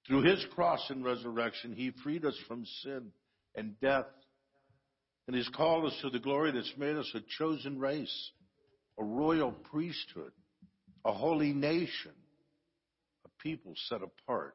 Through 0.07 0.23
his 0.23 0.45
cross 0.55 0.85
and 0.91 1.05
resurrection, 1.05 1.73
he 1.75 1.93
freed 2.03 2.25
us 2.25 2.37
from 2.49 2.65
sin 2.83 3.11
and 3.55 3.79
death 3.81 4.07
and 5.27 5.37
has 5.37 5.49
called 5.55 5.87
us 5.87 5.99
to 6.03 6.11
the 6.11 6.19
glory 6.19 6.53
that's 6.53 6.73
made 6.77 6.97
us 6.97 7.11
a 7.15 7.21
chosen 7.39 7.79
race, 7.79 8.31
a 8.99 9.05
royal 9.05 9.53
priesthood, 9.53 10.33
a 11.05 11.13
holy 11.13 11.53
nation, 11.53 12.13
a 13.25 13.43
people 13.43 13.75
set 13.89 14.01
apart. 14.03 14.55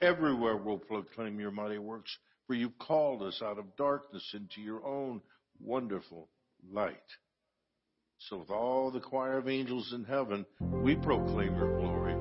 Everywhere 0.00 0.56
we'll 0.56 0.78
proclaim 0.78 1.40
your 1.40 1.50
mighty 1.50 1.78
works, 1.78 2.16
for 2.46 2.54
you've 2.54 2.78
called 2.78 3.22
us 3.22 3.40
out 3.42 3.58
of 3.58 3.76
darkness 3.76 4.34
into 4.34 4.60
your 4.60 4.84
own 4.86 5.20
wonderful 5.60 6.28
light. 6.70 6.96
So 8.18 8.38
with 8.38 8.50
all 8.50 8.90
the 8.90 9.00
choir 9.00 9.38
of 9.38 9.48
angels 9.48 9.92
in 9.94 10.04
heaven, 10.04 10.46
we 10.60 10.96
proclaim 10.96 11.54
your 11.54 11.78
glory, 11.78 12.14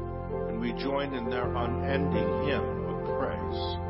and 0.49 0.59
we 0.59 0.73
join 0.73 1.13
in 1.13 1.29
their 1.29 1.53
unending 1.55 2.47
hymn 2.47 2.85
of 2.85 3.19
praise. 3.19 3.84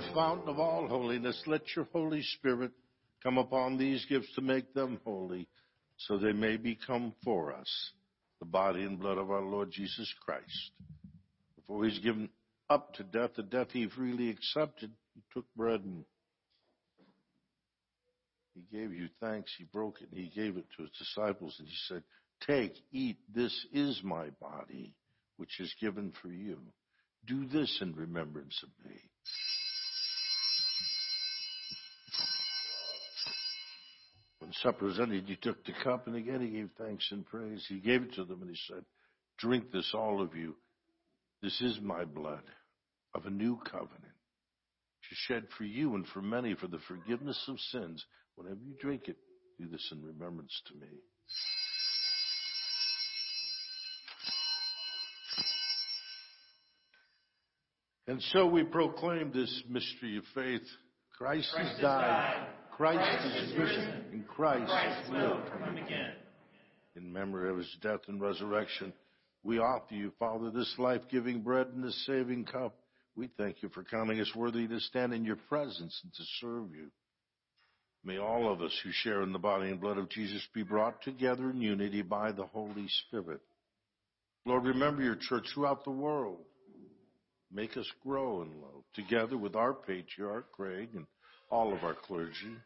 The 0.00 0.14
fountain 0.14 0.48
of 0.48 0.60
all 0.60 0.86
holiness. 0.86 1.42
Let 1.46 1.62
your 1.74 1.88
Holy 1.92 2.22
Spirit 2.22 2.70
come 3.20 3.36
upon 3.36 3.78
these 3.78 4.04
gifts 4.08 4.32
to 4.36 4.40
make 4.40 4.72
them 4.72 5.00
holy, 5.04 5.48
so 5.96 6.18
they 6.18 6.32
may 6.32 6.56
become 6.56 7.14
for 7.24 7.52
us 7.52 7.90
the 8.38 8.46
body 8.46 8.84
and 8.84 9.00
blood 9.00 9.18
of 9.18 9.32
our 9.32 9.42
Lord 9.42 9.72
Jesus 9.72 10.12
Christ. 10.24 10.70
Before 11.56 11.84
he's 11.84 11.98
given 11.98 12.28
up 12.70 12.94
to 12.94 13.02
death, 13.02 13.30
the 13.36 13.42
death 13.42 13.68
he 13.72 13.88
freely 13.88 14.30
accepted, 14.30 14.92
he 15.14 15.22
took 15.34 15.46
bread 15.56 15.80
and 15.80 16.04
he 18.54 18.76
gave 18.76 18.92
you 18.92 19.08
thanks. 19.20 19.52
He 19.58 19.64
broke 19.64 20.00
it 20.00 20.10
and 20.12 20.20
he 20.20 20.30
gave 20.30 20.56
it 20.56 20.66
to 20.76 20.82
his 20.84 20.92
disciples 20.96 21.56
and 21.58 21.66
he 21.66 21.74
said, 21.88 22.04
Take, 22.46 22.74
eat, 22.92 23.18
this 23.34 23.66
is 23.72 24.00
my 24.04 24.28
body, 24.40 24.94
which 25.38 25.58
is 25.58 25.74
given 25.80 26.12
for 26.22 26.28
you. 26.28 26.58
Do 27.26 27.46
this 27.48 27.78
in 27.82 27.96
remembrance 27.96 28.62
of 28.62 28.68
me. 28.88 28.96
When 34.48 34.54
supper 34.62 34.86
was 34.86 34.98
ended, 34.98 35.24
he 35.26 35.36
took 35.36 35.62
the 35.66 35.74
cup 35.84 36.06
and 36.06 36.16
again 36.16 36.40
he 36.40 36.48
gave 36.48 36.70
thanks 36.78 37.06
and 37.10 37.26
praise. 37.26 37.62
He 37.68 37.80
gave 37.80 38.04
it 38.04 38.14
to 38.14 38.24
them 38.24 38.40
and 38.40 38.48
he 38.48 38.56
said, 38.66 38.82
Drink 39.36 39.70
this, 39.70 39.90
all 39.92 40.22
of 40.22 40.34
you. 40.34 40.56
This 41.42 41.60
is 41.60 41.78
my 41.82 42.06
blood 42.06 42.44
of 43.14 43.26
a 43.26 43.30
new 43.30 43.58
covenant, 43.58 43.92
which 44.00 45.12
is 45.12 45.18
shed 45.26 45.48
for 45.58 45.64
you 45.64 45.96
and 45.96 46.06
for 46.14 46.22
many 46.22 46.54
for 46.54 46.66
the 46.66 46.78
forgiveness 46.88 47.38
of 47.46 47.60
sins. 47.60 48.02
Whenever 48.36 48.58
you 48.66 48.72
drink 48.80 49.02
it, 49.08 49.18
do 49.58 49.68
this 49.68 49.86
in 49.92 50.02
remembrance 50.02 50.62
to 50.68 50.74
me. 50.80 50.94
And 58.06 58.22
so 58.32 58.46
we 58.46 58.64
proclaim 58.64 59.30
this 59.30 59.62
mystery 59.68 60.16
of 60.16 60.24
faith. 60.34 60.66
Christ, 61.18 61.50
Christ 61.52 61.72
has 61.72 61.80
died. 61.82 62.00
died. 62.00 62.46
Christ, 62.78 63.00
Christ 63.00 63.36
is 63.36 63.50
is 63.50 63.58
risen. 63.58 64.04
And 64.12 64.28
Christ, 64.28 64.70
Christ 64.70 65.10
will 65.10 65.42
come 65.50 65.76
again. 65.76 66.12
In 66.94 67.12
memory 67.12 67.50
of 67.50 67.56
his 67.58 67.76
death 67.82 68.02
and 68.06 68.20
resurrection, 68.20 68.92
we 69.42 69.58
offer 69.58 69.94
you, 69.94 70.12
Father, 70.20 70.52
this 70.52 70.72
life-giving 70.78 71.40
bread 71.40 71.66
and 71.74 71.82
this 71.82 72.06
saving 72.06 72.44
cup. 72.44 72.76
We 73.16 73.30
thank 73.36 73.64
you 73.64 73.68
for 73.70 73.82
counting 73.82 74.20
us 74.20 74.30
worthy 74.36 74.68
to 74.68 74.78
stand 74.78 75.12
in 75.12 75.24
your 75.24 75.38
presence 75.48 76.00
and 76.04 76.12
to 76.14 76.22
serve 76.40 76.70
you. 76.72 76.92
May 78.04 78.18
all 78.18 78.52
of 78.52 78.62
us 78.62 78.72
who 78.84 78.90
share 78.92 79.22
in 79.22 79.32
the 79.32 79.40
body 79.40 79.70
and 79.70 79.80
blood 79.80 79.98
of 79.98 80.08
Jesus 80.08 80.46
be 80.54 80.62
brought 80.62 81.02
together 81.02 81.50
in 81.50 81.60
unity 81.60 82.02
by 82.02 82.30
the 82.30 82.46
Holy 82.46 82.86
Spirit. 83.08 83.40
Lord, 84.46 84.64
remember 84.64 85.02
your 85.02 85.16
church 85.16 85.46
throughout 85.52 85.82
the 85.82 85.90
world. 85.90 86.38
Make 87.52 87.76
us 87.76 87.90
grow 88.04 88.42
in 88.42 88.60
love, 88.60 88.84
together 88.94 89.36
with 89.36 89.56
our 89.56 89.74
patriarch, 89.74 90.52
Craig, 90.52 90.90
and 90.94 91.06
all 91.50 91.74
of 91.74 91.82
our 91.82 91.94
clergy. 91.94 92.56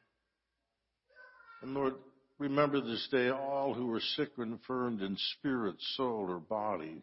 And 1.63 1.75
Lord, 1.75 1.95
remember 2.41 2.81
this 2.81 3.07
day 3.13 3.31
all 3.31 3.73
who 3.73 3.93
are 3.95 4.01
sick 4.17 4.31
or 4.37 4.43
infirmed 4.43 5.01
in 5.01 5.17
spirit, 5.39 5.77
soul, 5.97 6.27
or 6.29 6.41
body. 6.41 7.03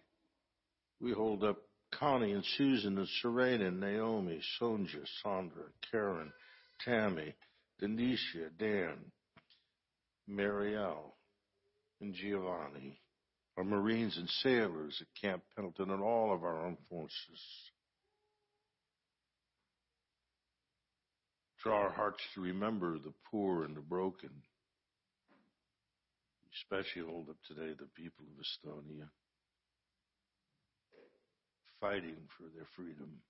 We 1.00 1.14
hold 1.14 1.46
up 1.46 1.58
Connie 1.98 2.34
and 2.34 2.44
Susan 2.58 2.98
and 2.98 3.08
Serena 3.22 3.68
and 3.68 3.80
Naomi, 3.80 4.42
Sonja, 4.60 5.02
Sandra, 5.24 5.64
Karen, 5.90 6.34
Tammy, 6.84 7.34
Denisha, 7.82 8.50
Dan, 8.60 8.98
Marielle, 10.30 11.14
and 12.02 12.14
Giovanni, 12.14 13.00
our 13.58 13.64
Marines 13.64 14.18
and 14.18 14.30
sailors 14.44 15.02
at 15.02 15.22
Camp 15.22 15.42
Pendleton, 15.56 15.90
and 15.90 16.04
all 16.04 16.34
of 16.34 16.44
our 16.44 16.60
armed 16.64 16.78
forces. 16.90 17.42
Draw 21.64 21.76
our 21.76 21.90
hearts 21.90 22.24
to 22.36 22.42
remember 22.42 22.98
the 23.00 23.14
poor 23.32 23.64
and 23.64 23.76
the 23.76 23.82
broken. 23.82 24.30
Especially 26.62 27.04
hold 27.04 27.30
up 27.30 27.38
today 27.48 27.74
the 27.78 27.88
people 27.96 28.26
of 28.26 28.44
Estonia 28.44 29.08
fighting 31.80 32.18
for 32.38 32.44
their 32.56 32.68
freedom. 32.76 33.22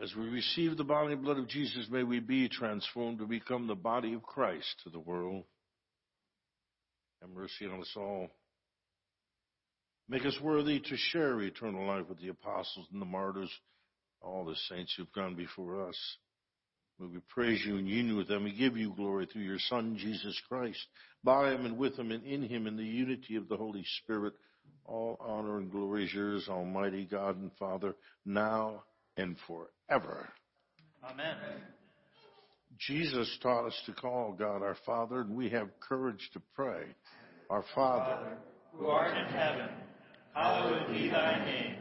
As 0.00 0.14
we 0.14 0.26
receive 0.26 0.76
the 0.76 0.84
body 0.84 1.12
and 1.12 1.22
blood 1.22 1.38
of 1.38 1.48
Jesus, 1.48 1.88
may 1.90 2.04
we 2.04 2.20
be 2.20 2.48
transformed 2.48 3.18
to 3.18 3.26
become 3.26 3.66
the 3.66 3.74
body 3.74 4.14
of 4.14 4.22
Christ 4.22 4.66
to 4.84 4.90
the 4.90 5.00
world. 5.00 5.44
Have 7.20 7.30
mercy 7.30 7.66
on 7.66 7.80
us 7.80 7.92
all. 7.96 8.28
Make 10.08 10.24
us 10.24 10.38
worthy 10.40 10.78
to 10.78 10.96
share 10.96 11.40
eternal 11.40 11.86
life 11.86 12.08
with 12.08 12.20
the 12.20 12.28
apostles 12.28 12.86
and 12.92 13.02
the 13.02 13.06
martyrs, 13.06 13.50
all 14.22 14.44
the 14.44 14.56
saints 14.68 14.94
who've 14.96 15.12
gone 15.12 15.34
before 15.34 15.88
us. 15.88 15.98
May 16.98 17.06
we 17.06 17.20
praise 17.28 17.64
you 17.64 17.76
and 17.76 17.88
union 17.88 18.16
with 18.16 18.28
them 18.28 18.44
We 18.44 18.52
give 18.52 18.76
you 18.76 18.92
glory 18.94 19.26
through 19.26 19.42
your 19.42 19.58
Son, 19.68 19.96
Jesus 19.98 20.40
Christ, 20.48 20.84
by 21.22 21.52
him 21.52 21.64
and 21.64 21.78
with 21.78 21.96
him 21.96 22.10
and 22.10 22.24
in 22.24 22.42
him 22.42 22.66
in 22.66 22.76
the 22.76 22.84
unity 22.84 23.36
of 23.36 23.48
the 23.48 23.56
Holy 23.56 23.84
Spirit. 24.02 24.34
All 24.84 25.16
honor 25.20 25.58
and 25.58 25.70
glory 25.70 26.06
is 26.06 26.14
yours, 26.14 26.48
Almighty 26.48 27.04
God 27.04 27.36
and 27.36 27.50
Father, 27.58 27.94
now 28.24 28.84
and 29.16 29.36
forever. 29.46 30.28
Amen. 31.04 31.36
Jesus 32.78 33.38
taught 33.42 33.66
us 33.66 33.82
to 33.86 33.92
call 33.92 34.32
God 34.38 34.62
our 34.62 34.76
Father, 34.86 35.20
and 35.20 35.36
we 35.36 35.50
have 35.50 35.68
courage 35.80 36.30
to 36.32 36.40
pray. 36.54 36.84
Our 37.50 37.64
Father, 37.74 38.38
who 38.72 38.86
art 38.86 39.16
in 39.16 39.26
heaven, 39.26 39.68
hallowed 40.34 40.88
be 40.92 41.08
thy 41.08 41.44
name. 41.44 41.76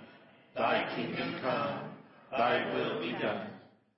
Thy 0.55 0.95
kingdom 0.95 1.35
come, 1.41 1.91
thy 2.31 2.73
will 2.73 2.99
be 2.99 3.11
done, 3.11 3.46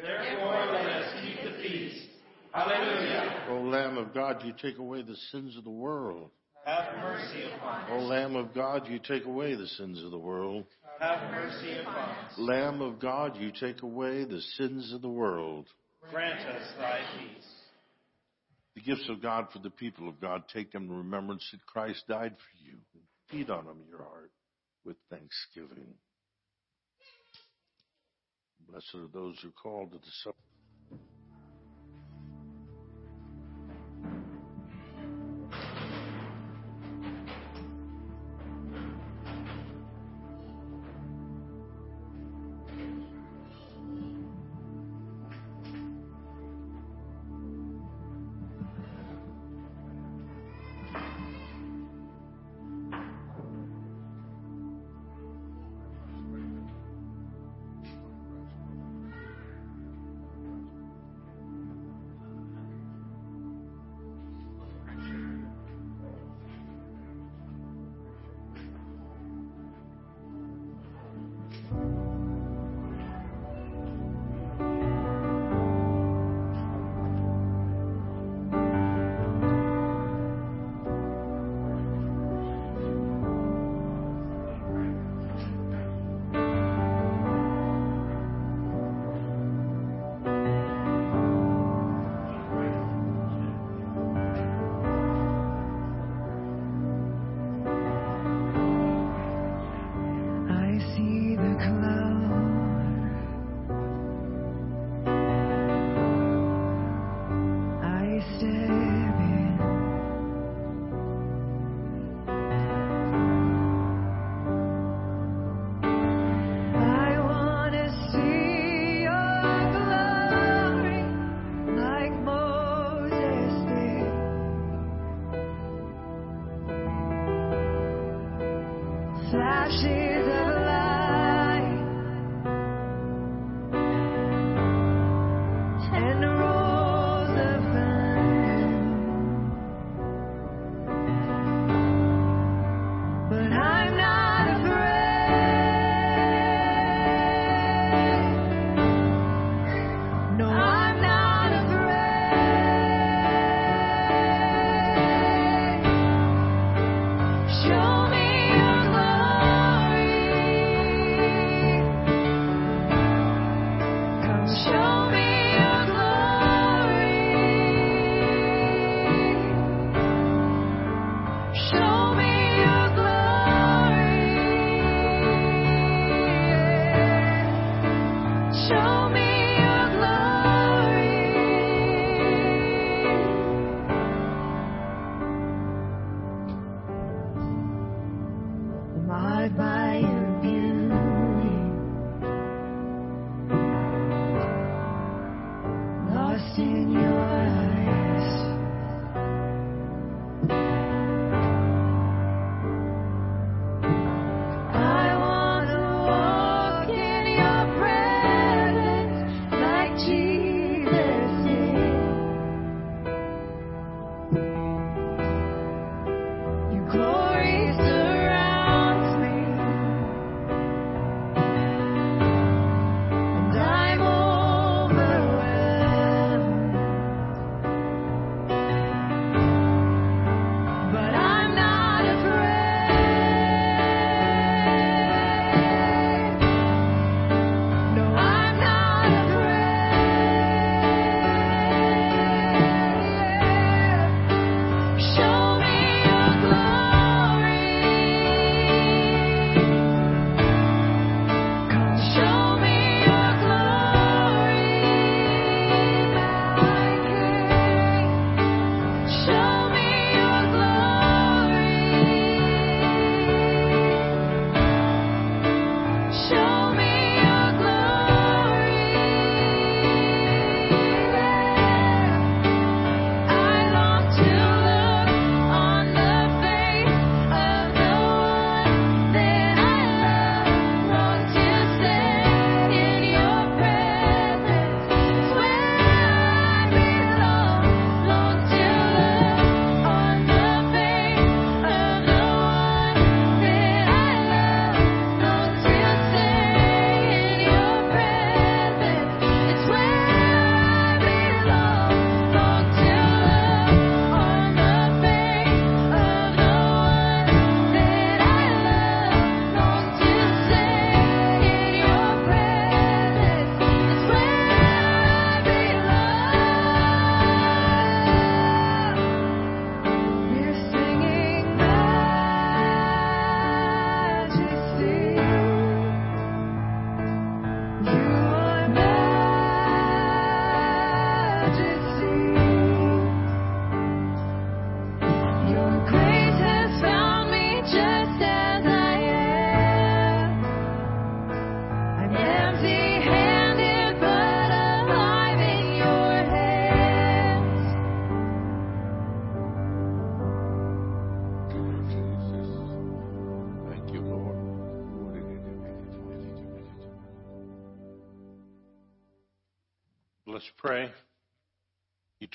Therefore, 0.00 0.66
let 0.72 0.86
us 0.86 1.24
keep 1.24 1.42
the 1.42 1.62
feast. 1.62 2.06
Hallelujah. 2.52 3.46
O 3.50 3.60
Lamb 3.60 3.96
of 3.96 4.12
God, 4.12 4.44
you 4.44 4.52
take 4.60 4.78
away 4.78 5.02
the 5.02 5.16
sins 5.32 5.56
of 5.56 5.64
the 5.64 5.70
world. 5.70 6.30
Have 6.66 6.98
mercy 6.98 7.44
upon 7.54 7.82
us. 7.82 7.90
O 7.92 7.98
Lamb 8.00 8.36
of 8.36 8.52
God, 8.54 8.88
you 8.88 8.98
take 8.98 9.24
away 9.24 9.54
the 9.54 9.66
sins 9.66 10.02
of 10.02 10.10
the 10.10 10.18
world. 10.18 10.64
Have 11.00 11.30
mercy 11.30 11.78
upon 11.80 12.10
us. 12.10 12.32
Lamb 12.38 12.82
of 12.82 12.98
God, 12.98 13.36
you 13.38 13.52
take 13.52 13.82
away 13.82 14.24
the 14.24 14.40
sins 14.56 14.92
of 14.92 15.00
the 15.00 15.08
world. 15.08 15.66
Grant 16.10 16.40
us 16.40 16.62
thy 16.78 17.00
peace. 17.18 17.46
The 18.74 18.80
gifts 18.82 19.08
of 19.08 19.22
God 19.22 19.48
for 19.52 19.60
the 19.60 19.70
people 19.70 20.08
of 20.08 20.20
God, 20.20 20.44
take 20.52 20.72
them 20.72 20.84
in 20.84 20.96
remembrance 20.96 21.46
that 21.52 21.64
Christ 21.66 22.04
died 22.08 22.36
for 22.36 22.64
you. 22.64 22.76
Feed 23.30 23.50
on 23.50 23.64
them 23.64 23.78
in 23.82 23.88
your 23.88 24.02
heart 24.02 24.30
with 24.84 24.96
thanksgiving. 25.10 25.94
Blessed 28.70 28.94
are 28.96 29.08
those 29.12 29.38
who 29.42 29.50
called 29.52 29.92
to 29.92 29.98
the 29.98 30.12
supper. 30.24 30.45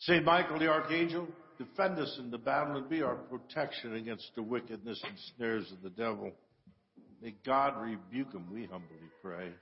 Saint 0.00 0.24
Michael 0.24 0.58
the 0.58 0.68
Archangel, 0.68 1.26
defend 1.58 1.98
us 1.98 2.16
in 2.20 2.30
the 2.30 2.38
battle 2.38 2.76
and 2.76 2.88
be 2.88 3.02
our 3.02 3.16
protection 3.16 3.94
against 3.94 4.30
the 4.34 4.42
wickedness 4.42 5.00
and 5.04 5.16
snares 5.36 5.72
of 5.72 5.82
the 5.82 5.90
devil. 5.90 6.32
May 7.22 7.34
God 7.44 7.80
rebuke 7.80 8.32
him, 8.32 8.46
we 8.52 8.66
humbly 8.66 9.08
pray. 9.22 9.52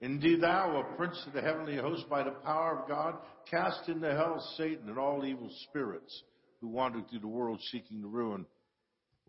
Indeed, 0.00 0.40
thou, 0.40 0.80
a 0.80 0.96
prince 0.96 1.22
of 1.26 1.32
the 1.32 1.42
heavenly 1.42 1.76
host, 1.76 2.08
by 2.08 2.24
the 2.24 2.30
power 2.30 2.80
of 2.80 2.88
God, 2.88 3.14
cast 3.48 3.88
into 3.88 4.10
hell 4.10 4.44
Satan 4.56 4.88
and 4.88 4.98
all 4.98 5.24
evil 5.24 5.50
spirits 5.68 6.22
who 6.60 6.68
wander 6.68 7.00
through 7.08 7.20
the 7.20 7.28
world 7.28 7.60
seeking 7.70 8.00
the 8.00 8.08
ruin 8.08 8.46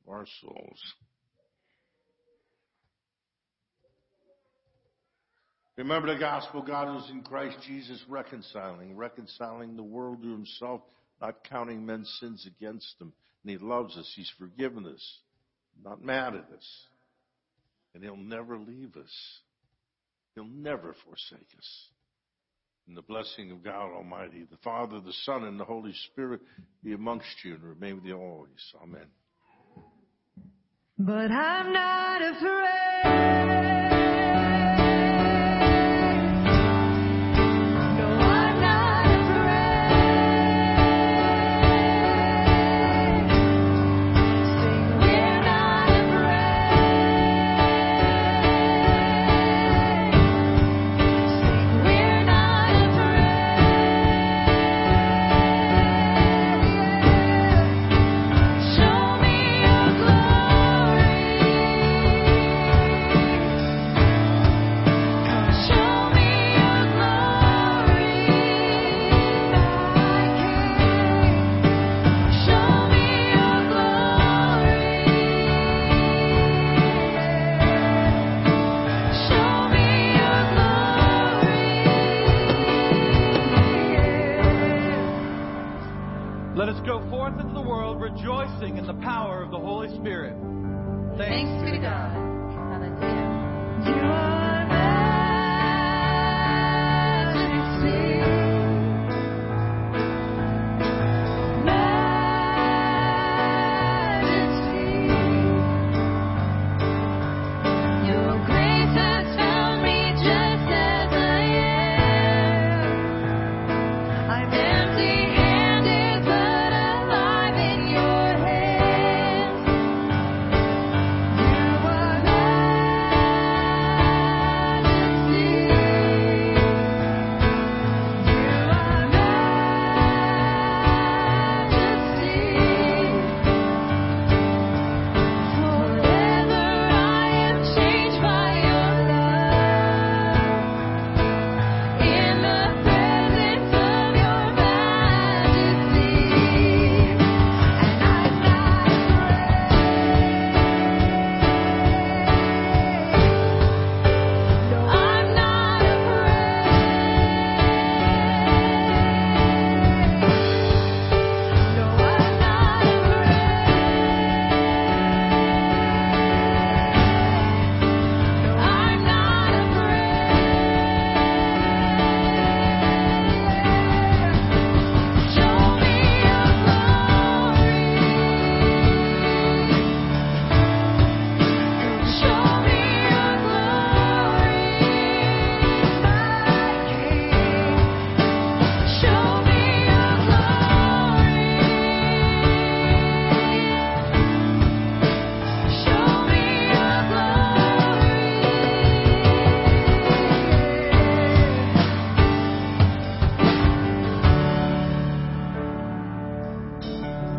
of 0.03 0.13
our 0.13 0.25
souls. 0.41 0.79
Remember 5.77 6.13
the 6.13 6.19
gospel 6.19 6.61
God 6.61 6.93
was 6.93 7.09
in 7.09 7.23
Christ 7.23 7.57
Jesus 7.65 7.99
reconciling, 8.07 8.95
reconciling 8.95 9.75
the 9.75 9.83
world 9.83 10.21
to 10.21 10.31
himself, 10.31 10.81
not 11.19 11.43
counting 11.49 11.85
men's 11.85 12.15
sins 12.19 12.47
against 12.47 12.99
them. 12.99 13.11
And 13.43 13.51
he 13.51 13.57
loves 13.57 13.97
us. 13.97 14.11
He's 14.15 14.31
forgiven 14.37 14.85
us, 14.85 15.19
not 15.83 16.03
mad 16.03 16.35
at 16.35 16.47
us. 16.55 16.85
And 17.95 18.03
he'll 18.03 18.15
never 18.15 18.57
leave 18.57 18.95
us. 18.97 19.11
He'll 20.35 20.45
never 20.45 20.95
forsake 21.05 21.49
us. 21.57 21.87
And 22.87 22.97
the 22.97 23.01
blessing 23.01 23.51
of 23.51 23.63
God 23.63 23.93
Almighty, 23.93 24.45
the 24.49 24.57
Father, 24.57 24.99
the 24.99 25.13
Son, 25.23 25.43
and 25.45 25.59
the 25.59 25.65
Holy 25.65 25.93
Spirit 26.11 26.41
be 26.83 26.93
amongst 26.93 27.43
you 27.43 27.55
and 27.55 27.63
remain 27.63 27.95
with 27.95 28.05
you 28.05 28.17
always. 28.17 28.73
Amen. 28.81 29.07
But 30.99 31.31
I'm 31.31 31.73
not 31.73 32.21
afraid. 32.21 33.32